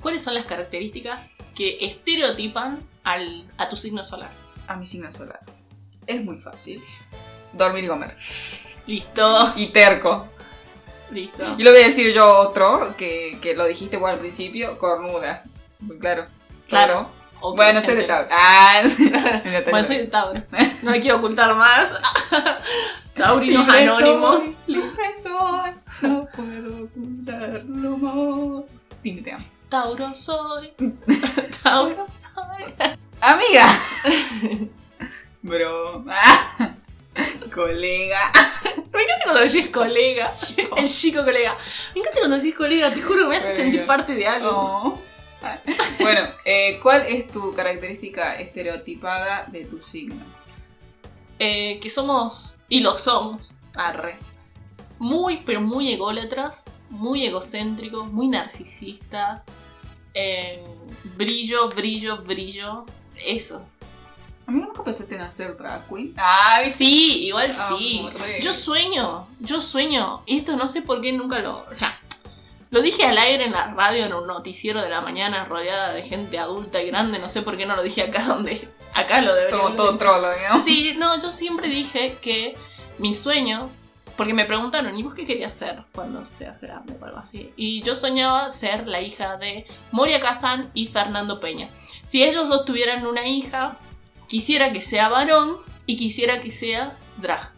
cuáles 0.02 0.24
son 0.24 0.34
las 0.34 0.46
características 0.46 1.30
que 1.56 1.78
estereotipan 1.82 2.80
al, 3.04 3.48
a 3.58 3.68
tu 3.68 3.76
signo 3.76 4.04
solar. 4.04 4.32
A 4.68 4.76
mi 4.76 4.86
signo 4.86 5.12
solar. 5.12 5.42
Es 6.08 6.24
muy 6.24 6.38
fácil. 6.38 6.82
Dormir 7.54 7.84
y 7.84 7.88
comer. 7.88 8.16
Listo. 8.88 9.54
Y 9.56 9.68
terco. 9.68 10.28
Listo. 11.12 11.56
Y 11.58 11.64
lo 11.64 11.72
voy 11.72 11.82
a 11.82 11.86
decir 11.86 12.14
yo 12.14 12.40
otro, 12.40 12.96
que, 12.98 13.38
que 13.42 13.54
lo 13.54 13.66
dijiste 13.66 13.98
igual 13.98 14.14
al 14.14 14.20
principio, 14.20 14.78
cornuda. 14.78 15.44
Muy 15.80 15.98
claro. 15.98 16.28
Claro. 16.68 17.10
bueno, 17.56 17.82
soy 17.82 17.96
de 17.96 18.04
Tauro. 18.04 18.30
Ah, 18.32 18.82
bueno, 19.70 19.84
soy 19.84 19.98
de 19.98 20.08
Tauro. 20.08 20.42
No 20.82 20.92
me 20.92 21.00
quiero 21.02 21.18
ocultar 21.18 21.54
más. 21.56 22.00
Taurinos 23.16 23.68
anónimos. 23.68 24.46
Libre 24.68 25.14
soy, 25.14 25.72
no 26.02 26.28
puedo 26.34 26.86
ocultarlo 26.86 27.98
más. 27.98 28.78
Pini, 29.02 29.22
te 29.22 29.34
amo. 29.34 29.46
Tauro 29.68 30.14
soy. 30.16 30.74
Tauro 31.64 32.06
soy. 32.14 32.74
Amiga. 33.20 33.66
Bro. 35.42 36.06
colega. 37.54 38.32
Me 38.94 39.04
encanta 39.04 39.24
cuando 39.24 39.42
decís 39.42 39.68
colega. 39.70 40.34
El 40.78 40.88
chico 40.88 41.24
colega. 41.24 41.58
Me 41.94 42.02
encanta 42.02 42.20
cuando 42.20 42.38
decís 42.38 42.56
colega, 42.56 42.94
te 42.94 43.02
juro 43.02 43.24
que 43.24 43.30
me 43.30 43.38
hace 43.38 43.52
sentir 43.54 43.86
parte 43.86 44.14
de 44.14 44.28
algo. 44.28 45.02
Bueno, 46.00 46.28
eh, 46.46 46.80
¿cuál 46.84 47.06
es 47.08 47.28
tu 47.28 47.54
característica 47.54 48.36
estereotipada 48.36 49.46
de 49.52 49.66
tu 49.66 49.82
signo? 49.82 50.24
Eh, 51.40 51.80
que 51.80 51.90
somos, 51.90 52.58
y 52.70 52.82
lo 52.82 52.98
somos, 53.00 53.60
arre, 53.74 54.18
muy, 55.00 55.38
pero 55.38 55.60
muy 55.60 55.92
ególatras, 55.92 56.66
muy 56.92 57.26
egocéntricos, 57.26 58.12
muy 58.12 58.28
narcisistas, 58.28 59.46
eh, 60.14 60.64
brillo, 61.16 61.70
brillo, 61.70 62.18
brillo, 62.22 62.86
eso. 63.16 63.66
A 64.52 64.54
mí 64.54 64.60
nunca 64.60 64.84
pensaste 64.84 65.16
en 65.16 65.22
hacer 65.22 65.56
drag 65.56 65.88
queen. 65.88 66.14
Ay, 66.18 66.70
sí, 66.70 67.28
igual 67.28 67.56
sí. 67.56 68.06
Yo 68.42 68.52
sueño, 68.52 69.26
yo 69.40 69.62
sueño. 69.62 70.24
Y 70.26 70.40
esto 70.40 70.58
no 70.58 70.68
sé 70.68 70.82
por 70.82 71.00
qué 71.00 71.14
nunca 71.14 71.40
lo. 71.40 71.66
O 71.72 71.74
sea, 71.74 71.98
lo 72.70 72.82
dije 72.82 73.06
al 73.06 73.18
aire 73.18 73.46
en 73.46 73.54
la 73.54 73.74
radio, 73.74 74.04
en 74.04 74.14
un 74.14 74.28
noticiero 74.28 74.82
de 74.82 74.90
la 74.90 75.00
mañana, 75.00 75.46
rodeada 75.46 75.94
de 75.94 76.04
gente 76.04 76.38
adulta 76.38 76.82
y 76.82 76.88
grande. 76.88 77.18
No 77.18 77.30
sé 77.30 77.44
por 77.44 77.56
qué 77.56 77.66
no 77.66 77.78
lo 77.78 77.82
dije 77.82 78.02
acá 78.02 78.24
donde. 78.28 78.68
Acá 78.94 79.22
lo 79.22 79.34
debería 79.34 79.56
Somos 79.56 79.78
todo 79.78 79.98
trolo, 79.98 80.28
¿no? 80.50 80.62
Sí, 80.62 80.96
no, 80.98 81.18
yo 81.18 81.32
siempre 81.32 81.70
dije 81.70 82.18
que 82.22 82.58
mi 82.98 83.16
sueño. 83.16 83.70
Porque 84.18 84.34
me 84.34 84.44
preguntaron, 84.44 85.00
¿y 85.00 85.02
vos 85.02 85.14
qué 85.14 85.26
querías 85.26 85.54
ser 85.54 85.84
cuando 85.94 86.26
seas 86.26 86.60
grande 86.60 86.94
o 87.00 87.06
algo 87.06 87.18
así? 87.20 87.54
Y 87.56 87.82
yo 87.84 87.96
soñaba 87.96 88.52
ser 88.52 88.86
la 88.86 89.00
hija 89.00 89.38
de 89.38 89.66
Moria 89.92 90.20
Kazan 90.20 90.70
y 90.74 90.88
Fernando 90.88 91.40
Peña. 91.40 91.70
Si 92.04 92.22
ellos 92.22 92.50
dos 92.50 92.66
tuvieran 92.66 93.08
una 93.08 93.26
hija, 93.26 93.78
quisiera 94.32 94.72
que 94.72 94.80
sea 94.80 95.10
varón 95.10 95.58
y 95.86 95.98
quisiera 95.98 96.40
que 96.40 96.52
sea 96.52 96.96
drag. 97.18 97.52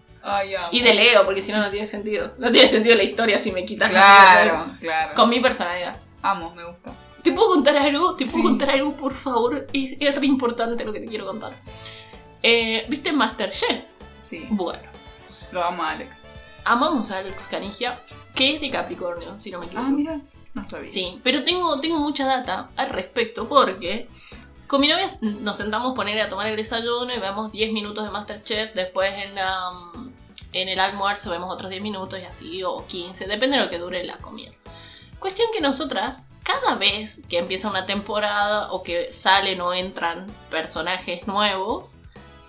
y 0.72 0.82
de 0.82 0.96
Leo, 0.96 1.24
porque 1.24 1.44
si 1.44 1.52
no, 1.52 1.60
no 1.60 1.70
tiene 1.70 1.86
sentido. 1.86 2.34
No 2.40 2.52
tiene 2.52 2.68
sentido 2.68 2.96
la 2.96 3.04
historia 3.04 3.38
si 3.38 3.52
me 3.52 3.64
quitas 3.64 3.92
claro, 3.92 4.66
la 4.72 4.78
Claro, 4.80 5.14
Con 5.14 5.30
mi 5.30 5.40
personalidad. 5.40 6.02
Amo, 6.24 6.50
me 6.56 6.66
gusta. 6.66 6.92
¿Te 7.22 7.32
puedo 7.32 7.50
contar 7.50 7.78
algo? 7.78 8.16
¿Te 8.16 8.26
puedo 8.26 8.44
contar 8.46 8.72
algo, 8.72 8.98
por 8.98 9.14
favor? 9.14 9.68
Es, 9.72 9.98
es 10.00 10.16
re 10.16 10.26
importante 10.26 10.84
lo 10.84 10.92
que 10.92 11.02
te 11.02 11.06
quiero 11.06 11.28
contar. 11.28 11.62
Eh, 12.42 12.88
¿Viste 12.90 13.12
Masterchef? 13.12 13.84
Sí. 14.24 14.48
Bueno. 14.50 14.90
Lo 15.52 15.64
amo 15.64 15.84
a 15.84 15.92
Alex. 15.92 16.28
Amamos 16.66 17.12
a 17.12 17.20
Alex 17.20 17.48
Canigia, 17.48 18.00
que 18.34 18.56
es 18.56 18.62
de 18.62 18.72
Capricornio, 18.72 19.40
si 19.40 19.52
no 19.52 19.60
me 19.60 19.68
equivoco. 19.68 19.88
Ah, 19.88 19.92
mira. 19.92 20.22
No 20.56 20.68
sabía. 20.68 20.88
Sí, 20.88 21.20
pero 21.24 21.44
tengo, 21.44 21.80
tengo 21.80 22.00
mucha 22.00 22.26
data 22.26 22.72
al 22.76 22.90
respecto 22.90 23.48
porque 23.48 24.08
con 24.74 24.82
mi 24.82 24.88
novia 24.88 25.06
nos 25.22 25.58
sentamos 25.58 25.94
poner 25.94 26.20
a 26.20 26.30
tomar 26.30 26.48
el 26.48 26.56
desayuno 26.56 27.14
y 27.14 27.20
vemos 27.20 27.52
10 27.52 27.74
minutos 27.74 28.06
de 28.06 28.10
Masterchef. 28.10 28.74
Después 28.74 29.14
en, 29.14 29.38
en 30.52 30.68
el 30.68 30.80
almuerzo 30.80 31.30
vemos 31.30 31.54
otros 31.54 31.70
10 31.70 31.84
minutos 31.84 32.20
y 32.20 32.24
así, 32.26 32.64
o 32.64 32.84
15, 32.88 33.28
depende 33.28 33.58
de 33.58 33.66
lo 33.66 33.70
que 33.70 33.78
dure 33.78 34.04
la 34.04 34.18
comida. 34.18 34.52
Cuestión 35.20 35.50
que 35.54 35.62
nosotras, 35.62 36.32
cada 36.42 36.74
vez 36.74 37.22
que 37.30 37.38
empieza 37.38 37.70
una 37.70 37.86
temporada 37.86 38.72
o 38.72 38.82
que 38.82 39.14
salen 39.14 39.62
o 39.62 39.76
entran 39.76 40.26
personajes 40.50 41.28
nuevos, 41.28 41.98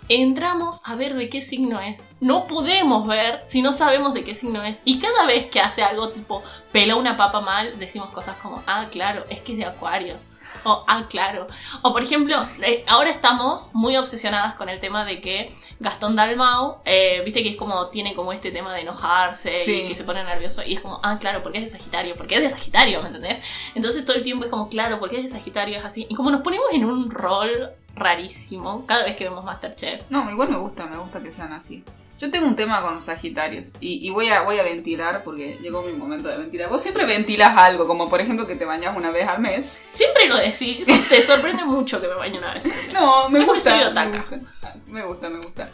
entramos 0.08 0.80
a 0.86 0.96
ver 0.96 1.16
de 1.16 1.28
qué 1.28 1.42
signo 1.42 1.78
es. 1.78 2.08
No 2.20 2.46
podemos 2.46 3.06
ver 3.06 3.42
si 3.44 3.60
no 3.60 3.70
sabemos 3.70 4.14
de 4.14 4.24
qué 4.24 4.34
signo 4.34 4.62
es. 4.62 4.80
Y 4.86 4.98
cada 4.98 5.26
vez 5.26 5.50
que 5.50 5.60
hace 5.60 5.82
algo 5.82 6.08
tipo 6.08 6.42
pela 6.72 6.96
una 6.96 7.18
papa 7.18 7.42
mal, 7.42 7.78
decimos 7.78 8.08
cosas 8.08 8.38
como, 8.38 8.62
ah, 8.66 8.86
claro, 8.90 9.26
es 9.28 9.42
que 9.42 9.52
es 9.52 9.58
de 9.58 9.66
acuario 9.66 10.16
O, 10.74 10.82
ah, 10.86 11.06
claro. 11.08 11.46
O 11.82 11.92
por 11.92 12.02
ejemplo, 12.02 12.36
eh, 12.62 12.84
ahora 12.88 13.10
estamos 13.10 13.68
muy 13.74 13.96
obsesionadas 13.96 14.54
con 14.54 14.68
el 14.68 14.80
tema 14.80 15.04
de 15.04 15.20
que 15.20 15.54
Gastón 15.78 16.16
Dalmau, 16.16 16.78
eh, 16.84 17.20
viste 17.24 17.42
que 17.42 17.50
es 17.50 17.56
como, 17.56 17.88
tiene 17.88 18.14
como 18.14 18.32
este 18.32 18.50
tema 18.50 18.72
de 18.72 18.80
enojarse 18.80 19.58
y 19.70 19.88
que 19.88 19.94
se 19.94 20.04
pone 20.04 20.24
nervioso. 20.24 20.62
Y 20.64 20.74
es 20.74 20.80
como, 20.80 21.00
ah, 21.02 21.18
claro, 21.20 21.42
porque 21.42 21.58
es 21.58 21.64
de 21.64 21.78
Sagitario, 21.78 22.14
porque 22.16 22.36
es 22.36 22.42
de 22.42 22.50
Sagitario, 22.50 23.02
¿me 23.02 23.08
entendés? 23.08 23.38
Entonces 23.74 24.04
todo 24.04 24.16
el 24.16 24.22
tiempo 24.22 24.44
es 24.44 24.50
como, 24.50 24.68
claro, 24.68 24.98
porque 25.00 25.18
es 25.18 25.24
de 25.24 25.28
Sagitario, 25.28 25.78
es 25.78 25.84
así. 25.84 26.06
Y 26.08 26.14
como 26.14 26.30
nos 26.30 26.40
ponemos 26.40 26.66
en 26.72 26.84
un 26.84 27.10
rol 27.10 27.70
rarísimo 27.94 28.86
cada 28.86 29.04
vez 29.04 29.16
que 29.16 29.24
vemos 29.24 29.44
Masterchef. 29.44 30.02
No, 30.10 30.30
igual 30.30 30.48
me 30.48 30.56
gusta, 30.56 30.86
me 30.86 30.96
gusta 30.96 31.22
que 31.22 31.30
sean 31.30 31.52
así. 31.52 31.84
Yo 32.18 32.30
tengo 32.30 32.46
un 32.46 32.54
tema 32.54 32.80
con 32.80 32.94
los 32.94 33.04
Sagitarios 33.04 33.72
y, 33.80 34.08
voy, 34.10 34.28
a, 34.28 34.42
voy 34.42 34.58
a 34.58 34.62
ventilar 34.62 35.24
porque 35.24 35.58
llegó 35.60 35.82
mi 35.82 35.92
momento 35.92 36.28
de 36.28 36.36
ventilar. 36.36 36.70
Vos 36.70 36.80
siempre 36.80 37.04
ventilas 37.04 37.56
algo, 37.56 37.86
como 37.86 38.08
por 38.08 38.20
ejemplo 38.20 38.46
que 38.46 38.54
te 38.54 38.64
bañas 38.64 38.96
una 38.96 39.10
vez 39.10 39.28
al 39.28 39.40
mes. 39.40 39.76
Siempre 39.88 40.28
lo 40.28 40.36
decís. 40.36 40.86
Te 41.08 41.20
sorprende 41.20 41.64
mucho 41.64 42.00
que 42.00 42.06
me 42.06 42.14
bañe 42.14 42.38
una 42.38 42.54
vez 42.54 42.64
al 42.66 42.70
mes. 42.70 42.92
No, 42.92 43.28
me 43.28 43.44
gusta, 43.44 43.76
me 43.76 43.84
gusta. 43.84 44.40
Me 44.86 45.04
gusta, 45.04 45.28
me 45.28 45.36
gusta. 45.38 45.70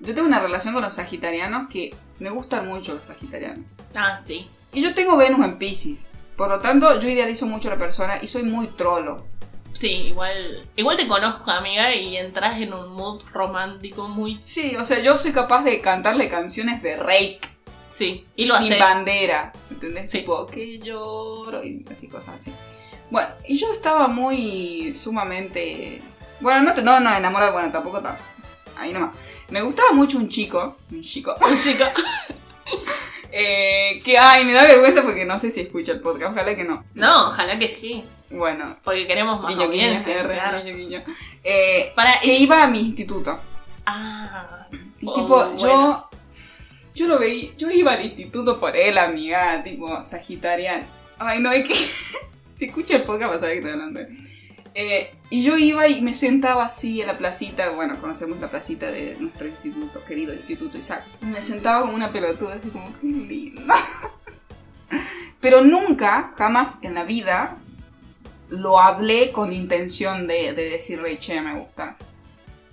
Yo 0.00 0.14
tengo 0.14 0.26
una 0.26 0.40
relación 0.40 0.74
con 0.74 0.82
los 0.82 0.94
sagitarianos 0.94 1.68
que 1.68 1.94
me 2.18 2.30
gustan 2.30 2.66
mucho 2.66 2.94
los 2.94 3.04
sagitarianos. 3.04 3.76
Ah, 3.94 4.18
sí. 4.18 4.48
Y 4.72 4.80
yo 4.80 4.94
tengo 4.94 5.16
Venus 5.16 5.44
en 5.44 5.58
Pisces. 5.58 6.10
Por 6.36 6.48
lo 6.48 6.60
tanto, 6.60 7.00
yo 7.00 7.08
idealizo 7.08 7.46
mucho 7.46 7.68
a 7.68 7.72
la 7.72 7.78
persona 7.78 8.18
y 8.22 8.26
soy 8.26 8.44
muy 8.44 8.68
trolo. 8.68 9.26
Sí, 9.78 10.08
igual, 10.08 10.60
igual 10.74 10.96
te 10.96 11.06
conozco, 11.06 11.52
amiga, 11.52 11.94
y 11.94 12.16
entras 12.16 12.60
en 12.60 12.74
un 12.74 12.88
mood 12.88 13.22
romántico 13.32 14.08
muy... 14.08 14.40
Sí, 14.42 14.74
o 14.74 14.84
sea, 14.84 14.98
yo 14.98 15.16
soy 15.16 15.30
capaz 15.30 15.62
de 15.62 15.80
cantarle 15.80 16.28
canciones 16.28 16.82
de 16.82 16.96
Rake. 16.96 17.38
Sí, 17.88 18.26
y 18.34 18.46
lo 18.46 18.56
Sin 18.56 18.76
bandera, 18.76 19.52
¿entendés? 19.70 20.10
Sí. 20.10 20.18
Tipo, 20.18 20.48
que 20.48 20.80
lloro 20.80 21.62
y 21.62 21.84
así, 21.92 22.08
cosas 22.08 22.34
así. 22.34 22.52
Bueno, 23.08 23.28
y 23.46 23.56
yo 23.56 23.72
estaba 23.72 24.08
muy 24.08 24.96
sumamente... 24.96 26.02
Bueno, 26.40 26.74
no, 26.74 26.82
no, 26.82 26.98
no, 26.98 27.16
enamorada, 27.16 27.52
bueno, 27.52 27.70
tampoco 27.70 27.98
está. 27.98 28.18
Ahí 28.76 28.92
nomás. 28.92 29.12
Me 29.50 29.62
gustaba 29.62 29.92
mucho 29.92 30.18
un 30.18 30.28
chico. 30.28 30.76
Un 30.90 31.02
chico. 31.02 31.36
Un 31.40 31.56
chico. 31.56 31.84
eh, 33.30 34.02
que, 34.04 34.18
ay, 34.18 34.44
me 34.44 34.54
da 34.54 34.64
vergüenza 34.64 35.04
porque 35.04 35.24
no 35.24 35.38
sé 35.38 35.52
si 35.52 35.60
escucha 35.60 35.92
el 35.92 36.00
podcast. 36.00 36.32
Ojalá 36.32 36.56
que 36.56 36.64
no. 36.64 36.84
No, 36.94 37.28
ojalá 37.28 37.56
que 37.60 37.68
sí. 37.68 38.04
Bueno. 38.30 38.76
Porque 38.84 39.06
queremos 39.06 39.40
más 39.40 39.54
audiencia. 39.56 40.62
Guiño, 40.62 41.02
eh, 41.42 41.92
Para, 41.94 42.10
que 42.22 42.34
iba 42.34 42.62
a 42.62 42.68
mi 42.68 42.80
instituto. 42.80 43.38
Ah. 43.86 44.66
Y 45.00 45.06
tipo, 45.06 45.34
oh, 45.34 45.56
yo... 45.56 46.04
Yo 46.94 47.06
lo 47.06 47.18
veía, 47.20 47.54
yo 47.56 47.70
iba 47.70 47.92
al 47.92 48.04
instituto 48.04 48.58
por 48.58 48.76
él, 48.76 48.98
amiga, 48.98 49.62
tipo, 49.62 50.02
sagitariano. 50.02 50.84
Ay, 51.18 51.40
no, 51.40 51.50
hay 51.50 51.62
que... 51.62 51.74
si 52.52 52.64
escucha 52.64 52.96
el 52.96 53.02
podcast 53.02 53.30
vas 53.34 53.42
a 53.44 53.46
ver 53.46 53.54
que 53.54 53.58
estoy 53.60 53.72
hablando. 53.72 54.00
Eh, 54.74 55.14
y 55.30 55.42
yo 55.42 55.56
iba 55.56 55.86
y 55.88 56.00
me 56.02 56.12
sentaba 56.12 56.64
así 56.64 57.00
en 57.00 57.06
la 57.06 57.18
placita, 57.18 57.70
bueno, 57.70 58.00
conocemos 58.00 58.40
la 58.40 58.50
placita 58.50 58.90
de 58.90 59.16
nuestro 59.18 59.46
instituto, 59.46 60.04
querido 60.04 60.34
Instituto 60.34 60.76
Isaac. 60.76 61.04
Me 61.20 61.40
sentaba 61.40 61.82
como 61.82 61.94
una 61.94 62.10
pelotuda, 62.10 62.54
así 62.54 62.68
como, 62.68 62.92
qué 63.00 63.06
lindo. 63.06 63.62
Pero 65.40 65.62
nunca, 65.62 66.32
jamás 66.36 66.82
en 66.82 66.94
la 66.94 67.04
vida, 67.04 67.58
lo 68.48 68.80
hablé 68.80 69.32
con 69.32 69.52
intención 69.52 70.26
de, 70.26 70.52
de 70.52 70.70
decirle, 70.70 71.18
che, 71.18 71.40
me 71.40 71.58
gusta. 71.58 71.96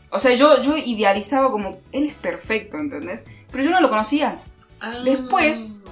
O 0.09 0.19
sea, 0.19 0.34
yo, 0.34 0.61
yo 0.61 0.78
idealizaba 0.78 1.51
como, 1.51 1.82
él 1.91 2.05
es 2.05 2.13
perfecto, 2.13 2.78
¿entendés? 2.78 3.23
Pero 3.51 3.63
yo 3.63 3.69
no 3.69 3.82
lo 3.82 3.89
conocía. 3.89 4.39
Ah. 4.80 4.99
Después, 5.03 5.84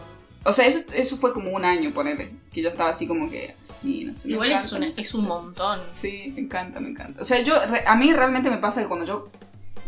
o 0.45 0.53
sea, 0.53 0.65
eso, 0.65 0.79
eso 0.93 1.17
fue 1.17 1.33
como 1.33 1.51
un 1.51 1.65
año, 1.65 1.91
ponele. 1.91 2.31
Que 2.51 2.61
yo 2.61 2.69
estaba 2.69 2.91
así 2.91 3.07
como 3.07 3.29
que, 3.29 3.55
sí, 3.61 4.05
no 4.05 4.15
sé. 4.15 4.29
Igual 4.29 4.51
es 4.51 4.71
un, 4.71 4.83
es 4.83 5.13
un 5.13 5.25
montón. 5.25 5.81
Sí, 5.89 6.31
me 6.35 6.41
encanta, 6.41 6.79
me 6.79 6.89
encanta. 6.89 7.21
O 7.21 7.23
sea, 7.23 7.41
yo, 7.41 7.55
a 7.85 7.95
mí 7.95 8.13
realmente 8.13 8.49
me 8.49 8.57
pasa 8.57 8.81
que 8.81 8.87
cuando 8.87 9.05
yo 9.05 9.29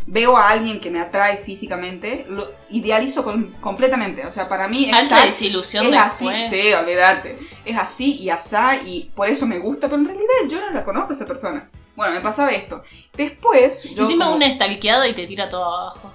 veo 0.06 0.36
a 0.36 0.50
alguien 0.50 0.80
que 0.80 0.90
me 0.90 1.00
atrae 1.00 1.36
físicamente, 1.36 2.24
lo 2.28 2.52
idealizo 2.70 3.24
completamente. 3.60 4.24
O 4.24 4.30
sea, 4.30 4.48
para 4.48 4.68
mí 4.68 4.90
Alta 4.90 5.24
desilusión 5.24 5.86
es 5.86 5.96
así. 5.96 6.28
Sí, 6.48 6.72
olvídate. 6.72 7.36
Es 7.64 7.76
así 7.76 8.16
y 8.20 8.30
asá 8.30 8.76
y 8.76 9.10
por 9.14 9.28
eso 9.28 9.46
me 9.46 9.58
gusta, 9.58 9.88
pero 9.88 10.00
en 10.00 10.06
realidad 10.06 10.32
yo 10.48 10.60
no 10.60 10.70
la 10.70 10.84
conozco 10.84 11.10
a 11.10 11.12
esa 11.14 11.26
persona. 11.26 11.68
Bueno, 11.96 12.14
me 12.14 12.20
pasaba 12.20 12.50
esto. 12.50 12.84
Después. 13.16 13.84
Yo 13.94 14.02
Encima 14.02 14.30
una 14.30 14.48
stalkeada 14.50 15.08
y 15.08 15.14
te 15.14 15.26
tira 15.26 15.48
todo 15.48 15.64
abajo. 15.64 16.12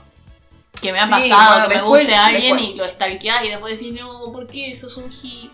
Que 0.81 0.91
me 0.91 0.99
ha 0.99 1.07
pasado, 1.07 1.69
que 1.69 1.75
me 1.75 1.81
guste 1.81 2.15
a 2.15 2.27
alguien 2.27 2.57
y 2.57 2.75
lo 2.75 2.85
stalkeas 2.85 3.43
y 3.45 3.49
después 3.49 3.79
decís, 3.79 3.99
no, 3.99 4.31
¿por 4.31 4.47
qué? 4.47 4.71
Eso 4.71 4.87
es 4.87 4.97
un 4.97 5.11
hit. 5.11 5.51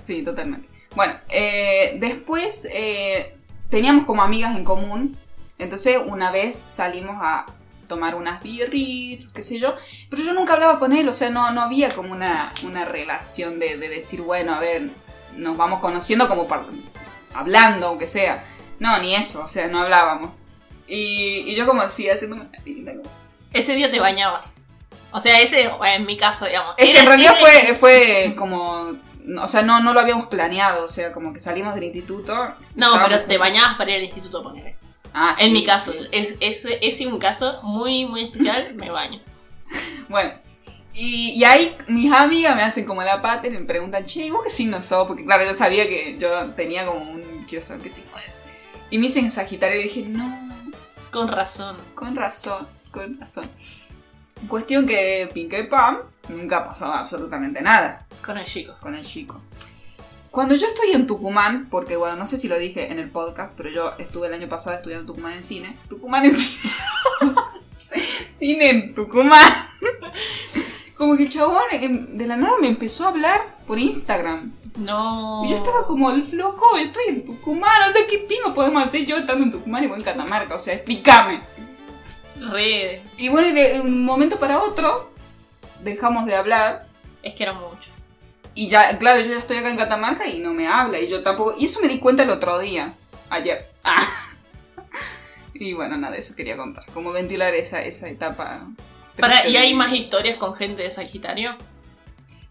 Sí, 0.00 0.22
totalmente. 0.22 0.68
Bueno, 0.94 1.14
eh, 1.28 1.96
después 2.00 2.68
eh, 2.72 3.36
teníamos 3.68 4.06
como 4.06 4.22
amigas 4.22 4.56
en 4.56 4.64
común. 4.64 5.16
Entonces 5.58 5.98
una 6.04 6.30
vez 6.30 6.56
salimos 6.56 7.16
a 7.20 7.46
tomar 7.86 8.14
unas 8.14 8.42
birritas, 8.42 9.32
qué 9.32 9.42
sé 9.42 9.58
yo. 9.58 9.74
Pero 10.10 10.22
yo 10.22 10.32
nunca 10.32 10.54
hablaba 10.54 10.78
con 10.78 10.92
él, 10.92 11.08
o 11.08 11.12
sea, 11.12 11.30
no, 11.30 11.50
no 11.50 11.62
había 11.62 11.88
como 11.90 12.12
una, 12.12 12.52
una 12.62 12.84
relación 12.84 13.58
de, 13.58 13.76
decir, 13.78 14.20
bueno, 14.20 14.54
a 14.54 14.60
ver, 14.60 14.90
nos 15.36 15.56
vamos 15.56 15.80
conociendo 15.80 16.28
como 16.28 16.46
hablando, 17.34 17.86
aunque 17.88 18.06
sea. 18.06 18.44
No, 18.78 18.98
ni 18.98 19.14
eso, 19.14 19.44
o 19.44 19.48
sea, 19.48 19.68
no 19.68 19.80
hablábamos. 19.80 20.32
Y, 20.86 21.54
yo 21.54 21.66
como 21.66 21.82
así, 21.82 22.08
haciendo 22.08 22.46
Ese 23.52 23.74
día 23.74 23.90
te 23.90 23.98
bañabas. 23.98 24.56
O 25.12 25.20
sea, 25.20 25.40
ese, 25.40 25.70
en 25.94 26.06
mi 26.06 26.16
caso, 26.16 26.44
digamos. 26.44 26.74
Es 26.76 26.90
que 26.90 27.00
en 27.00 27.06
realidad 27.06 27.34
fue, 27.40 27.74
fue 27.74 28.34
como 28.36 28.96
o 29.40 29.48
sea, 29.48 29.62
no, 29.62 29.80
no 29.82 29.92
lo 29.92 30.00
habíamos 30.00 30.26
planeado, 30.26 30.84
o 30.84 30.88
sea, 30.88 31.12
como 31.12 31.32
que 31.32 31.40
salimos 31.40 31.74
del 31.74 31.84
instituto. 31.84 32.54
No, 32.74 32.92
pero 33.02 33.24
te 33.24 33.38
bañabas 33.38 33.76
para 33.76 33.90
ir 33.90 33.96
al 33.96 34.04
instituto, 34.04 34.42
ponele. 34.42 34.76
Ah, 35.18 35.34
en 35.38 35.54
mi 35.54 35.64
caso, 35.64 35.94
es, 36.12 36.66
es, 36.82 37.00
un 37.06 37.18
caso 37.18 37.60
muy, 37.62 38.04
muy 38.04 38.24
especial, 38.24 38.74
me 38.74 38.90
baño. 38.90 39.18
Bueno, 40.10 40.34
y, 40.92 41.42
ahí 41.42 41.74
mis 41.88 42.12
amigas 42.12 42.54
me 42.54 42.62
hacen 42.62 42.84
como 42.84 43.02
la 43.02 43.22
pata 43.22 43.46
y 43.46 43.50
me 43.50 43.60
preguntan, 43.62 44.04
che, 44.04 44.26
¿y 44.26 44.30
vos 44.30 44.42
qué 44.44 44.50
signo 44.50 44.82
sos? 44.82 45.08
Porque 45.08 45.24
claro, 45.24 45.44
yo 45.44 45.54
sabía 45.54 45.88
que 45.88 46.18
yo 46.18 46.50
tenía 46.50 46.84
como 46.84 47.00
un, 47.00 47.44
quiero 47.48 47.64
saber 47.64 47.82
qué 47.82 47.94
signo 47.94 48.10
es. 48.18 48.34
Y 48.90 48.98
me 48.98 49.06
dicen 49.06 49.30
Sagitario 49.30 49.80
y 49.80 49.84
dije, 49.84 50.02
no. 50.02 50.48
Con 51.10 51.28
razón. 51.28 51.78
Con 51.94 52.14
razón, 52.14 52.68
con 52.92 53.18
razón. 53.18 53.50
Cuestión 54.48 54.86
que 54.86 55.30
Pinky 55.32 55.62
Pam 55.62 56.00
nunca 56.28 56.62
pasó 56.62 56.92
absolutamente 56.92 57.62
nada. 57.62 58.06
Con 58.22 58.36
el 58.36 58.44
chico. 58.44 58.76
Con 58.80 58.94
el 58.94 59.04
chico. 59.04 59.40
Cuando 60.30 60.54
yo 60.54 60.66
estoy 60.66 60.92
en 60.92 61.06
Tucumán, 61.06 61.68
porque 61.70 61.96
bueno, 61.96 62.16
no 62.16 62.26
sé 62.26 62.38
si 62.38 62.48
lo 62.48 62.58
dije 62.58 62.90
en 62.90 62.98
el 62.98 63.10
podcast, 63.10 63.54
pero 63.56 63.70
yo 63.70 63.92
estuve 63.98 64.28
el 64.28 64.34
año 64.34 64.48
pasado 64.48 64.76
estudiando 64.76 65.06
Tucumán 65.06 65.32
en 65.34 65.42
cine. 65.42 65.76
Tucumán 65.88 66.24
en 66.24 66.36
cine. 66.36 66.72
cine 68.38 68.70
en 68.70 68.94
Tucumán. 68.94 69.42
como 70.96 71.16
que 71.16 71.24
el 71.24 71.30
chabón 71.30 71.62
de 71.70 72.26
la 72.26 72.36
nada 72.36 72.54
me 72.60 72.68
empezó 72.68 73.04
a 73.04 73.08
hablar 73.08 73.40
por 73.66 73.78
Instagram. 73.78 74.52
No. 74.78 75.42
Y 75.44 75.50
yo 75.50 75.56
estaba 75.56 75.86
como, 75.86 76.10
loco, 76.10 76.76
estoy 76.76 77.04
en 77.08 77.24
Tucumán. 77.24 77.88
O 77.88 77.92
sea, 77.92 78.06
¿qué 78.06 78.18
pingo 78.18 78.54
podemos 78.54 78.86
hacer 78.86 79.06
yo 79.06 79.16
estando 79.16 79.44
en 79.44 79.52
Tucumán 79.52 79.84
y 79.84 79.86
vos 79.86 79.98
en 79.98 80.04
Catamarca? 80.04 80.54
O 80.54 80.58
sea, 80.58 80.74
explícame. 80.74 81.40
Re. 82.52 83.02
Y 83.16 83.28
bueno, 83.28 83.52
de 83.52 83.80
un 83.80 84.04
momento 84.04 84.38
para 84.38 84.62
otro, 84.62 85.10
dejamos 85.82 86.26
de 86.26 86.36
hablar. 86.36 86.86
Es 87.22 87.34
que 87.34 87.44
era 87.44 87.54
mucho. 87.54 87.95
Y 88.56 88.68
ya, 88.68 88.96
claro, 88.96 89.20
yo 89.20 89.32
ya 89.32 89.38
estoy 89.38 89.58
acá 89.58 89.70
en 89.70 89.76
Catamarca 89.76 90.26
y 90.26 90.38
no 90.38 90.54
me 90.54 90.66
habla. 90.66 90.98
Y 90.98 91.08
yo 91.08 91.22
tampoco. 91.22 91.54
Y 91.58 91.66
eso 91.66 91.80
me 91.82 91.88
di 91.88 91.98
cuenta 91.98 92.22
el 92.22 92.30
otro 92.30 92.58
día. 92.58 92.94
Ayer. 93.28 93.70
Ah. 93.84 94.02
y 95.54 95.74
bueno, 95.74 95.98
nada, 95.98 96.16
eso 96.16 96.34
quería 96.34 96.56
contar. 96.56 96.84
Cómo 96.94 97.12
ventilar 97.12 97.54
esa, 97.54 97.82
esa 97.82 98.08
etapa. 98.08 98.66
Para, 99.20 99.46
¿Y 99.46 99.56
hay 99.56 99.74
más 99.74 99.92
historias 99.92 100.38
con 100.38 100.54
gente 100.54 100.82
de 100.82 100.90
Sagitario? 100.90 101.54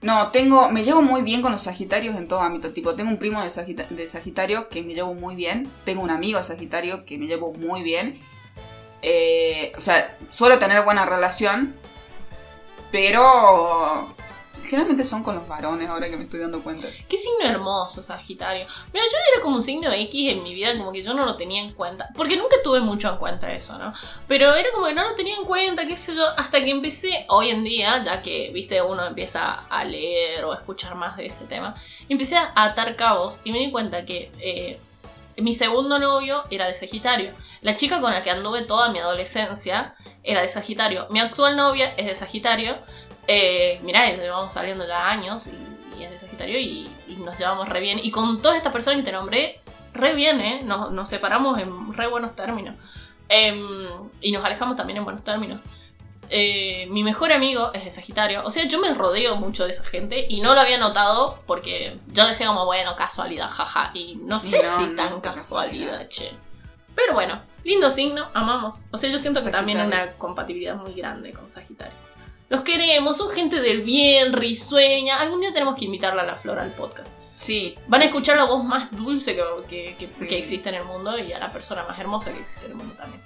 No, 0.03 0.29
tengo. 0.29 0.69
Me 0.69 0.83
llevo 0.83 1.01
muy 1.01 1.23
bien 1.23 1.41
con 1.41 1.51
los 1.51 1.63
Sagitarios 1.63 2.15
en 2.15 2.27
todo 2.27 2.41
ámbito. 2.41 2.71
Tipo, 2.71 2.93
tengo 2.93 3.09
un 3.09 3.17
primo 3.17 3.41
de, 3.41 3.85
de 3.89 4.07
Sagitario 4.07 4.69
que 4.69 4.83
me 4.83 4.93
llevo 4.93 5.15
muy 5.15 5.35
bien. 5.35 5.67
Tengo 5.85 6.03
un 6.03 6.11
amigo 6.11 6.37
de 6.37 6.43
Sagitario 6.43 7.03
que 7.03 7.17
me 7.17 7.25
llevo 7.25 7.51
muy 7.53 7.81
bien. 7.81 8.21
Eh, 9.01 9.73
o 9.75 9.81
sea, 9.81 10.15
suelo 10.29 10.59
tener 10.59 10.83
buena 10.83 11.03
relación. 11.07 11.75
Pero 12.91 14.14
Generalmente 14.65 15.03
son 15.03 15.23
con 15.23 15.35
los 15.35 15.47
varones, 15.47 15.87
ahora 15.89 16.09
que 16.09 16.17
me 16.17 16.23
estoy 16.23 16.39
dando 16.39 16.61
cuenta. 16.63 16.87
Qué 17.07 17.17
signo 17.17 17.45
hermoso, 17.45 18.01
Sagitario. 18.01 18.65
Mira, 18.93 19.05
yo 19.05 19.17
era 19.33 19.43
como 19.43 19.55
un 19.55 19.61
signo 19.61 19.91
X 19.91 20.31
en 20.31 20.43
mi 20.43 20.53
vida, 20.53 20.77
como 20.77 20.91
que 20.91 21.03
yo 21.03 21.13
no 21.13 21.25
lo 21.25 21.37
tenía 21.37 21.61
en 21.61 21.73
cuenta. 21.73 22.09
Porque 22.15 22.35
nunca 22.35 22.55
tuve 22.63 22.79
mucho 22.81 23.09
en 23.09 23.17
cuenta 23.17 23.51
eso, 23.51 23.77
¿no? 23.77 23.93
Pero 24.27 24.53
era 24.53 24.69
como 24.73 24.87
que 24.87 24.93
no 24.93 25.03
lo 25.03 25.15
tenía 25.15 25.35
en 25.35 25.45
cuenta, 25.45 25.87
qué 25.87 25.95
sé 25.95 26.15
yo, 26.15 26.25
hasta 26.37 26.63
que 26.63 26.71
empecé 26.71 27.25
hoy 27.29 27.49
en 27.49 27.63
día, 27.63 28.03
ya 28.03 28.21
que, 28.21 28.51
viste, 28.53 28.81
uno 28.81 29.05
empieza 29.05 29.65
a 29.69 29.83
leer 29.83 30.45
o 30.45 30.51
a 30.51 30.55
escuchar 30.55 30.95
más 30.95 31.17
de 31.17 31.27
ese 31.27 31.45
tema, 31.45 31.73
empecé 32.09 32.37
a 32.37 32.51
atar 32.55 32.95
cabos 32.95 33.37
y 33.43 33.51
me 33.51 33.59
di 33.59 33.71
cuenta 33.71 34.05
que 34.05 34.31
eh, 34.39 34.79
mi 35.37 35.53
segundo 35.53 35.99
novio 35.99 36.43
era 36.49 36.67
de 36.67 36.73
Sagitario. 36.73 37.33
La 37.61 37.75
chica 37.75 37.99
con 37.99 38.13
la 38.13 38.21
que 38.21 38.29
anduve 38.29 38.61
toda 38.61 38.89
mi 38.89 38.99
adolescencia 38.99 39.95
era 40.23 40.41
de 40.41 40.49
Sagitario. 40.49 41.07
Mi 41.09 41.19
actual 41.19 41.57
novia 41.57 41.93
es 41.97 42.05
de 42.05 42.13
Sagitario. 42.15 42.77
Eh, 43.27 43.79
mirá, 43.83 44.09
llevamos 44.11 44.53
saliendo 44.53 44.87
ya 44.87 45.09
años 45.09 45.47
y, 45.47 46.03
es 46.03 46.11
de 46.11 46.19
Sagitario 46.19 46.59
y, 46.59 46.91
nos 47.17 47.37
llevamos 47.37 47.69
re 47.69 47.79
bien. 47.79 47.99
Y 48.03 48.11
con 48.11 48.41
todas 48.41 48.57
estas 48.57 48.73
personas 48.73 48.99
que 48.99 49.05
te 49.05 49.11
nombré, 49.11 49.61
re 49.93 50.13
bien, 50.13 50.41
¿eh? 50.41 50.59
Nos, 50.63 50.91
nos 50.91 51.07
separamos 51.07 51.57
en 51.57 51.93
re 51.93 52.07
buenos 52.07 52.35
términos. 52.35 52.75
Em, 53.29 53.87
y 54.21 54.31
nos 54.31 54.43
alejamos 54.43 54.75
también 54.75 54.97
en 54.97 55.05
buenos 55.05 55.23
términos. 55.23 55.61
Eh, 56.29 56.87
mi 56.89 57.03
mejor 57.03 57.31
amigo 57.31 57.71
es 57.73 57.85
de 57.85 57.91
Sagitario. 57.91 58.43
O 58.43 58.49
sea, 58.49 58.65
yo 58.65 58.79
me 58.79 58.93
rodeo 58.93 59.35
mucho 59.35 59.65
de 59.65 59.71
esa 59.71 59.83
gente 59.83 60.25
y 60.27 60.41
no 60.41 60.53
lo 60.53 60.61
había 60.61 60.77
notado 60.77 61.39
porque 61.45 61.97
yo 62.07 62.27
decía 62.27 62.47
como, 62.47 62.65
bueno, 62.65 62.95
casualidad, 62.95 63.49
jaja. 63.49 63.91
Y 63.93 64.15
no 64.17 64.39
sé 64.39 64.61
si 64.77 64.95
tan 64.95 65.21
casualidad, 65.21 66.07
che. 66.09 66.31
Pero 66.95 67.13
bueno, 67.13 67.41
lindo 67.63 67.89
signo, 67.91 68.29
amamos. 68.33 68.87
O 68.91 68.97
sea, 68.97 69.09
yo 69.09 69.19
siento 69.19 69.43
que 69.43 69.51
también 69.51 69.79
hay 69.79 69.87
una 69.87 70.13
compatibilidad 70.13 70.75
muy 70.75 70.93
grande 70.93 71.31
con 71.31 71.49
Sagitario. 71.49 72.04
Los 72.49 72.61
queremos, 72.61 73.17
son 73.17 73.31
gente 73.31 73.59
del 73.59 73.81
bien, 73.81 74.33
risueña. 74.33 75.19
Algún 75.19 75.41
día 75.41 75.51
tenemos 75.51 75.75
que 75.75 75.85
invitarla 75.85 76.21
a 76.21 76.25
la 76.25 76.35
flor 76.35 76.59
al 76.59 76.71
podcast. 76.71 77.09
Sí. 77.35 77.75
Van 77.87 78.01
a 78.01 78.05
escuchar 78.05 78.37
la 78.37 78.45
voz 78.45 78.63
más 78.63 78.91
dulce 78.91 79.35
que, 79.67 79.95
que 79.97 80.37
existe 80.37 80.69
en 80.69 80.75
el 80.75 80.85
mundo 80.85 81.17
y 81.17 81.33
a 81.33 81.39
la 81.39 81.51
persona 81.51 81.83
más 81.83 81.99
hermosa 81.99 82.31
que 82.31 82.39
existe 82.39 82.65
en 82.65 82.71
el 82.73 82.77
mundo 82.77 82.93
también. 82.95 83.21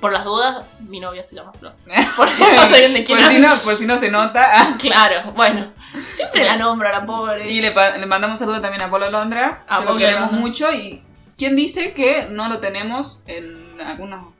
Por 0.00 0.12
las 0.12 0.24
dudas, 0.24 0.64
mi 0.80 0.98
novia 0.98 1.22
se 1.22 1.36
llama 1.36 1.52
Flor. 1.52 1.74
Por 2.16 2.28
si 2.28 2.42
no 2.42 2.62
saben 2.62 2.94
de 2.94 3.04
quién 3.04 3.18
por, 3.18 3.28
si 3.28 3.38
no, 3.38 3.56
por 3.56 3.76
si 3.76 3.86
no 3.86 3.98
se 3.98 4.10
nota. 4.10 4.74
claro, 4.78 5.32
bueno. 5.32 5.72
Siempre 6.14 6.44
la 6.44 6.56
nombro 6.56 6.88
a 6.88 6.92
la 6.92 7.04
pobre. 7.06 7.50
Y 7.50 7.60
le, 7.60 7.74
le 7.74 8.06
mandamos 8.06 8.38
saludo 8.38 8.60
también 8.60 8.82
a 8.82 8.90
Polo 8.90 9.10
Londra. 9.10 9.64
A 9.68 9.80
que 9.80 9.84
lo 9.84 9.96
queremos 9.96 10.32
mucho. 10.32 10.72
Y 10.72 11.02
¿quién 11.36 11.54
dice 11.54 11.92
que 11.92 12.28
no 12.30 12.48
lo 12.48 12.60
tenemos 12.60 13.22
en 13.26 13.78
algunos 13.80 14.32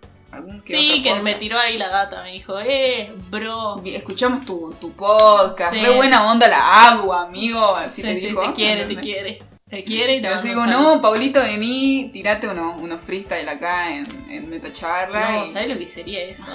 sí, 0.64 1.02
que 1.02 1.14
me 1.22 1.34
tiró 1.34 1.58
ahí 1.58 1.78
la 1.78 1.88
gata, 1.88 2.22
me 2.22 2.32
dijo, 2.32 2.58
eh, 2.60 3.12
bro. 3.30 3.80
Escuchamos 3.84 4.44
tu, 4.44 4.74
tu 4.80 4.92
podcast, 4.92 5.74
sí. 5.74 5.84
buena 5.96 6.30
onda 6.30 6.48
la 6.48 6.88
agua, 6.88 7.22
amigo. 7.22 7.74
Así 7.76 8.02
sí, 8.02 8.16
sí, 8.18 8.34
te 8.34 8.52
quiere, 8.52 8.84
te 8.84 8.96
quiere. 8.96 9.38
Te 9.68 9.84
quiere 9.84 10.16
y 10.16 10.20
te 10.20 10.26
Así 10.26 10.48
digo, 10.48 10.66
no, 10.66 11.00
Paulito, 11.00 11.40
vení, 11.40 12.10
tirate 12.12 12.48
unos, 12.48 12.80
unos 12.80 13.04
freestyle 13.04 13.48
acá 13.48 13.94
en, 13.94 14.06
en 14.28 14.50
Metacharla. 14.50 15.30
No, 15.30 15.46
¿sabes 15.46 15.68
lo 15.68 15.78
que 15.78 15.86
sería 15.86 16.24
eso? 16.24 16.50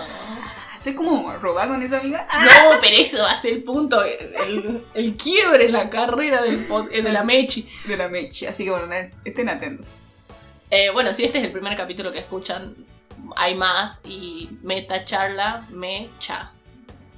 ¿Haces 0.76 0.96
como 0.96 1.32
robar 1.38 1.70
con 1.70 1.82
esa 1.82 2.00
amiga? 2.00 2.28
No, 2.30 2.76
pero 2.82 2.98
eso 2.98 3.24
va 3.24 3.32
a 3.32 3.38
ser 3.38 3.54
el 3.54 3.64
punto, 3.64 4.04
el, 4.04 4.84
el 4.94 5.16
quiebre 5.16 5.68
en 5.68 5.72
la 5.72 5.90
carrera 5.90 6.42
del 6.44 6.68
de 6.68 7.02
la 7.04 7.24
Mechi. 7.24 7.70
De 7.86 7.96
la 7.96 8.10
Mechi, 8.10 8.48
así 8.48 8.66
que 8.66 8.72
bueno, 8.72 8.94
estén 9.24 9.48
atentos. 9.48 9.96
Eh, 10.70 10.90
bueno, 10.92 11.14
si 11.14 11.24
este 11.24 11.38
es 11.38 11.46
el 11.46 11.54
primer 11.54 11.78
capítulo 11.78 12.12
que 12.12 12.20
escuchan, 12.20 12.76
hay 13.36 13.56
más 13.56 14.02
y 14.04 14.50
Metacharla, 14.62 15.66
Mecha. 15.70 16.52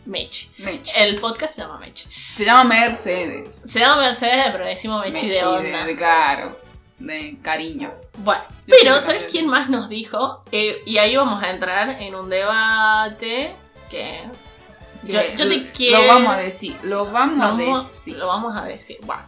Mech. 0.08 0.50
El 0.98 1.20
podcast 1.20 1.56
se 1.56 1.62
llama 1.62 1.80
Mech. 1.80 2.08
Se 2.36 2.46
llama 2.46 2.64
Mercedes. 2.64 3.64
Se 3.66 3.80
llama 3.80 4.04
Mercedes, 4.04 4.46
pero 4.52 4.66
decimos 4.66 5.02
Mechi, 5.06 5.28
de 5.28 5.44
onda. 5.44 5.86
De, 5.86 5.96
claro, 5.96 6.60
de 7.00 7.38
cariño. 7.42 7.94
Bueno, 8.20 8.44
pero 8.66 9.00
¿sabes 9.02 9.26
quién 9.30 9.48
más 9.48 9.70
nos 9.70 9.90
dijo? 9.90 10.42
Eh, 10.52 10.82
y 10.86 10.98
ahí 10.98 11.16
vamos 11.16 11.44
a 11.44 11.52
entrar 11.52 12.02
en 12.02 12.16
un 12.16 12.30
debate 12.30 13.56
que... 13.90 14.24
Yo, 15.04 15.22
te 15.22 15.72
quiero... 15.72 16.02
Lo 16.02 16.08
vamos 16.08 16.36
a 16.36 16.38
decir, 16.38 16.76
lo 16.84 17.06
vamos, 17.12 17.46
a 17.46 17.56
decir. 17.56 18.18
Lo 18.18 18.28
vamos 18.28 18.56
a 18.56 18.64
decir, 18.64 18.98
bueno. 19.04 19.24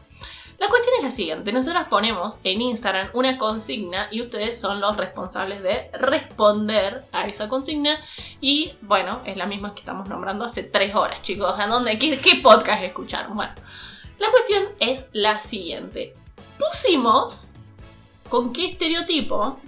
La 0.59 0.67
cuestión 0.67 0.95
es 0.97 1.05
la 1.05 1.11
siguiente, 1.11 1.53
nosotros 1.53 1.83
ponemos 1.89 2.39
en 2.43 2.59
Instagram 2.59 3.11
una 3.13 3.37
consigna 3.37 4.09
y 4.11 4.21
ustedes 4.21 4.59
son 4.59 4.81
los 4.81 4.97
responsables 4.97 5.63
de 5.63 5.89
responder 5.93 7.05
a 7.13 7.27
esa 7.27 7.47
consigna. 7.47 7.97
Y 8.41 8.73
bueno, 8.81 9.21
es 9.25 9.37
la 9.37 9.45
misma 9.45 9.73
que 9.73 9.79
estamos 9.79 10.09
nombrando 10.09 10.43
hace 10.43 10.63
tres 10.63 10.93
horas 10.93 11.21
chicos, 11.21 11.57
¿a 11.57 11.65
dónde? 11.67 11.97
¿Qué, 11.97 12.41
podcast 12.43 12.83
escucharon? 12.83 13.37
Bueno, 13.37 13.53
la 14.17 14.29
cuestión 14.31 14.63
es 14.81 15.07
la 15.13 15.41
siguiente, 15.41 16.13
pusimos 16.57 17.51
con 18.27 18.51
qué 18.51 18.65
estereotipo 18.65 19.59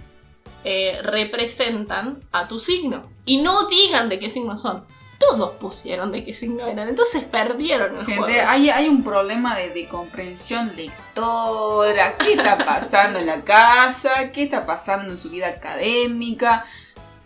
eh, 0.62 1.00
representan 1.02 2.22
a 2.32 2.46
tu 2.46 2.58
signo. 2.58 3.10
Y 3.24 3.38
no 3.40 3.66
digan 3.66 4.08
de 4.10 4.18
qué 4.18 4.28
signo 4.28 4.58
son 4.58 4.84
todos 5.30 5.52
pusieron 5.56 6.10
de 6.10 6.24
qué 6.24 6.32
signo 6.32 6.66
eran, 6.66 6.88
entonces 6.88 7.24
perdieron 7.24 7.96
el 7.96 8.06
Gente, 8.06 8.40
Hay, 8.40 8.70
hay 8.70 8.88
un 8.88 9.04
problema 9.04 9.56
de, 9.56 9.86
comprensión 9.88 10.74
lectora, 10.76 12.16
qué 12.16 12.32
está 12.32 12.58
pasando 12.58 13.18
en 13.18 13.26
la 13.26 13.42
casa, 13.42 14.32
qué 14.32 14.44
está 14.44 14.66
pasando 14.66 15.10
en 15.10 15.18
su 15.18 15.30
vida 15.30 15.48
académica, 15.48 16.64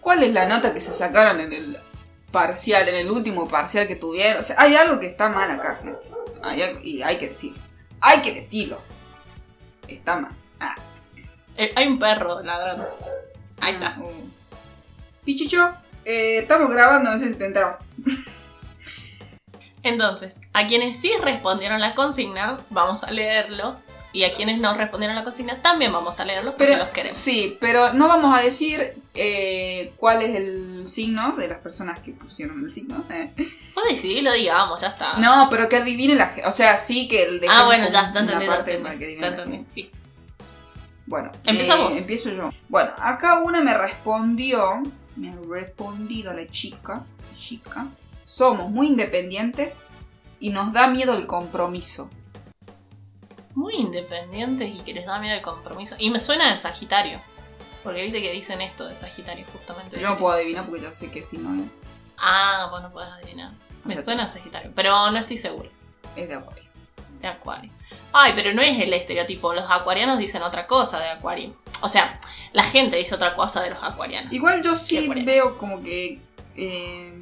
cuál 0.01 0.23
es 0.23 0.33
la 0.33 0.47
nota 0.47 0.75
que 0.75 0.81
se 0.81 0.93
sacaron 0.93 1.41
en 1.41 1.53
el 1.53 1.79
parcial, 2.31 2.89
en 2.89 2.97
el 2.97 3.11
último 3.11 3.49
parcial 3.49 3.87
que 3.89 3.97
tuvieron. 3.97 4.41
O 4.41 4.43
sea, 4.43 4.57
hay 4.59 4.75
algo 4.75 5.01
que 5.01 5.07
está 5.07 5.29
mal 5.31 5.51
acá, 5.51 5.79
gente. 5.83 6.81
y 6.83 7.03
hay 7.03 7.17
que 7.17 7.29
decirlo. 7.29 7.63
Hay 8.01 8.21
que 8.21 8.35
decirlo. 8.35 8.79
Está 9.89 10.19
mal. 10.19 10.33
Ah. 10.61 10.75
Eh, 11.57 11.73
hay 11.75 11.87
un 11.89 11.99
perro 11.99 12.43
ladrando. 12.43 12.87
Ahí 13.61 13.75
está. 13.75 13.97
Uh. 13.99 14.29
Pichicho. 15.25 15.75
Eh, 16.05 16.39
estamos 16.39 16.71
grabando, 16.71 17.11
no 17.11 17.19
sé 17.19 17.29
si 17.29 17.35
te 17.35 17.47
entero. 17.47 17.79
Entonces, 19.89 20.41
a 20.53 20.67
quienes 20.67 20.97
sí 20.97 21.13
respondieron 21.23 21.81
la 21.81 21.95
consigna, 21.95 22.59
vamos 22.71 23.05
a 23.05 23.11
leerlos. 23.11 23.87
Y 24.13 24.25
a 24.25 24.33
quienes 24.33 24.59
no 24.59 24.75
respondieron 24.75 25.15
la 25.15 25.25
consigna, 25.25 25.61
también 25.61 25.93
vamos 25.93 26.19
a 26.21 26.25
leerlos 26.25 26.55
porque 26.55 26.77
los 26.77 26.89
queremos. 26.89 27.19
Sí, 27.19 27.59
pero 27.61 27.93
no 27.93 28.09
vamos 28.09 28.37
a 28.37 28.43
decir 28.43 28.95
eh, 29.15 29.93
cuál 29.99 30.23
es 30.23 30.35
el 30.35 30.87
signo 30.87 31.37
de 31.37 31.49
las 31.49 31.59
personas 31.59 32.01
que 32.01 32.13
pusieron 32.13 32.65
el 32.65 32.73
signo. 32.73 33.05
Eh. 33.11 33.33
Pues 33.75 34.01
sí, 34.01 34.23
lo 34.23 34.33
digamos, 34.33 34.81
ya 34.81 34.89
está. 34.89 35.19
No, 35.19 35.49
pero 35.51 35.69
que 35.69 35.77
adivine 35.77 36.15
la 36.15 36.29
gente. 36.29 36.47
O 36.47 36.53
sea, 36.53 36.79
sí 36.79 37.09
que 37.09 37.25
el 37.25 37.41
de. 37.41 37.49
Ah, 37.51 37.67
bueno, 37.67 37.87
ya, 37.93 38.11
ya 38.11 38.21
entendí. 38.21 38.47
Ya 39.21 39.27
entendí, 39.27 39.91
Bueno, 41.05 41.31
empezamos. 41.45 41.95
Eh, 41.95 42.01
empiezo 42.01 42.31
yo. 42.31 42.49
Bueno, 42.71 42.93
acá 42.99 43.41
una 43.41 43.61
me 43.61 43.77
respondió 43.77 44.83
me 45.17 45.31
ha 45.31 45.37
respondido 45.49 46.33
la 46.33 46.47
chica, 46.49 47.05
chica, 47.37 47.87
somos 48.27 48.71
muy 48.71 48.89
independientes 48.89 49.87
y 50.41 50.51
nos 50.51 50.73
da 50.73 50.89
miedo 50.89 51.15
el 51.15 51.27
compromiso. 51.27 52.11
Muy 53.55 53.75
independientes 53.75 54.69
y 54.75 54.81
que 54.81 54.93
les 54.93 55.07
da 55.07 55.21
miedo 55.21 55.37
el 55.37 55.43
compromiso. 55.43 55.95
Y 55.99 56.11
me 56.11 56.19
suena 56.19 56.53
en 56.53 56.59
Sagitario. 56.59 57.23
Porque 57.85 58.03
viste 58.03 58.21
que 58.21 58.33
dicen 58.33 58.61
esto 58.61 58.89
de 58.89 58.97
Sagitario 58.97 59.47
justamente. 59.53 60.01
Yo 60.01 60.09
no 60.09 60.19
puedo 60.19 60.35
adivinar 60.35 60.67
porque 60.67 60.83
ya 60.83 60.93
sé 60.93 61.09
que 61.09 61.23
si 61.23 61.39
no 61.39 61.55
es. 61.63 61.71
Ah, 62.19 62.67
vos 62.71 62.83
no 62.83 62.91
podés 62.91 63.11
adivinar. 63.13 63.53
Me 63.85 63.97
suena 63.97 64.25
a 64.25 64.29
Sagitario, 64.29 64.73
pero 64.75 65.09
no 65.13 65.19
estoy 65.19 65.37
seguro. 65.37 65.71
Es 66.17 66.29
de 66.29 66.35
Acuario. 66.35 66.65
De 67.21 67.29
Acuario. 67.29 67.71
Ay, 68.13 68.33
pero 68.35 68.53
no 68.53 68.61
es 68.61 68.77
el 68.81 68.93
estereotipo. 68.93 69.55
Los 69.55 69.71
acuarianos 69.71 70.19
dicen 70.19 70.43
otra 70.43 70.67
cosa 70.67 70.99
de 70.99 71.11
Acuario. 71.11 71.55
O 71.81 71.89
sea, 71.89 72.21
la 72.53 72.65
gente 72.65 72.97
dice 72.97 73.15
otra 73.15 73.37
cosa 73.37 73.63
de 73.63 73.71
los 73.71 73.79
acuarianos. 73.81 74.33
Igual 74.33 74.65
yo 74.65 74.75
sí 74.75 75.09
veo 75.25 75.57
como 75.57 75.81
que 75.81 76.21
eh, 76.57 77.16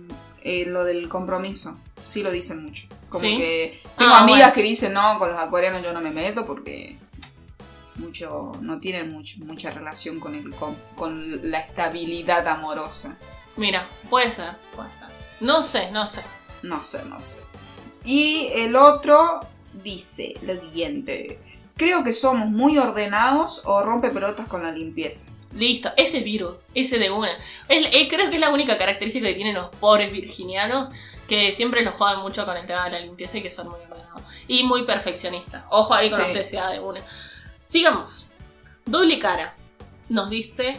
eh, 0.45 0.67
lo 0.67 0.85
del 0.85 1.09
compromiso. 1.09 1.77
Sí 2.05 2.23
lo 2.23 2.31
dicen 2.31 2.63
mucho. 2.63 2.87
Como 3.09 3.23
que 3.23 3.81
tengo 3.97 4.13
ah, 4.13 4.21
amigas 4.21 4.53
que 4.53 4.63
dicen, 4.63 4.93
no, 4.93 5.19
con 5.19 5.31
los 5.31 5.41
acuarianos 5.41 5.83
yo 5.83 5.93
no 5.93 6.01
me 6.01 6.11
meto 6.11 6.47
porque 6.47 6.99
mucho 7.97 8.53
no 8.61 8.79
tienen 8.79 9.11
mucho, 9.11 9.39
mucha 9.45 9.71
relación 9.71 10.21
con, 10.21 10.35
el, 10.35 10.55
con, 10.55 11.51
la 11.51 11.61
estabilidad 11.61 12.47
amorosa. 12.47 13.17
Mira, 13.57 13.89
puede 14.11 14.31
ser, 14.31 14.53
puede 14.77 14.93
ser. 14.95 15.09
No 15.41 15.63
sé, 15.63 15.91
no 15.93 16.07
sé. 16.07 16.23
No 16.63 16.83
sé, 16.83 17.05
no 17.07 17.21
sé. 17.21 17.43
Y 18.05 18.51
el 18.55 18.77
otro 18.77 19.41
dice 19.83 20.35
lo 20.43 20.61
siguiente. 20.61 21.39
Creo 21.77 22.05
que 22.05 22.13
somos 22.13 22.51
muy 22.51 22.79
ordenados 22.79 23.63
o 23.65 23.83
rompe 23.83 24.11
pelotas 24.11 24.47
con 24.47 24.63
la 24.63 24.71
limpieza. 24.71 25.31
Listo, 25.55 25.93
ese 25.97 26.19
es 26.19 26.25
Virgo, 26.25 26.61
ese 26.75 26.99
de 26.99 27.11
una. 27.11 27.31
Eh, 27.69 28.09
creo 28.09 28.29
que 28.29 28.37
es 28.37 28.41
la 28.41 28.51
única 28.51 28.77
característica 28.77 29.29
que 29.29 29.35
tienen 29.35 29.55
los 29.55 29.69
pobres 29.77 30.11
virginianos, 30.11 30.91
que 31.29 31.53
siempre 31.53 31.83
los 31.83 31.95
jodan 31.95 32.23
mucho 32.23 32.45
con 32.45 32.57
el 32.57 32.67
tema 32.67 32.85
de 32.87 32.91
la 32.91 33.01
limpieza 33.01 33.39
y 33.39 33.43
que 33.43 33.51
son 33.51 33.69
muy 33.69 33.81
ordenados. 33.81 34.23
Y 34.49 34.65
muy 34.65 34.85
perfeccionistas. 34.85 35.65
Ojo 35.71 35.95
ahí 35.95 36.11
con 36.11 36.21
la 36.21 36.29
la 36.29 36.71
de 36.71 36.81
una. 36.81 37.01
Sigamos. 37.65 38.27
Doble 38.85 39.19
cara. 39.19 39.57
Nos 40.09 40.29
dice 40.29 40.79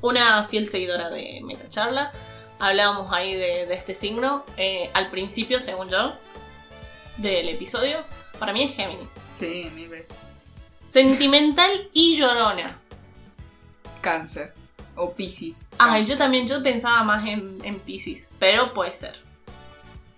una 0.00 0.44
fiel 0.46 0.66
seguidora 0.66 1.08
de 1.08 1.40
Metacharla. 1.44 2.12
Hablábamos 2.58 3.12
ahí 3.12 3.34
de, 3.34 3.72
este 3.72 3.94
signo. 3.94 4.44
Eh, 4.56 4.90
al 4.94 5.10
principio, 5.10 5.60
según 5.60 5.88
yo, 5.88 6.12
del 7.18 7.48
episodio. 7.48 8.04
Para 8.38 8.52
mí 8.52 8.64
es 8.64 8.74
Géminis. 8.74 9.14
Sí, 9.34 9.70
mil 9.74 9.88
veces. 9.88 10.16
Sentimental 10.86 11.88
y 11.92 12.16
llorona. 12.16 12.81
Cáncer. 14.02 14.52
O 14.94 15.14
Pisces. 15.14 15.74
Ay, 15.78 16.04
yo 16.04 16.18
también, 16.18 16.46
yo 16.46 16.62
pensaba 16.62 17.02
más 17.02 17.26
en, 17.26 17.58
en 17.64 17.80
Pisces, 17.80 18.28
pero 18.38 18.74
puede 18.74 18.92
ser. 18.92 19.18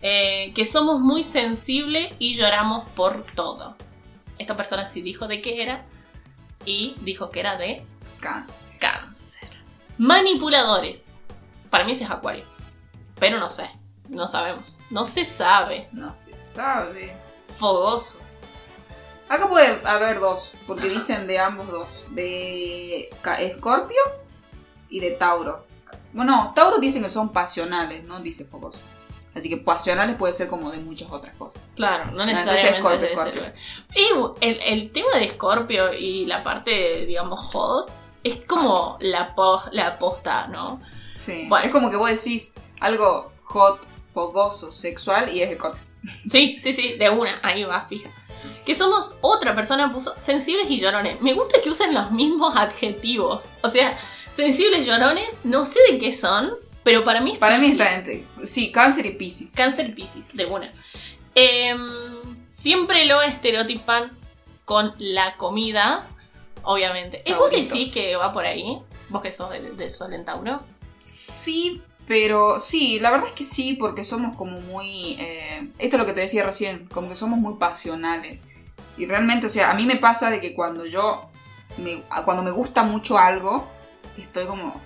Eh, 0.03 0.53
que 0.53 0.65
somos 0.65 1.01
muy 1.01 1.23
sensibles 1.23 2.13
y 2.19 2.35
lloramos 2.35 2.89
por 2.91 3.25
todo. 3.37 3.77
Esta 4.37 4.57
persona 4.57 4.87
sí 4.87 5.01
dijo 5.01 5.29
de 5.29 5.41
qué 5.41 5.63
era 5.63 5.85
y 6.65 6.97
dijo 7.03 7.31
que 7.31 7.39
era 7.39 7.57
de 7.57 7.87
cáncer. 8.19 8.79
Cáncer. 8.81 9.51
Manipuladores. 9.97 11.19
Para 11.71 11.85
mí 11.85 11.93
ese 11.93 12.03
es 12.03 12.11
Acuario. 12.11 12.45
Pero 13.21 13.39
no 13.39 13.51
sé. 13.51 13.71
No 14.09 14.27
sabemos. 14.29 14.81
No 14.91 15.05
se 15.05 15.25
sabe. 15.25 15.89
No 15.93 16.13
se 16.13 16.35
sabe 16.35 17.17
fogosos. 17.57 18.49
Acá 19.29 19.49
puede 19.49 19.81
haber 19.87 20.21
dos, 20.21 20.55
porque 20.67 20.89
dicen 20.89 21.27
de 21.27 21.39
ambos 21.39 21.71
dos. 21.71 21.89
De 22.11 23.11
Escorpio 23.39 24.01
y 24.89 25.01
de 25.01 25.13
Tauro. 25.13 25.67
Bueno, 26.13 26.53
Tauro 26.55 26.79
dicen 26.79 27.03
que 27.03 27.09
son 27.09 27.33
pasionales, 27.33 28.05
no 28.05 28.21
dice 28.21 28.45
pocos. 28.45 28.81
Así 29.35 29.49
que 29.49 29.57
pasionales 29.57 30.17
puede 30.17 30.33
ser 30.33 30.49
como 30.49 30.71
de 30.71 30.79
muchas 30.79 31.11
otras 31.11 31.35
cosas. 31.35 31.61
Claro, 31.75 32.13
no 32.13 32.25
necesariamente 32.25 33.55
Y 33.97 34.07
el, 34.41 34.93
tema 34.93 35.19
de 35.19 35.29
Scorpio 35.31 35.93
y 35.93 36.25
la 36.27 36.45
parte, 36.45 37.05
digamos, 37.05 37.41
hot, 37.53 37.91
es 38.23 38.37
como 38.47 38.97
la, 39.01 39.35
la 39.73 39.99
posta, 39.99 40.47
¿no? 40.47 40.81
Sí. 41.19 41.49
Es 41.65 41.71
como 41.71 41.91
que 41.91 41.97
vos 41.97 42.11
decís 42.11 42.55
algo 42.79 43.33
hot, 43.43 43.89
fogoso, 44.13 44.71
sexual 44.71 45.35
y 45.35 45.43
es 45.43 45.53
Scorpio. 45.57 45.83
Sí, 46.29 46.57
sí, 46.59 46.73
sí, 46.73 46.97
de 46.99 47.11
una, 47.11 47.41
ahí 47.43 47.65
va, 47.65 47.87
fija. 47.89 48.11
Que 48.65 48.75
somos, 48.75 49.17
otra 49.21 49.55
persona 49.55 49.93
puso 49.93 50.15
sensibles 50.19 50.71
y 50.71 50.81
llorones. 50.81 51.21
Me 51.21 51.35
gusta 51.35 51.61
que 51.63 51.71
usen 51.71 51.95
los 51.95 52.11
mismos 52.11 52.57
adjetivos. 52.57 53.47
O 53.63 53.69
sea, 53.69 53.97
sensibles 54.31 54.81
y 54.81 54.91
llorones, 54.91 55.39
no 55.45 55.65
sé 55.65 55.79
de 55.91 55.99
qué 55.99 56.13
son, 56.13 56.55
pero 56.83 57.05
para 57.05 57.21
mí 57.21 57.33
es 57.33 57.39
Para 57.39 57.59
mí 57.59 57.67
está 57.67 57.95
entre. 57.95 58.25
Sí, 58.45 58.71
cáncer 58.71 59.07
y 59.07 59.13
piscis. 59.13 59.53
Cáncer 59.55 59.89
y 59.89 59.93
piscis, 59.93 60.35
de 60.35 60.47
una. 60.47 60.73
Em, 61.35 61.81
siempre 62.49 63.07
lo 63.07 63.21
estereotipan 63.23 64.17
con 64.65 64.95
la 64.99 65.37
comida, 65.37 66.07
obviamente. 66.63 67.23
¿Y 67.25 67.33
vos 67.33 67.51
decís 67.51 67.93
que 67.93 68.17
va 68.17 68.33
por 68.33 68.45
ahí? 68.45 68.79
¿Vos 69.09 69.23
que 69.23 69.33
sos 69.33 69.51
de, 69.51 69.91
Sol 69.91 70.13
en 70.13 70.25
Tauro? 70.25 70.63
Sí, 70.99 71.83
pero 72.07 72.59
sí, 72.59 72.99
la 73.01 73.11
verdad 73.11 73.29
es 73.29 73.35
que 73.35 73.45
sí, 73.45 73.75
porque 73.75 74.05
somos 74.05 74.37
como 74.37 74.61
muy... 74.61 75.17
Eh, 75.19 75.69
esto 75.79 75.97
es 75.97 76.01
lo 76.01 76.07
que 76.07 76.13
te 76.13 76.21
decía 76.21 76.45
recién, 76.45 76.87
como 76.93 77.09
que 77.09 77.17
somos 77.17 77.39
muy 77.39 77.55
pasionales. 77.55 78.47
Y 78.97 79.07
realmente, 79.07 79.47
o 79.47 79.51
sea, 79.51 79.71
a 79.71 79.75
mí 79.75 79.87
me 79.87 79.97
pasa 79.97 80.31
de 80.31 80.41
que 80.41 80.55
cuando 80.55 80.87
yo... 80.87 81.31
cuando 82.25 82.43
me 82.43 82.51
gusta 82.51 82.83
mucho 82.83 83.19
algo, 83.19 83.67
estoy 84.19 84.47
como 84.47 84.81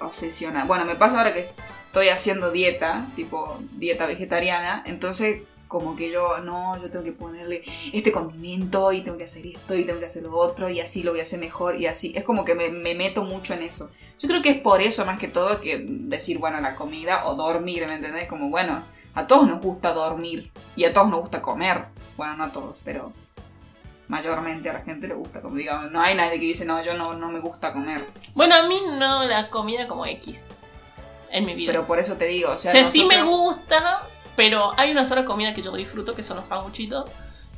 obsesionada. 0.00 0.66
Bueno, 0.66 0.84
me 0.84 0.94
pasa 0.94 1.18
ahora 1.18 1.32
que 1.32 1.50
estoy 1.86 2.08
haciendo 2.08 2.50
dieta, 2.50 3.06
tipo 3.16 3.58
dieta 3.72 4.06
vegetariana, 4.06 4.82
entonces 4.86 5.42
como 5.70 5.94
que 5.94 6.10
yo, 6.10 6.38
no, 6.38 6.76
yo 6.82 6.90
tengo 6.90 7.04
que 7.04 7.12
ponerle 7.12 7.62
este 7.92 8.10
condimento 8.10 8.90
y 8.90 9.02
tengo 9.02 9.16
que 9.16 9.22
hacer 9.22 9.46
esto 9.46 9.76
y 9.76 9.84
tengo 9.84 10.00
que 10.00 10.06
hacer 10.06 10.24
lo 10.24 10.36
otro 10.36 10.68
y 10.68 10.80
así 10.80 11.04
lo 11.04 11.12
voy 11.12 11.20
a 11.20 11.22
hacer 11.22 11.38
mejor 11.38 11.80
y 11.80 11.86
así. 11.86 12.12
Es 12.16 12.24
como 12.24 12.44
que 12.44 12.56
me, 12.56 12.70
meto 12.70 13.22
mucho 13.22 13.54
en 13.54 13.62
eso. 13.62 13.88
Yo 14.18 14.28
creo 14.28 14.42
que 14.42 14.50
es 14.50 14.60
por 14.60 14.82
eso 14.82 15.06
más 15.06 15.20
que 15.20 15.28
todo 15.28 15.60
que 15.60 15.80
decir, 15.86 16.38
bueno, 16.38 16.60
la 16.60 16.74
comida 16.74 17.24
o 17.24 17.36
dormir, 17.36 17.86
¿me 17.86 17.94
entendés? 17.94 18.26
Como, 18.26 18.50
bueno, 18.50 18.82
a 19.14 19.28
todos 19.28 19.46
nos 19.46 19.62
gusta 19.62 19.92
dormir 19.92 20.50
y 20.74 20.86
a 20.86 20.92
todos 20.92 21.08
nos 21.08 21.20
gusta 21.20 21.40
comer. 21.40 21.84
Bueno, 22.16 22.36
no 22.36 22.44
a 22.44 22.50
todos, 22.50 22.80
pero 22.84 23.12
mayormente 24.08 24.70
a 24.70 24.72
la 24.72 24.80
gente 24.80 25.06
le 25.06 25.14
gusta, 25.14 25.40
como 25.40 25.54
digamos, 25.54 25.92
no 25.92 26.02
hay 26.02 26.16
nadie 26.16 26.40
que 26.40 26.46
dice, 26.46 26.64
no, 26.64 26.84
yo 26.84 26.94
no, 26.94 27.12
no 27.12 27.28
me 27.28 27.38
gusta 27.38 27.72
comer. 27.72 28.04
Bueno, 28.34 28.56
a 28.56 28.64
mí 28.66 28.76
no 28.98 29.24
la 29.24 29.48
comida 29.50 29.86
como 29.86 30.04
X 30.04 30.48
en 31.30 31.46
mi 31.46 31.54
vida. 31.54 31.70
Pero 31.70 31.86
por 31.86 32.00
eso 32.00 32.16
te 32.16 32.24
digo, 32.24 32.50
o 32.50 32.58
sea, 32.58 32.72
sí 32.82 33.04
me 33.04 33.22
gusta, 33.22 34.02
pero 34.36 34.72
hay 34.76 34.90
una 34.90 35.04
sola 35.04 35.24
comida 35.24 35.54
que 35.54 35.62
yo 35.62 35.72
disfruto, 35.74 36.14
que 36.14 36.22
son 36.22 36.36
los 36.38 36.48
sanguchitos. 36.48 37.10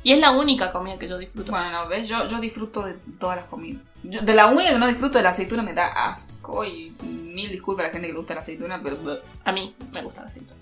Y 0.03 0.11
es 0.11 0.19
la 0.19 0.31
única 0.31 0.71
comida 0.71 0.99
que 0.99 1.07
yo 1.07 1.17
disfruto. 1.17 1.51
Bueno, 1.53 1.87
¿ves? 1.87 2.09
Yo, 2.09 2.27
yo 2.27 2.39
disfruto 2.39 2.83
de 2.83 2.93
todas 3.19 3.37
las 3.37 3.45
comidas. 3.45 3.81
de 4.03 4.33
la 4.33 4.47
única 4.47 4.73
que 4.73 4.79
no 4.79 4.87
disfruto 4.87 5.17
de 5.17 5.23
la 5.23 5.29
aceituna 5.29 5.63
me 5.63 5.73
da 5.73 5.87
asco. 5.87 6.65
Y 6.65 6.93
mil 7.01 7.49
disculpas 7.49 7.85
a 7.85 7.87
la 7.87 7.93
gente 7.93 8.07
que 8.07 8.13
le 8.13 8.19
gusta 8.19 8.33
la 8.33 8.41
aceituna, 8.41 8.81
pero... 8.83 8.97
A 9.45 9.51
mí 9.51 9.73
me 9.93 10.01
gusta 10.01 10.21
la 10.21 10.27
aceituna. 10.27 10.61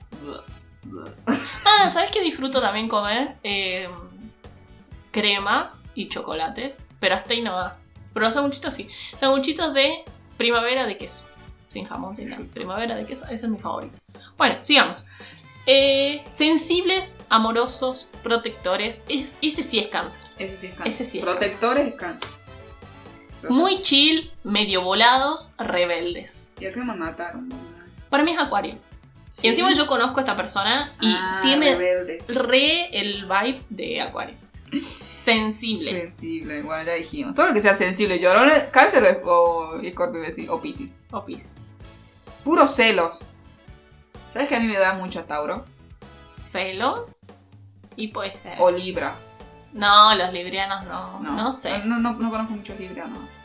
ah, 1.65 1.89
¿sabes 1.89 2.11
qué 2.11 2.21
disfruto 2.21 2.61
también 2.61 2.87
comer? 2.87 3.35
Eh, 3.43 3.89
cremas 5.11 5.83
y 5.95 6.07
chocolates, 6.07 6.87
pero 6.99 7.15
hasta 7.15 7.33
ahí 7.33 7.41
no 7.41 7.53
va. 7.53 7.77
Pero 8.13 8.25
los 8.25 8.33
sanguchitos 8.33 8.73
sí. 8.73 8.87
Sanguchitos 9.15 9.73
de 9.73 10.03
primavera 10.37 10.85
de 10.85 10.97
queso. 10.97 11.25
Sin 11.67 11.85
jamón, 11.85 12.15
sin 12.15 12.29
nada. 12.29 12.43
Primavera 12.53 12.95
de 12.95 13.05
queso, 13.05 13.25
ese 13.25 13.45
es 13.45 13.49
mi 13.49 13.57
favorito. 13.57 13.97
Bueno, 14.37 14.57
sigamos. 14.61 15.05
Eh, 15.65 16.23
sensibles, 16.27 17.19
amorosos, 17.29 18.09
protectores. 18.23 19.03
ese 19.07 19.63
sí 19.63 19.79
es 19.79 19.87
cáncer. 19.89 20.21
Ese 20.37 20.57
sí 20.57 20.67
es 20.67 20.73
cáncer. 20.73 20.93
Ese 20.93 21.05
sí 21.05 21.17
es 21.19 21.23
Protectores 21.23 21.87
es 21.87 21.93
cáncer. 21.95 22.29
Muy 23.49 23.81
chill, 23.81 24.31
medio 24.43 24.81
volados, 24.81 25.53
rebeldes. 25.57 26.51
¿Y 26.59 26.65
a 26.65 26.73
qué 26.73 26.79
me 26.79 26.93
mataron? 26.93 27.49
Para 28.09 28.23
mí 28.23 28.31
es 28.31 28.39
acuario. 28.39 28.77
Y 29.41 29.47
encima 29.47 29.71
yo 29.73 29.87
conozco 29.87 30.19
a 30.19 30.21
esta 30.21 30.35
persona 30.35 30.91
y 30.99 31.07
ah, 31.07 31.39
tiene 31.41 31.75
re 32.27 32.89
el 32.91 33.25
vibes 33.25 33.67
de 33.69 34.01
acuario. 34.01 34.35
Sensible. 35.11 35.89
Sensible, 35.89 36.61
bueno, 36.61 36.83
ya 36.83 36.93
dijimos. 36.93 37.35
Todo 37.35 37.47
lo 37.47 37.53
que 37.53 37.61
sea 37.61 37.73
sensible, 37.73 38.19
llorón, 38.19 38.51
cáncer 38.71 39.21
o 39.23 39.79
escorpio 39.81 40.21
o 40.49 40.61
piscis. 40.61 40.99
O 41.11 41.25
piscis. 41.25 41.51
Puros 42.43 42.75
celos. 42.75 43.29
¿Sabes 44.31 44.47
que 44.47 44.55
a 44.55 44.59
mí 44.61 44.67
me 44.67 44.77
da 44.77 44.93
mucho 44.93 45.25
Tauro? 45.25 45.65
¿Celos? 46.41 47.25
Y 47.97 48.07
puede 48.07 48.31
ser. 48.31 48.55
O 48.59 48.71
Libra. 48.71 49.13
No, 49.73 50.15
los 50.15 50.31
librianos 50.31 50.85
no. 50.85 51.19
No, 51.19 51.51
sé. 51.51 51.79
No, 51.79 51.99
no, 51.99 52.13
no, 52.13 52.29
conozco 52.29 52.53
muchos 52.53 52.79
librianos. 52.79 53.39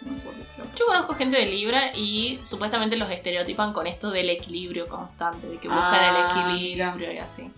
Yo 0.77 0.87
conozco 0.87 1.15
gente 1.15 1.39
de 1.39 1.47
Libra 1.47 1.93
y 1.95 2.39
supuestamente 2.43 2.97
los 2.97 3.11
estereotipan 3.11 3.73
con 3.73 3.87
esto 3.87 4.11
del 4.11 4.31
equilibrio 4.31 4.89
constante, 4.89 5.49
de 5.49 5.57
que 5.57 5.69
buscan 5.69 6.05
el 6.05 6.17
ah, 6.17 6.29
equilibrio 6.31 7.13
y 7.13 7.19
así. 7.19 7.51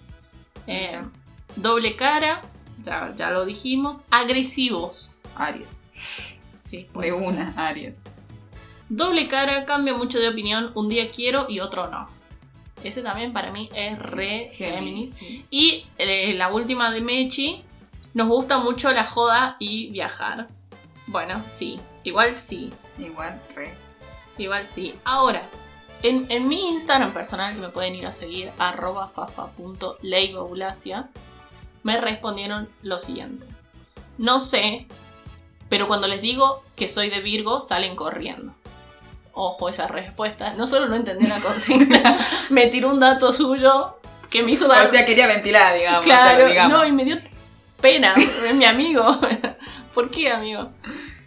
Eh, 0.67 1.01
doble 1.57 1.97
cara, 1.97 2.41
ya, 2.83 3.31
lo 3.31 3.45
dijimos. 3.45 4.05
Agresivos. 4.11 5.13
Aries. 5.35 5.79
Sí, 6.55 6.89
de 6.95 7.13
una, 7.13 7.55
Aries. 7.57 8.05
Doble 8.89 9.29
cara, 9.29 9.65
cambia 9.67 9.95
mucho 9.95 10.19
de 10.19 10.29
opinión. 10.29 10.73
Un 10.75 10.89
día 10.89 11.11
quiero 11.11 11.47
y 11.49 11.61
otro 11.61 11.89
no. 11.89 12.18
Ese 12.83 13.03
también 13.03 13.33
para 13.33 13.51
mí 13.51 13.69
es 13.75 13.99
re 13.99 14.51
Géminis. 14.55 15.23
Y 15.51 15.87
eh, 15.99 16.35
la 16.35 16.53
última 16.53 16.91
de 16.91 17.01
Mechi. 17.01 17.65
Nos 18.15 18.29
gusta 18.29 18.59
mucho 18.59 18.93
la 18.93 19.05
joda 19.05 19.57
y 19.59 19.91
viajar. 19.91 20.49
Bueno, 21.07 21.43
sí. 21.47 21.79
Igual 22.05 22.37
sí. 22.37 22.73
Igual 22.99 23.41
res. 23.55 23.97
Igual 24.39 24.67
sí. 24.67 24.95
Ahora, 25.05 25.43
en, 26.03 26.27
en, 26.31 26.49
mi 26.49 26.71
Instagram 26.71 27.13
personal, 27.13 27.55
que 27.55 27.61
me 27.61 27.69
pueden 27.69 27.95
ir 27.95 28.07
a 28.07 28.13
seguir, 28.13 28.51
arroba 28.59 29.09
fafa.leibobulacia, 29.09 31.11
me 31.83 32.01
respondieron 32.01 32.69
lo 32.83 32.99
siguiente. 32.99 33.47
No 34.17 34.41
sé, 34.41 34.87
pero 35.69 35.87
cuando 35.87 36.09
les 36.09 36.23
digo 36.23 36.63
que 36.77 36.89
soy 36.89 37.11
de 37.11 37.21
Virgo, 37.21 37.61
salen 37.61 37.95
corriendo. 37.95 38.55
Ojo, 39.41 39.69
esa 39.69 39.87
respuesta. 39.87 40.55
No 40.55 40.67
solo 40.67 40.89
no 40.89 40.97
entendí 40.97 41.25
la 41.25 41.39
consigna, 41.39 42.19
me 42.51 42.67
tiró 42.67 42.91
un 42.91 42.99
dato 42.99 43.33
suyo 43.33 44.01
que 44.29 44.43
me 44.43 44.51
hizo 44.51 44.67
dar... 44.67 44.89
O 44.89 44.91
sea, 44.91 45.07
quería 45.07 45.29
ventilar, 45.29 45.77
digamos. 45.77 46.05
Claro, 46.05 46.49
no, 46.69 46.85
y 46.85 46.91
me 46.91 47.05
dio 47.05 47.19
pena, 47.81 48.17
es 48.17 48.55
mi 48.57 48.65
amigo. 48.65 49.21
¿Por 49.95 50.11
qué, 50.11 50.33
amigo? 50.33 50.73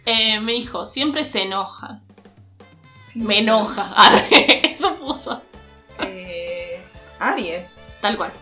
Eh, 0.04 0.40
me 0.40 0.52
dijo, 0.52 0.84
siempre 0.84 1.24
se 1.24 1.44
enoja. 1.44 2.00
me 3.14 3.38
enoja. 3.38 3.94
Eso 4.30 4.94
puso. 4.96 5.40
Eh, 5.98 6.84
Aries. 7.18 7.82
Tal 8.02 8.18
cual. 8.18 8.32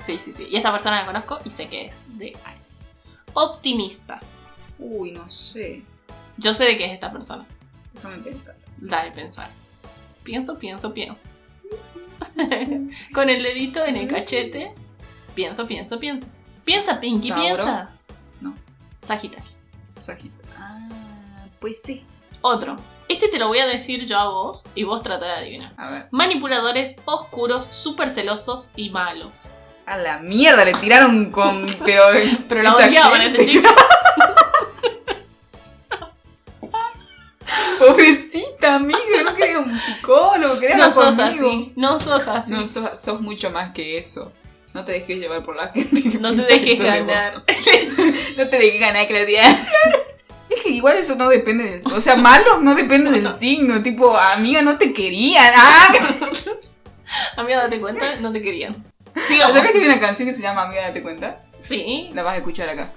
Sí, 0.00 0.18
sí, 0.18 0.32
sí. 0.32 0.48
Y 0.50 0.56
esta 0.56 0.72
persona 0.72 1.02
la 1.02 1.06
conozco 1.06 1.38
y 1.44 1.50
sé 1.50 1.68
que 1.68 1.86
es 1.86 2.00
de 2.18 2.36
Aries. 2.44 2.66
Optimista. 3.34 4.18
Uy, 4.80 5.12
no 5.12 5.30
sé. 5.30 5.84
Yo 6.36 6.52
sé 6.52 6.64
de 6.64 6.76
qué 6.76 6.86
es 6.86 6.92
esta 6.94 7.12
persona. 7.12 7.46
Déjame 7.94 8.18
pensar. 8.18 8.56
Dale, 8.80 9.10
pensar. 9.12 9.50
Pienso, 10.22 10.58
pienso, 10.58 10.92
pienso. 10.92 11.28
Con 13.14 13.30
el 13.30 13.42
dedito 13.42 13.84
en 13.84 13.96
el 13.96 14.08
cachete. 14.08 14.72
Pienso, 15.34 15.66
pienso, 15.66 15.98
pienso. 15.98 16.28
Piensa, 16.64 17.00
Pinky, 17.00 17.32
piensa. 17.32 17.90
No. 18.40 18.54
Sagitario. 18.98 19.50
Sagitario. 20.00 20.50
Ah, 20.58 21.46
pues 21.60 21.80
sí. 21.82 22.04
Otro. 22.40 22.76
Este 23.08 23.28
te 23.28 23.38
lo 23.38 23.48
voy 23.48 23.58
a 23.58 23.66
decir 23.66 24.06
yo 24.06 24.18
a 24.18 24.28
vos 24.28 24.64
y 24.74 24.84
vos 24.84 25.02
trata 25.02 25.26
de 25.26 25.32
adivinar. 25.32 25.72
A 25.76 25.90
ver. 25.90 26.08
Manipuladores, 26.12 26.98
oscuros, 27.06 27.64
súper 27.64 28.10
celosos 28.10 28.70
y 28.76 28.90
malos. 28.90 29.52
A 29.86 29.96
la 29.96 30.20
mierda, 30.20 30.64
le 30.64 30.74
tiraron 30.74 31.30
con. 31.32 31.66
Pero, 31.84 32.04
pero 32.48 32.62
la 32.62 32.76
odiaban 32.76 33.22
este 33.22 33.46
chico. 33.46 33.68
Pobrecita 37.78 38.76
amiga, 38.76 38.98
no 39.24 39.34
quería 39.34 39.58
un 39.58 39.78
psicólogo, 39.78 40.58
quería 40.58 40.76
No 40.76 40.92
sos 40.92 41.18
así, 41.18 41.72
no 41.76 41.98
sos 41.98 42.28
así. 42.28 42.52
No, 42.52 42.66
sos, 42.66 43.20
mucho 43.20 43.50
más 43.50 43.72
que 43.72 43.98
eso. 43.98 44.32
No 44.72 44.84
te 44.84 44.92
dejes 44.92 45.18
llevar 45.18 45.44
por 45.44 45.56
la 45.56 45.68
gente. 45.68 46.18
No 46.20 46.34
te 46.34 46.42
dejes 46.42 46.78
ganar. 46.78 47.44
no 48.36 48.48
te 48.48 48.58
dejes 48.58 48.80
ganar, 48.80 49.06
Claudia. 49.08 49.42
Es 50.50 50.62
que 50.62 50.70
igual 50.70 50.96
eso 50.96 51.14
no 51.14 51.28
depende 51.28 51.62
del... 51.62 51.82
O 51.94 52.00
sea, 52.00 52.16
malo 52.16 52.58
no 52.58 52.74
depende 52.74 53.12
del 53.12 53.30
signo. 53.30 53.84
Tipo, 53.84 54.16
amiga, 54.16 54.62
no 54.62 54.78
te 54.78 54.92
querían. 54.92 55.52
¡Ah! 55.54 55.94
amiga, 57.36 57.58
date 57.62 57.78
cuenta, 57.78 58.04
no 58.20 58.32
te 58.32 58.42
querían. 58.42 58.74
Sigamos. 59.28 59.56
¿Sabes 59.56 59.70
que 59.70 59.78
hay 59.78 59.84
una 59.84 60.00
canción 60.00 60.26
que 60.26 60.34
se 60.34 60.42
llama 60.42 60.62
Amiga, 60.62 60.82
date 60.82 61.02
cuenta? 61.02 61.44
Sí. 61.60 62.10
La 62.14 62.22
vas 62.22 62.34
a 62.34 62.38
escuchar 62.38 62.68
acá. 62.68 62.92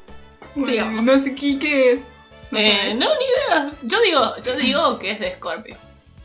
Sigamos. 0.55 1.03
No 1.03 1.20
sé 1.20 1.36
qué, 1.36 1.59
qué 1.59 1.91
es. 1.91 2.12
No, 2.53 2.59
Eh, 2.59 2.93
no, 2.93 3.07
ni 3.15 3.25
idea. 3.25 3.71
Yo 3.83 4.01
digo, 4.01 4.21
yo 4.43 4.55
digo 4.55 4.99
que 4.99 5.11
es 5.11 5.19
de 5.19 5.35
Scorpio. 5.35 5.75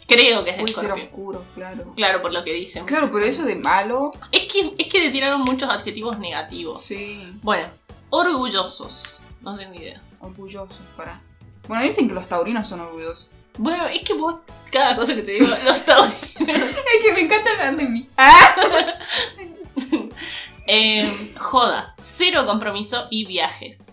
Creo 0.06 0.42
que 0.44 0.50
es 0.50 0.56
de 0.58 0.66
ser 0.68 0.84
Scorpio. 0.86 1.04
oscuro, 1.04 1.44
claro. 1.54 1.92
Claro, 1.96 2.22
por 2.22 2.32
lo 2.32 2.42
que 2.44 2.52
dicen. 2.52 2.84
Claro, 2.86 3.10
pero 3.12 3.24
eso 3.26 3.44
de 3.44 3.56
malo. 3.56 4.10
Es 4.32 4.44
que, 4.50 4.74
es 4.78 4.86
que 4.88 5.00
le 5.00 5.10
tiraron 5.10 5.42
muchos 5.42 5.68
adjetivos 5.68 6.18
negativos. 6.18 6.82
Sí. 6.82 7.32
Bueno, 7.42 7.68
orgullosos. 8.10 9.18
No 9.42 9.56
tengo 9.56 9.74
idea. 9.74 10.00
Orgulloso, 10.20 10.80
para. 10.96 11.20
Bueno, 11.66 11.82
dicen 11.82 12.08
que 12.08 12.14
los 12.14 12.26
taurinos 12.28 12.66
son 12.66 12.80
orgullosos. 12.80 13.30
Bueno, 13.58 13.86
es 13.86 14.02
que 14.02 14.14
vos, 14.14 14.36
cada 14.70 14.96
cosa 14.96 15.14
que 15.14 15.22
te 15.22 15.32
digo, 15.32 15.46
los 15.64 15.84
taurinos. 15.84 16.18
Es 16.38 17.02
que 17.04 17.12
me 17.12 17.20
encanta 17.20 17.50
hablar 17.52 17.76
de 17.76 17.84
mí. 17.84 18.06
¡Ah! 18.16 18.54
Eh, 20.70 21.10
jodas, 21.38 21.96
cero 22.02 22.42
compromiso 22.46 23.06
y 23.10 23.24
viajes. 23.24 23.86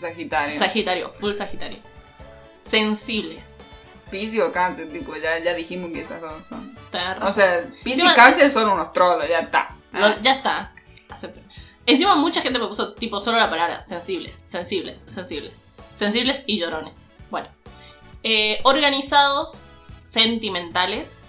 Sagitario. 0.00 0.58
Sagitario, 0.58 1.10
full 1.10 1.32
Sagitario. 1.32 1.78
Sensibles. 2.58 3.64
Piscis 4.10 4.40
o 4.40 4.50
cáncer, 4.50 4.90
tipo, 4.90 5.14
ya, 5.16 5.38
ya 5.38 5.54
dijimos 5.54 5.90
que 5.92 6.00
esas 6.00 6.20
dos 6.20 6.46
son. 6.48 6.76
O 7.22 7.30
sea, 7.30 7.64
Encima- 7.84 8.12
y 8.12 8.14
cáncer 8.14 8.50
son 8.50 8.68
unos 8.70 8.92
trolos, 8.92 9.26
ya 9.28 9.40
está. 9.40 9.76
Lo- 9.92 10.20
ya 10.20 10.32
está. 10.34 10.72
Encima 11.86 12.14
mucha 12.16 12.40
gente 12.40 12.58
me 12.58 12.66
puso 12.66 12.92
tipo 12.94 13.18
solo 13.20 13.38
la 13.38 13.48
palabra 13.50 13.82
sensibles, 13.82 14.42
sensibles, 14.44 15.02
sensibles. 15.06 15.64
Sensibles 15.92 16.44
y 16.46 16.58
llorones. 16.58 17.08
Bueno. 17.30 17.48
Eh, 18.22 18.60
organizados, 18.64 19.64
sentimentales, 20.02 21.24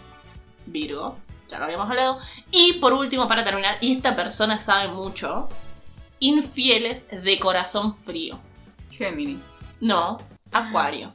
Virgo, 0.65 1.17
ya 1.47 1.57
lo 1.59 1.65
habíamos 1.65 1.89
hablado. 1.89 2.19
Y 2.51 2.73
por 2.73 2.93
último, 2.93 3.27
para 3.27 3.43
terminar, 3.43 3.77
y 3.81 3.95
esta 3.95 4.15
persona 4.15 4.57
sabe 4.59 4.89
mucho, 4.89 5.49
infieles 6.19 7.07
de 7.09 7.39
corazón 7.39 7.95
frío. 8.03 8.39
Géminis. 9.01 9.41
No, 9.79 10.19
Acuario. 10.51 11.11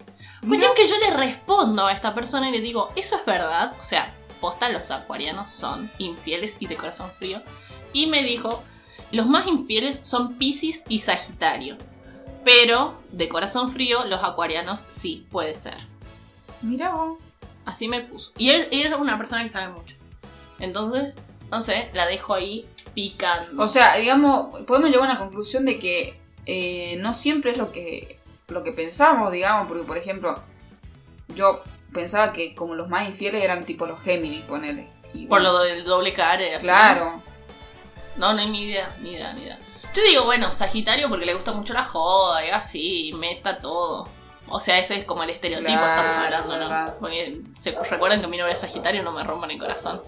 Cuestión 0.47 0.73
que 0.75 0.87
yo 0.87 0.97
le 0.99 1.11
respondo 1.11 1.87
a 1.87 1.93
esta 1.93 2.15
persona 2.15 2.49
y 2.49 2.53
le 2.53 2.61
digo, 2.61 2.91
¿eso 2.97 3.17
es 3.17 3.25
verdad? 3.25 3.75
O 3.79 3.83
sea, 3.83 4.15
posta 4.41 4.69
los 4.69 4.91
acuarianos 4.91 5.51
son 5.51 5.91
infieles 5.99 6.57
y 6.61 6.67
de 6.67 6.77
corazón 6.77 7.11
frío. 7.19 7.43
Y 7.93 8.07
me 8.07 8.23
dijo, 8.23 8.63
los 9.11 9.27
más 9.27 9.47
infieles 9.47 10.01
son 10.03 10.37
Piscis 10.37 10.85
y 10.89 11.01
Sagitario. 11.01 11.77
Pero 12.45 12.95
de 13.11 13.29
corazón 13.29 13.73
frío, 13.73 14.05
los 14.05 14.23
acuarianos 14.23 14.85
sí, 14.89 15.27
puede 15.31 15.57
ser. 15.57 15.77
Mira 16.63 16.91
vos. 16.95 17.19
Así 17.65 17.89
me 17.89 18.01
puso. 18.01 18.31
Y 18.39 18.51
él, 18.51 18.69
él 18.71 18.87
era 18.87 18.97
una 18.97 19.17
persona 19.17 19.43
que 19.43 19.49
sabe 19.49 19.73
mucho. 19.73 19.97
Entonces, 20.61 21.21
no 21.51 21.61
sé, 21.61 21.91
la 21.93 22.07
dejo 22.07 22.35
ahí 22.35 22.67
picando. 22.95 23.63
O 23.63 23.67
sea, 23.69 23.97
digamos, 23.97 24.63
podemos 24.65 24.91
llegar 24.91 25.09
a 25.09 25.13
una 25.13 25.19
conclusión 25.19 25.65
de 25.65 25.79
que 25.81 26.21
eh, 26.47 26.97
no 26.99 27.13
siempre 27.13 27.51
es 27.51 27.59
lo 27.59 27.73
que, 27.73 28.19
lo 28.49 28.63
que 28.63 28.73
pensamos, 28.73 29.33
digamos, 29.33 29.69
porque 29.69 29.85
por 29.85 29.99
ejemplo, 29.99 30.41
yo 31.35 31.63
pensaba 31.93 32.33
que 32.33 32.55
como 32.55 32.75
los 32.75 32.89
más 32.89 33.09
infieles 33.09 33.43
eran 33.43 33.65
tipo 33.65 33.87
los 33.87 34.01
Géminis, 34.03 34.45
ponele. 34.45 34.89
Y 35.13 35.27
por 35.27 35.41
bueno, 35.41 35.53
lo 35.53 35.63
del 35.65 35.85
doble 35.85 36.13
care. 36.15 36.55
así. 36.55 36.67
Claro. 36.67 37.23
No, 38.17 38.33
no 38.33 38.41
hay 38.41 38.49
ni 38.49 38.63
idea, 38.65 38.95
ni 39.01 39.13
idea, 39.13 39.33
ni 39.33 39.43
idea. 39.43 39.59
Yo 39.93 40.03
digo, 40.03 40.25
bueno, 40.25 40.53
Sagitario 40.53 41.09
porque 41.09 41.27
le 41.27 41.35
gusta 41.35 41.53
mucho 41.53 41.73
la 41.73 41.83
joda 41.83 42.45
y 42.45 42.51
así, 42.51 43.13
meta 43.17 43.57
todo. 43.57 44.09
O 44.49 44.61
sea, 44.61 44.79
ese 44.79 44.97
es 44.99 45.05
como 45.05 45.25
el 45.25 45.31
estereotipo, 45.31 45.73
Claro, 45.73 45.89
estamos 45.89 46.25
hablando. 46.25 46.69
¿no? 46.69 46.95
Porque 47.01 47.41
se 47.57 47.73
recuerdan 47.73 48.21
que 48.21 48.29
mi 48.29 48.37
novia 48.37 48.53
es 48.53 48.61
Sagitario, 48.61 49.03
no 49.03 49.13
me 49.13 49.25
rompan 49.25 49.51
el 49.51 49.59
corazón. 49.59 50.03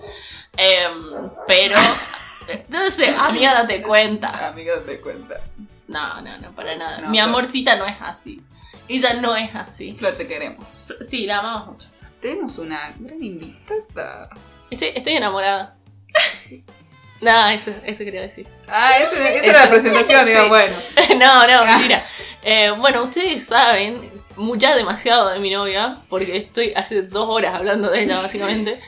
Em, 0.57 1.31
pero, 1.47 1.77
no 2.69 2.91
sé, 2.91 3.15
amiga, 3.19 3.55
date 3.55 3.83
cuenta. 3.83 4.49
Amiga, 4.49 4.81
te 4.85 5.01
cuenta. 5.01 5.41
No, 5.89 6.21
no, 6.21 6.39
no, 6.39 6.55
para 6.55 6.77
nada. 6.77 7.01
No, 7.01 7.09
mi 7.09 7.17
pero- 7.19 7.29
amorcita 7.29 7.77
no 7.77 7.87
es 7.87 7.97
así. 8.01 8.43
Ella 8.89 9.15
no 9.15 9.35
es 9.37 9.55
así. 9.55 9.95
Flor, 9.99 10.17
te 10.17 10.27
queremos. 10.27 10.89
Sí, 11.07 11.27
la 11.27 11.39
amamos 11.39 11.67
mucho. 11.69 11.89
Tenemos 12.21 12.59
una 12.59 12.93
gran 12.99 13.23
invitada. 13.23 14.29
Estoy, 14.71 14.89
estoy 14.95 15.15
enamorada. 15.15 15.77
Nada, 17.21 17.53
eso, 17.53 17.73
eso 17.85 18.05
quería 18.05 18.23
decir. 18.23 18.47
Ah, 18.69 18.97
esa, 18.99 19.29
esa 19.31 19.47
era 19.47 19.65
la 19.65 19.71
presentación, 19.71 20.25
digo, 20.25 20.49
bueno. 20.49 20.77
no, 21.19 21.47
no, 21.47 21.65
mentira. 21.65 22.07
Eh, 22.43 22.71
bueno, 22.71 23.03
ustedes 23.03 23.45
saben 23.45 24.11
ya 24.57 24.77
demasiado 24.77 25.31
de 25.31 25.41
mi 25.41 25.51
novia, 25.51 26.03
porque 26.09 26.37
estoy 26.37 26.73
hace 26.77 27.03
dos 27.03 27.29
horas 27.29 27.55
hablando 27.55 27.91
de 27.91 28.05
ella, 28.05 28.21
básicamente. 28.23 28.81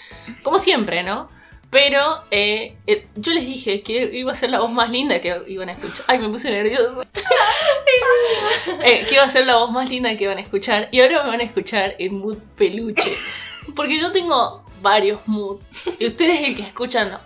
Como 0.42 0.58
siempre, 0.60 1.02
¿no? 1.02 1.28
Pero 1.70 2.24
eh, 2.32 2.76
eh, 2.88 3.06
yo 3.14 3.32
les 3.32 3.46
dije 3.46 3.82
que 3.82 4.10
iba 4.12 4.32
a 4.32 4.34
ser 4.34 4.50
la 4.50 4.58
voz 4.58 4.72
más 4.72 4.90
linda 4.90 5.20
que 5.20 5.40
iban 5.46 5.68
a 5.68 5.72
escuchar. 5.72 6.04
Ay, 6.08 6.18
me 6.18 6.28
puse 6.28 6.50
nerviosa. 6.50 7.02
Eh, 8.84 9.04
que 9.08 9.16
iba 9.16 9.24
a 9.24 9.28
ser 9.28 9.46
la 9.46 9.56
voz 9.56 9.70
más 9.70 9.90
linda 9.90 10.16
que 10.16 10.24
iban 10.24 10.38
a 10.38 10.40
escuchar. 10.40 10.88
Y 10.92 11.00
ahora 11.00 11.24
me 11.24 11.30
van 11.30 11.40
a 11.40 11.44
escuchar 11.44 11.96
en 11.98 12.18
mood 12.18 12.38
peluche. 12.56 13.12
Porque 13.74 13.98
yo 13.98 14.12
tengo 14.12 14.64
varios 14.80 15.20
moods. 15.26 15.64
Y 15.98 16.06
ustedes 16.06 16.42
el 16.42 16.56
que 16.56 16.62
escuchan 16.62 17.18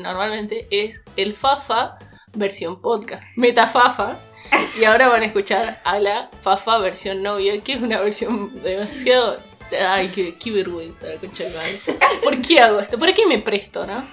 normalmente 0.00 0.66
es 0.70 1.00
el 1.16 1.36
Fafa 1.36 1.98
versión 2.34 2.80
podcast. 2.80 3.22
Metafafa. 3.36 4.18
Y 4.80 4.84
ahora 4.84 5.08
van 5.08 5.22
a 5.22 5.26
escuchar 5.26 5.80
a 5.84 5.98
la 5.98 6.30
Fafa 6.40 6.78
versión 6.78 7.22
novia, 7.22 7.60
que 7.62 7.74
es 7.74 7.82
una 7.82 8.00
versión 8.00 8.62
demasiado. 8.62 9.47
Ay, 9.88 10.08
qué, 10.08 10.34
qué 10.36 10.50
vergüenza, 10.50 11.06
concha 11.20 11.44
de 11.44 11.50
madre. 11.50 11.80
¿Por 12.22 12.40
qué 12.42 12.60
hago 12.60 12.80
esto? 12.80 12.98
¿Por 12.98 13.12
qué 13.14 13.26
me 13.26 13.38
presto, 13.38 13.86
no? 13.86 14.06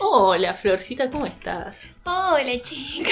Hola, 0.00 0.54
Florcita, 0.54 1.10
¿cómo 1.10 1.26
estás? 1.26 1.88
Hola, 2.04 2.60
chica. 2.62 3.10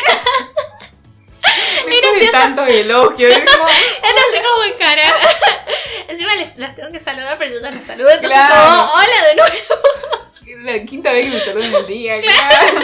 Después 1.87 2.21
de 2.21 2.29
tanto 2.31 2.65
elogio, 2.67 3.29
es 3.29 3.39
como- 3.39 3.65
No 3.65 4.23
sé 4.31 4.43
cómo 4.43 4.65
encarar. 4.75 5.13
Encima 6.09 6.35
les, 6.37 6.57
las 6.57 6.75
tengo 6.77 6.91
que 6.93 7.01
saludar, 7.01 7.37
pero 7.39 7.55
yo 7.55 7.61
ya 7.63 7.71
las 7.71 7.85
saludo. 7.85 8.11
Entonces, 8.11 8.31
Claro. 8.31 8.55
como, 8.55 8.93
hola 8.95 9.29
de 9.29 9.35
nuevo. 9.37 10.65
la 10.79 10.85
quinta 10.85 11.13
vez 11.13 11.27
que 11.27 11.33
me 11.37 11.41
saludan 11.41 11.75
el 11.75 11.87
día, 11.87 12.21
claro. 12.21 12.81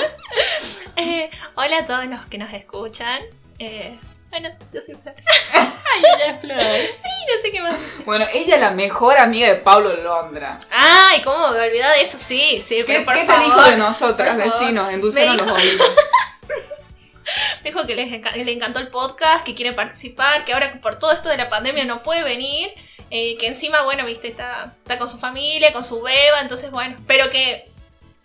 Eh, 0.96 1.30
hola 1.56 1.78
a 1.78 1.86
todos 1.86 2.06
los 2.06 2.24
que 2.26 2.38
nos 2.38 2.52
escuchan. 2.52 3.20
Eh, 3.58 3.98
bueno, 4.40 4.56
yo 4.72 4.80
soy 4.80 4.94
Flor. 4.94 5.14
Ay, 5.52 6.02
ella 6.16 6.26
es 6.34 6.40
Flor. 6.40 6.58
Y 6.60 7.36
no 7.36 7.42
sé 7.42 7.50
qué 7.52 7.60
más. 7.62 7.80
Bueno, 8.04 8.26
ella 8.32 8.54
es 8.56 8.60
la 8.60 8.70
mejor 8.72 9.16
amiga 9.16 9.46
de 9.48 9.54
Pablo 9.56 9.94
Londra. 9.96 10.58
Ay, 10.72 11.22
¿cómo 11.22 11.52
me 11.52 11.60
olvidé 11.60 11.84
de 11.96 12.02
eso? 12.02 12.18
Sí, 12.18 12.60
sí, 12.60 12.76
¿Qué, 12.78 12.84
pero 12.84 13.04
por 13.04 13.14
qué 13.14 13.24
te 13.24 13.38
dijo 13.38 13.62
de 13.62 13.76
nosotras, 13.76 14.36
vecinos? 14.36 14.92
Endulcenos 14.92 15.36
Me 15.36 15.42
los 15.52 15.62
dijo- 15.62 15.72
oídos. 15.84 15.90
Me 17.64 17.70
dijo 17.70 17.86
que 17.86 17.94
les 17.94 18.10
enca- 18.12 18.34
le 18.34 18.52
encantó 18.52 18.80
el 18.80 18.88
podcast, 18.88 19.44
que 19.44 19.54
quiere 19.54 19.72
participar, 19.72 20.44
que 20.44 20.52
ahora 20.52 20.78
por 20.82 20.98
todo 20.98 21.12
esto 21.12 21.28
de 21.28 21.36
la 21.38 21.48
pandemia 21.48 21.84
no 21.84 22.02
puede 22.02 22.22
venir, 22.22 22.68
eh, 23.10 23.36
que 23.38 23.46
encima, 23.46 23.82
bueno, 23.84 24.04
viste, 24.04 24.28
está, 24.28 24.74
está 24.82 24.98
con 24.98 25.08
su 25.08 25.18
familia, 25.18 25.72
con 25.72 25.84
su 25.84 26.02
beba, 26.02 26.40
entonces 26.42 26.70
bueno, 26.70 26.96
pero 27.06 27.30
que 27.30 27.70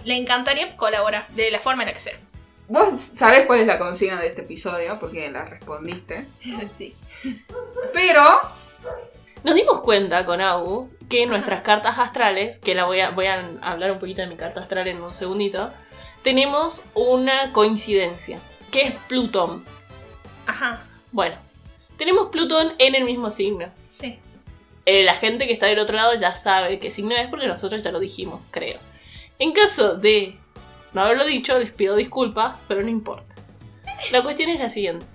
le 0.04 0.16
encantaría 0.18 0.76
colaborar 0.76 1.28
de 1.30 1.50
la 1.52 1.60
forma 1.60 1.84
en 1.84 1.88
la 1.90 1.94
que 1.94 2.00
sea. 2.02 2.18
Vos 2.70 3.00
sabés 3.00 3.46
cuál 3.46 3.60
es 3.62 3.68
la 3.68 3.78
consigna 3.80 4.20
de 4.22 4.28
este 4.28 4.42
episodio, 4.44 4.98
porque 5.00 5.30
la 5.32 5.46
respondiste. 5.46 6.26
Sí. 6.78 6.96
Pero, 7.94 8.22
Nos 9.44 9.56
dimos 9.56 9.82
cuenta 9.82 10.26
con 10.26 10.40
Agu 10.42 10.90
que 11.10 11.26
nuestras 11.26 11.62
cartas 11.62 11.98
astrales, 11.98 12.60
que 12.60 12.76
la 12.76 12.86
voy 12.86 13.00
a, 13.00 13.10
voy 13.10 13.26
a 13.26 13.44
hablar 13.62 13.92
un 13.92 14.00
poquito 14.00 14.22
de 14.22 14.28
mi 14.28 14.36
carta 14.38 14.60
astral 14.62 14.88
en 14.88 15.02
un 15.02 15.12
segundito, 15.14 15.72
tenemos 16.22 16.86
una 16.94 17.52
coincidencia, 17.52 18.40
que 18.72 18.84
es 18.84 18.94
Plutón. 19.08 19.66
Ajá, 20.46 20.84
Bueno, 21.12 21.36
tenemos 21.98 22.30
Plutón 22.30 22.74
en 22.78 22.96
el 22.96 23.04
mismo 23.06 23.30
signo. 23.30 23.72
sí. 23.90 24.20
Eh, 24.86 25.04
la 25.04 25.14
gente 25.14 25.46
que 25.46 25.54
está 25.54 25.68
del 25.68 25.78
otro 25.78 25.96
lado 25.98 26.16
ya 26.16 26.34
sabe 26.34 26.80
qué 26.80 26.90
signo 26.90 27.14
es 27.16 27.28
porque 27.28 27.46
nosotros 27.46 27.84
ya 27.84 27.92
lo 27.92 28.00
dijimos, 28.00 28.42
creo. 28.50 28.80
En 29.38 29.52
caso 29.52 29.96
de 29.96 30.39
no 30.94 31.02
haberlo 31.02 31.26
dicho, 31.26 31.58
les 31.58 31.72
pido 31.72 31.96
disculpas, 31.96 32.62
pero 32.68 32.82
no 32.82 32.90
importa. 32.90 33.36
La 34.12 34.24
cuestión 34.24 34.50
es 34.50 34.60
la 34.60 34.70
siguiente. 34.70 35.06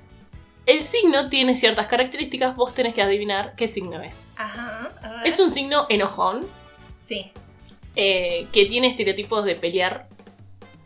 El 0.66 0.82
signo 0.82 1.28
tiene 1.28 1.54
ciertas 1.54 1.86
características, 1.86 2.56
vos 2.56 2.72
tenés 2.74 2.94
que 2.94 3.02
adivinar 3.02 3.54
qué 3.56 3.68
signo 3.68 4.02
es. 4.02 4.24
Ajá, 4.36 4.88
a 5.02 5.08
ver. 5.10 5.26
Es 5.26 5.38
un 5.38 5.50
signo 5.50 5.86
enojón, 5.88 6.46
Sí, 7.02 7.30
eh, 7.96 8.46
que 8.50 8.64
tiene 8.64 8.86
estereotipos 8.86 9.44
de 9.44 9.56
pelear, 9.56 10.08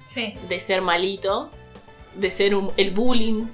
sí. 0.05 0.35
de 0.49 0.59
ser 0.59 0.83
malito, 0.83 1.49
de 2.17 2.31
ser 2.33 2.57
un- 2.57 2.73
el 2.77 2.91
bullying. 2.91 3.47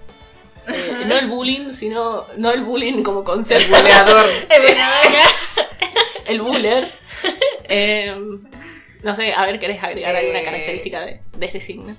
Eh, 0.67 1.05
no 1.07 1.15
el 1.17 1.27
bullying, 1.29 1.73
sino. 1.75 2.25
No 2.39 2.51
el 2.51 2.63
bullying 2.65 3.03
como 3.03 3.23
concepto. 3.23 3.77
El 3.77 3.87
ya. 3.87 4.07
el 6.27 6.41
buller. 6.41 6.91
Eh, 7.65 8.17
no 9.05 9.15
sé, 9.15 9.33
a 9.35 9.47
ver, 9.47 9.61
¿querés 9.61 9.83
agregar 9.85 10.17
alguna 10.17 10.41
Eh. 10.41 10.45
característica 10.45 11.01
de, 11.05 11.21
de 11.37 11.47
este 11.47 11.61
signo? 11.61 11.95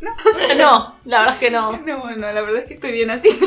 No. 0.00 0.14
No, 0.58 0.96
la 1.04 1.18
verdad 1.20 1.34
es 1.34 1.40
que 1.40 1.50
no. 1.50 1.72
No, 1.78 2.00
bueno, 2.00 2.30
la 2.32 2.40
verdad 2.42 2.62
es 2.62 2.68
que 2.68 2.74
estoy 2.74 2.92
bien 2.92 3.10
así. 3.10 3.28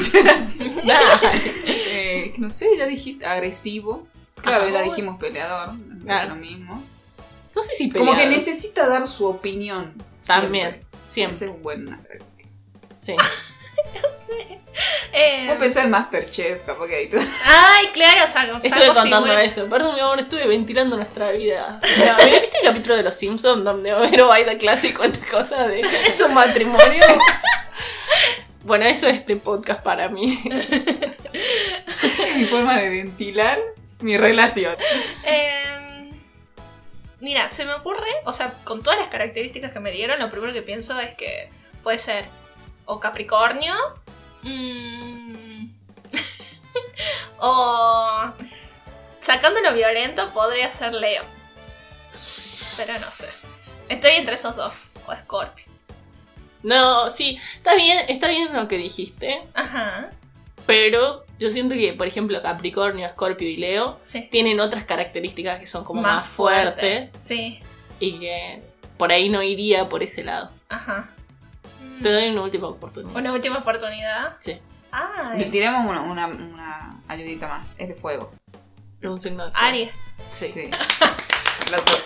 Eh, 1.65 2.33
no 2.37 2.49
sé, 2.49 2.69
ya 2.77 2.85
dijiste 2.85 3.25
agresivo. 3.25 4.07
Claro, 4.41 4.65
Ajá. 4.65 4.73
ya 4.73 4.81
dijimos 4.83 5.19
peleador. 5.19 5.75
Es 5.97 6.03
Claro. 6.03 6.29
lo 6.29 6.35
mismo. 6.35 6.83
No 7.55 7.63
sé 7.63 7.73
si 7.73 7.89
Como 7.91 8.15
que 8.15 8.27
necesita 8.27 8.87
dar 8.87 9.07
su 9.07 9.25
opinión. 9.27 9.93
También, 10.25 10.71
Siempre. 10.71 10.87
siempre. 11.03 11.35
Ese 11.35 11.45
es 11.45 11.51
un 11.51 11.63
buen. 11.63 11.97
Sí. 12.95 13.15
no 13.93 14.17
sé. 14.17 14.59
Eh, 15.13 15.45
Vos 15.47 15.57
pensás 15.57 15.85
en 15.85 15.89
Masterchef, 15.91 16.65
capaz 16.65 16.87
que 16.87 16.95
ahí 16.95 17.09
tú- 17.09 17.17
Ay, 17.45 17.87
claro, 17.93 18.23
o 18.23 18.27
sea, 18.27 18.43
Estuve 18.43 18.85
contando 18.87 19.23
figuras. 19.23 19.47
eso. 19.47 19.69
Perdón, 19.69 19.95
mi 19.95 20.01
amor, 20.01 20.19
estuve 20.19 20.45
ventilando 20.47 20.95
nuestra 20.95 21.31
vida. 21.31 21.79
Mira, 21.97 22.17
¿Viste 22.39 22.57
el 22.61 22.67
capítulo 22.67 22.95
de 22.95 23.03
Los 23.03 23.15
Simpsons 23.15 23.63
donde 23.63 23.93
Homero 23.93 24.27
va 24.27 24.35
a 24.37 24.57
clase 24.57 24.89
y 24.89 24.93
cuenta 24.93 25.19
cosas 25.31 25.67
de 25.69 25.81
su 26.13 26.29
matrimonio? 26.29 27.03
Bueno, 28.63 28.85
eso 28.85 29.07
es 29.07 29.15
este 29.15 29.37
podcast 29.37 29.81
para 29.81 30.09
mí. 30.09 30.37
mi 32.35 32.45
forma 32.45 32.77
de 32.79 32.89
ventilar 32.89 33.59
mi 33.99 34.17
relación. 34.17 34.75
Eh, 35.25 36.09
mira, 37.19 37.47
se 37.47 37.65
me 37.65 37.73
ocurre, 37.73 38.05
o 38.25 38.33
sea, 38.33 38.53
con 38.63 38.83
todas 38.83 38.99
las 38.99 39.09
características 39.09 39.71
que 39.71 39.79
me 39.79 39.91
dieron, 39.91 40.19
lo 40.19 40.29
primero 40.29 40.53
que 40.53 40.61
pienso 40.61 40.99
es 40.99 41.15
que 41.15 41.49
puede 41.81 41.97
ser 41.97 42.25
o 42.87 42.99
Capricornio, 42.99 43.73
mm, 44.41 45.65
o 47.39 48.33
sacando 49.19 49.59
lo 49.61 49.73
violento 49.73 50.33
podría 50.33 50.71
ser 50.71 50.93
Leo. 50.93 51.23
Pero 52.77 52.93
no 52.93 53.05
sé. 53.07 53.27
Estoy 53.89 54.11
entre 54.17 54.35
esos 54.35 54.55
dos. 54.55 54.91
O 55.07 55.13
Scorpio. 55.15 55.65
No, 56.63 57.09
sí, 57.11 57.37
está 57.55 57.75
bien, 57.75 57.99
está 58.09 58.27
bien 58.29 58.51
lo 58.53 58.67
que 58.67 58.77
dijiste, 58.77 59.41
Ajá. 59.53 60.09
pero 60.65 61.23
yo 61.39 61.49
siento 61.51 61.75
que, 61.75 61.93
por 61.93 62.07
ejemplo, 62.07 62.41
Capricornio, 62.41 63.05
Escorpio 63.05 63.47
y 63.47 63.57
Leo 63.57 63.99
Sí. 64.01 64.27
tienen 64.31 64.59
otras 64.59 64.83
características 64.83 65.59
que 65.59 65.67
son 65.67 65.85
como 65.85 66.01
más, 66.01 66.27
fuertes 66.27 67.11
Sí. 67.11 67.59
y 67.99 68.19
que 68.19 68.61
por 68.97 69.11
ahí 69.11 69.29
no 69.29 69.41
iría 69.43 69.87
por 69.87 70.03
ese 70.03 70.23
lado. 70.25 70.51
Ajá. 70.67 71.13
Te 72.01 72.11
doy 72.11 72.29
una 72.29 72.41
última 72.43 72.67
oportunidad. 72.67 73.15
Una 73.15 73.33
última 73.33 73.57
oportunidad. 73.59 74.35
Sí, 74.39 74.59
Ay. 74.91 75.49
Tiremos 75.51 75.85
una, 75.89 76.01
una, 76.01 76.27
una 76.27 77.01
ayudita 77.07 77.47
más. 77.47 77.65
Es 77.77 77.89
de 77.89 77.95
fuego. 77.95 78.31
es 79.01 79.09
un 79.09 79.19
signo 79.19 79.45
de 79.45 79.51
fuego. 79.51 79.65
Aries. 79.67 79.91
Sí. 80.31 80.51
Sí. 80.53 80.69
La 81.71 81.77
so- 81.79 82.03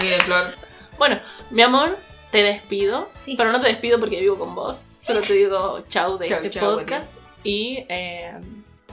Mire, 0.02 0.20
Flor. 0.20 0.54
Bueno, 0.98 1.18
mi 1.50 1.62
amor, 1.62 1.98
te 2.30 2.42
despido, 2.42 3.10
Sí. 3.24 3.34
pero 3.36 3.52
no 3.52 3.60
te 3.60 3.68
despido 3.68 3.98
porque 4.00 4.20
vivo 4.20 4.38
con 4.38 4.54
vos. 4.54 4.82
Solo 4.98 5.20
te 5.20 5.32
digo 5.34 5.84
chau 5.88 6.18
de 6.18 6.28
Chau, 6.28 6.36
este 6.38 6.50
chau, 6.50 6.74
podcast 6.76 7.24
y 7.44 7.84
eh, 7.88 8.34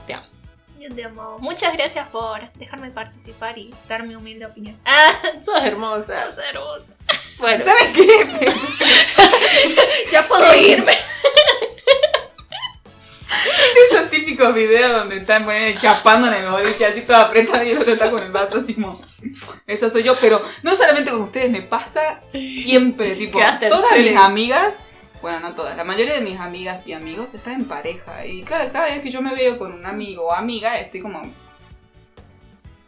te 0.06 0.14
amo. 0.14 0.26
Yo 0.78 0.94
te 0.94 1.04
amo. 1.04 1.38
Muchas 1.40 1.72
gracias 1.72 2.08
por 2.08 2.52
dejarme 2.54 2.90
participar 2.90 3.58
y 3.58 3.74
dar 3.88 4.04
mi 4.04 4.14
humilde 4.14 4.46
opinión. 4.46 4.78
Ah, 4.84 5.12
Sos 5.40 5.60
hermosa. 5.62 6.26
sos 6.26 6.38
hermosa. 6.52 6.86
Bueno, 7.38 7.62
¿Sabes 7.62 7.92
qué? 7.92 8.06
Ya 10.10 10.26
puedo 10.26 10.54
irme. 10.54 10.92
Esos 13.90 14.10
típicos 14.10 14.54
videos 14.54 14.92
donde 14.92 15.16
están 15.16 15.44
poniendo, 15.44 15.80
chapando 15.80 16.28
en 16.28 16.34
el 16.34 16.50
boliche 16.50 16.86
así 16.86 17.02
todo 17.02 17.16
apretado 17.16 17.64
y 17.64 17.70
el 17.70 17.78
otro 17.78 17.92
está 17.92 18.10
con 18.10 18.22
el 18.22 18.30
vaso 18.30 18.60
así 18.60 18.74
como. 18.74 19.00
Esa 19.66 19.90
soy 19.90 20.02
yo, 20.02 20.14
pero 20.20 20.42
no 20.62 20.76
solamente 20.76 21.10
con 21.10 21.22
ustedes, 21.22 21.50
me 21.50 21.62
pasa 21.62 22.20
siempre. 22.32 23.16
Tipo, 23.16 23.40
todas 23.68 23.88
serio. 23.88 24.12
mis 24.12 24.20
amigas, 24.20 24.80
bueno, 25.22 25.40
no 25.40 25.54
todas, 25.54 25.76
la 25.76 25.84
mayoría 25.84 26.14
de 26.14 26.20
mis 26.20 26.38
amigas 26.38 26.86
y 26.86 26.92
amigos 26.92 27.34
están 27.34 27.54
en 27.54 27.64
pareja. 27.64 28.24
Y 28.26 28.42
cada 28.42 28.86
vez 28.86 29.02
que 29.02 29.10
yo 29.10 29.22
me 29.22 29.34
veo 29.34 29.58
con 29.58 29.72
un 29.72 29.86
amigo 29.86 30.26
o 30.26 30.32
amiga, 30.32 30.78
estoy 30.78 31.00
como. 31.00 31.22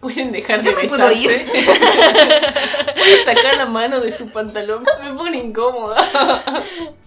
Pueden 0.01 0.33
dejar 0.33 0.63
de 0.63 0.75
besarse. 0.75 1.47
Pueden 2.95 3.19
sacar 3.25 3.57
la 3.57 3.67
mano 3.67 4.01
de 4.01 4.11
su 4.11 4.29
pantalón. 4.31 4.85
Me 5.03 5.13
pone 5.15 5.39
incómoda. 5.39 5.97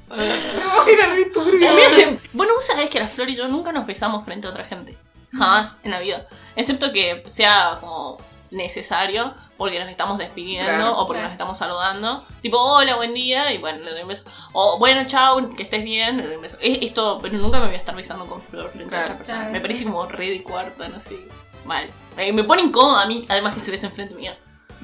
Me 0.10 1.68
a 1.68 1.88
hacen- 1.88 2.20
Bueno, 2.34 2.54
vos 2.56 2.66
sabés 2.66 2.90
que 2.90 3.00
la 3.00 3.08
Flor 3.08 3.30
y 3.30 3.36
yo 3.36 3.48
nunca 3.48 3.72
nos 3.72 3.86
besamos 3.86 4.26
frente 4.26 4.48
a 4.48 4.52
otra 4.52 4.66
gente. 4.66 4.98
Jamás 5.32 5.80
en 5.84 5.92
la 5.92 6.00
vida. 6.00 6.26
Excepto 6.56 6.92
que 6.92 7.24
sea 7.28 7.78
como 7.80 8.18
necesario 8.52 9.34
porque 9.58 9.78
nos 9.80 9.90
estamos 9.90 10.18
despidiendo 10.18 10.72
Claro, 10.72 10.94
o 10.94 11.06
porque 11.06 11.20
claro. 11.20 11.26
nos 11.28 11.34
estamos 11.34 11.58
saludando. 11.58 12.26
Tipo, 12.42 12.58
hola, 12.60 12.96
buen 12.96 13.14
día, 13.14 13.52
y 13.54 13.58
bueno, 13.60 13.84
le 13.84 13.92
doy 13.92 14.02
un 14.02 14.08
beso. 14.08 14.24
O 14.54 14.80
bueno, 14.80 15.04
chao, 15.06 15.54
que 15.56 15.62
estés 15.64 15.84
bien, 15.84 16.18
le 16.18 16.26
doy 16.28 16.38
un 16.38 16.42
beso. 16.42 16.58
Es, 16.62 16.80
esto, 16.82 17.20
pero 17.22 17.38
nunca 17.38 17.60
me 17.60 17.66
voy 17.68 17.76
a 17.76 17.78
estar 17.78 17.96
besando 17.96 18.26
con 18.26 18.42
Flor 18.42 18.70
frente 18.72 18.86
a 18.86 18.90
Claro, 18.90 19.06
otra 19.06 19.18
persona. 19.18 19.50
Me 19.50 19.60
parece 19.62 19.84
como 19.84 20.06
re 20.08 20.30
de 20.30 20.42
cuarta, 20.44 20.88
no 20.88 21.00
sé. 21.00 21.20
Mal. 21.66 21.90
Eh, 22.18 22.34
Me 22.34 22.44
pone 22.44 22.62
incómoda 22.62 23.04
a 23.04 23.08
mí, 23.08 23.26
además 23.30 23.54
que 23.56 23.62
se 23.62 23.72
besen 23.72 23.92
frente 23.92 24.16
mía. 24.16 24.38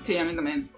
Sí, 0.03 0.17
a 0.17 0.23
mí 0.23 0.35
también. 0.35 0.69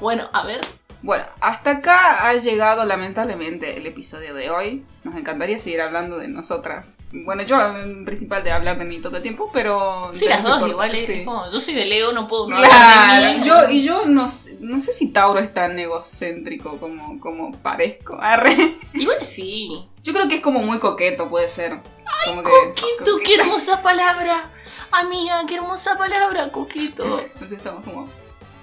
Bueno, 0.00 0.28
a 0.32 0.44
ver. 0.44 0.60
Bueno, 1.00 1.24
hasta 1.40 1.70
acá 1.70 2.26
ha 2.28 2.34
llegado 2.34 2.84
lamentablemente 2.84 3.76
el 3.78 3.86
episodio 3.86 4.34
de 4.34 4.50
hoy. 4.50 4.84
Nos 5.04 5.14
encantaría 5.14 5.58
seguir 5.60 5.80
hablando 5.80 6.18
de 6.18 6.26
nosotras. 6.28 6.98
Bueno, 7.12 7.44
yo 7.44 7.60
en 7.78 8.04
principal 8.04 8.42
de 8.42 8.50
hablar 8.50 8.78
de 8.78 8.84
mí 8.84 8.98
todo 8.98 9.16
el 9.16 9.22
tiempo, 9.22 9.48
pero... 9.52 10.10
Sí, 10.12 10.26
las 10.26 10.42
dos 10.42 10.66
igual. 10.68 10.90
es- 10.94 11.06
sí. 11.06 11.12
es 11.12 11.24
como, 11.24 11.50
yo 11.52 11.60
soy 11.60 11.74
de 11.74 11.86
Leo, 11.86 12.12
no 12.12 12.26
puedo 12.26 12.48
no 12.48 12.56
hablar 12.56 12.70
de 12.70 12.76
Claro, 12.76 13.38
mí. 13.38 13.44
yo, 13.44 13.70
y 13.70 13.82
yo 13.84 14.06
no, 14.06 14.28
sé- 14.28 14.56
no 14.60 14.80
sé 14.80 14.92
si 14.92 15.12
Tauro 15.12 15.38
es 15.38 15.54
tan 15.54 15.78
egocéntrico 15.78 16.78
como, 16.78 17.20
como 17.20 17.52
parezco. 17.52 18.18
Arre. 18.20 18.76
Igual 18.92 19.22
sí. 19.22 19.86
Yo 20.02 20.12
creo 20.12 20.28
que 20.28 20.36
es 20.36 20.40
como 20.42 20.60
muy 20.60 20.78
coqueto, 20.78 21.28
puede 21.28 21.48
ser. 21.48 21.78
Como 22.26 22.42
que- 22.42 22.50
Coquito, 22.50 23.18
qué 23.24 23.36
hermosa 23.36 23.82
palabra. 23.82 24.50
Amiga, 24.90 25.42
qué 25.46 25.54
hermosa 25.54 25.96
palabra, 25.96 26.50
coquito. 26.50 27.04
Entonces 27.04 27.52
estamos 27.58 27.84
como... 27.84 28.08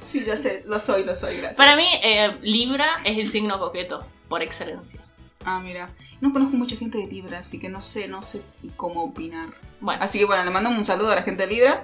Sí, 0.06 0.24
ya 0.26 0.38
sé, 0.38 0.64
lo 0.68 0.80
soy, 0.80 1.04
lo 1.04 1.16
soy, 1.16 1.38
gracias. 1.38 1.58
Para 1.58 1.76
mí, 1.76 1.88
eh, 2.04 2.38
Libra 2.42 2.86
es 3.04 3.18
el 3.18 3.28
signo 3.28 3.60
coqueto, 3.60 4.06
por 4.30 4.42
excelencia. 4.44 5.02
Ah, 5.44 5.60
mira. 5.60 5.90
No 6.22 6.32
conozco 6.34 6.56
mucha 6.56 6.76
gente 6.76 6.98
de 6.98 7.08
Libra, 7.08 7.40
así 7.40 7.60
que 7.60 7.70
no 7.70 7.82
sé, 7.82 8.08
no 8.08 8.22
sé 8.22 8.42
cómo 8.78 9.04
opinar. 9.04 9.50
Bueno, 9.80 10.04
Así 10.04 10.18
que 10.18 10.26
bueno, 10.26 10.44
le 10.44 10.50
mandamos 10.52 10.80
un 10.80 10.86
saludo 10.86 11.12
a 11.12 11.16
la 11.16 11.24
gente 11.24 11.46
de 11.46 11.54
Libra. 11.54 11.84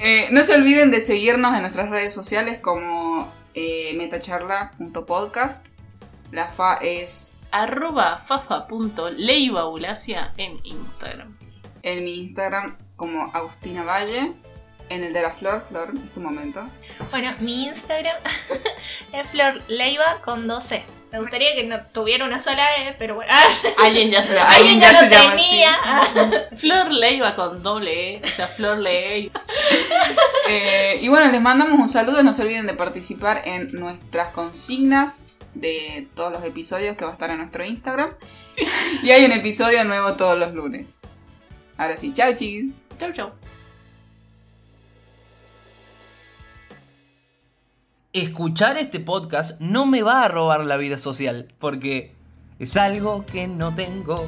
Eh, 0.00 0.28
no 0.30 0.42
se 0.44 0.54
olviden 0.54 0.90
de 0.90 1.00
seguirnos 1.02 1.54
en 1.54 1.60
nuestras 1.62 1.90
redes 1.90 2.14
sociales 2.14 2.58
como 2.60 3.30
eh, 3.54 3.92
metacharla.podcast. 3.98 5.66
La 6.30 6.48
fa 6.48 6.76
es 6.76 7.36
arroba 7.50 8.16
fafa.leibaulacia 8.16 10.32
en 10.38 10.60
Instagram. 10.64 11.36
en 11.82 12.04
mi 12.04 12.14
Instagram 12.14 12.78
como 12.96 13.30
Agustina 13.34 13.82
Valle. 13.82 14.32
En 14.88 15.02
el 15.02 15.12
de 15.12 15.22
la 15.22 15.30
Flor, 15.32 15.64
Flor, 15.68 15.90
en 15.90 16.02
este 16.02 16.20
momento. 16.20 16.68
Bueno, 17.10 17.32
mi 17.40 17.66
Instagram 17.66 18.16
es 19.12 19.26
Flor 19.28 19.62
Leiva 19.68 20.20
con 20.22 20.46
12. 20.46 20.84
Me 21.12 21.20
gustaría 21.20 21.54
que 21.54 21.64
no 21.64 21.84
tuviera 21.92 22.24
una 22.24 22.38
sola 22.38 22.62
E, 22.78 22.94
pero 22.98 23.14
bueno. 23.14 23.30
Ah, 23.34 23.48
Alguien 23.84 24.10
ya 24.10 24.22
se 24.22 24.38
alguien 24.38 24.80
ya 24.80 24.92
ya, 24.92 24.98
se 25.00 25.04
lo 25.06 25.12
llama 25.12 25.36
tenía. 25.36 26.48
Flor 26.56 26.92
Leiva 26.92 27.34
con 27.34 27.62
doble 27.62 28.14
E, 28.16 28.20
o 28.24 28.26
sea, 28.26 28.46
Flor 28.46 28.78
Ley. 28.78 29.30
Eh, 30.48 30.98
y 31.02 31.08
bueno, 31.08 31.30
les 31.30 31.40
mandamos 31.40 31.78
un 31.78 31.88
saludo. 31.88 32.22
No 32.22 32.32
se 32.32 32.42
olviden 32.42 32.66
de 32.66 32.74
participar 32.74 33.42
en 33.46 33.72
nuestras 33.72 34.28
consignas 34.28 35.24
de 35.54 36.08
todos 36.14 36.32
los 36.32 36.44
episodios 36.44 36.96
que 36.96 37.04
va 37.04 37.10
a 37.10 37.14
estar 37.14 37.30
en 37.30 37.38
nuestro 37.38 37.64
Instagram. 37.64 38.14
Y 39.02 39.10
hay 39.10 39.24
un 39.24 39.32
episodio 39.32 39.84
nuevo 39.84 40.14
todos 40.14 40.38
los 40.38 40.54
lunes. 40.54 41.00
Ahora 41.76 41.96
sí, 41.96 42.12
chao 42.14 42.32
chis. 42.34 42.72
Chau, 42.98 43.12
chau. 43.12 43.32
Escuchar 48.12 48.76
este 48.76 49.00
podcast 49.00 49.58
no 49.60 49.86
me 49.86 50.02
va 50.02 50.24
a 50.24 50.28
robar 50.28 50.64
la 50.64 50.76
vida 50.76 50.98
social, 50.98 51.48
porque 51.58 52.14
es 52.58 52.76
algo 52.76 53.24
que 53.24 53.46
no 53.46 53.74
tengo. 53.74 54.26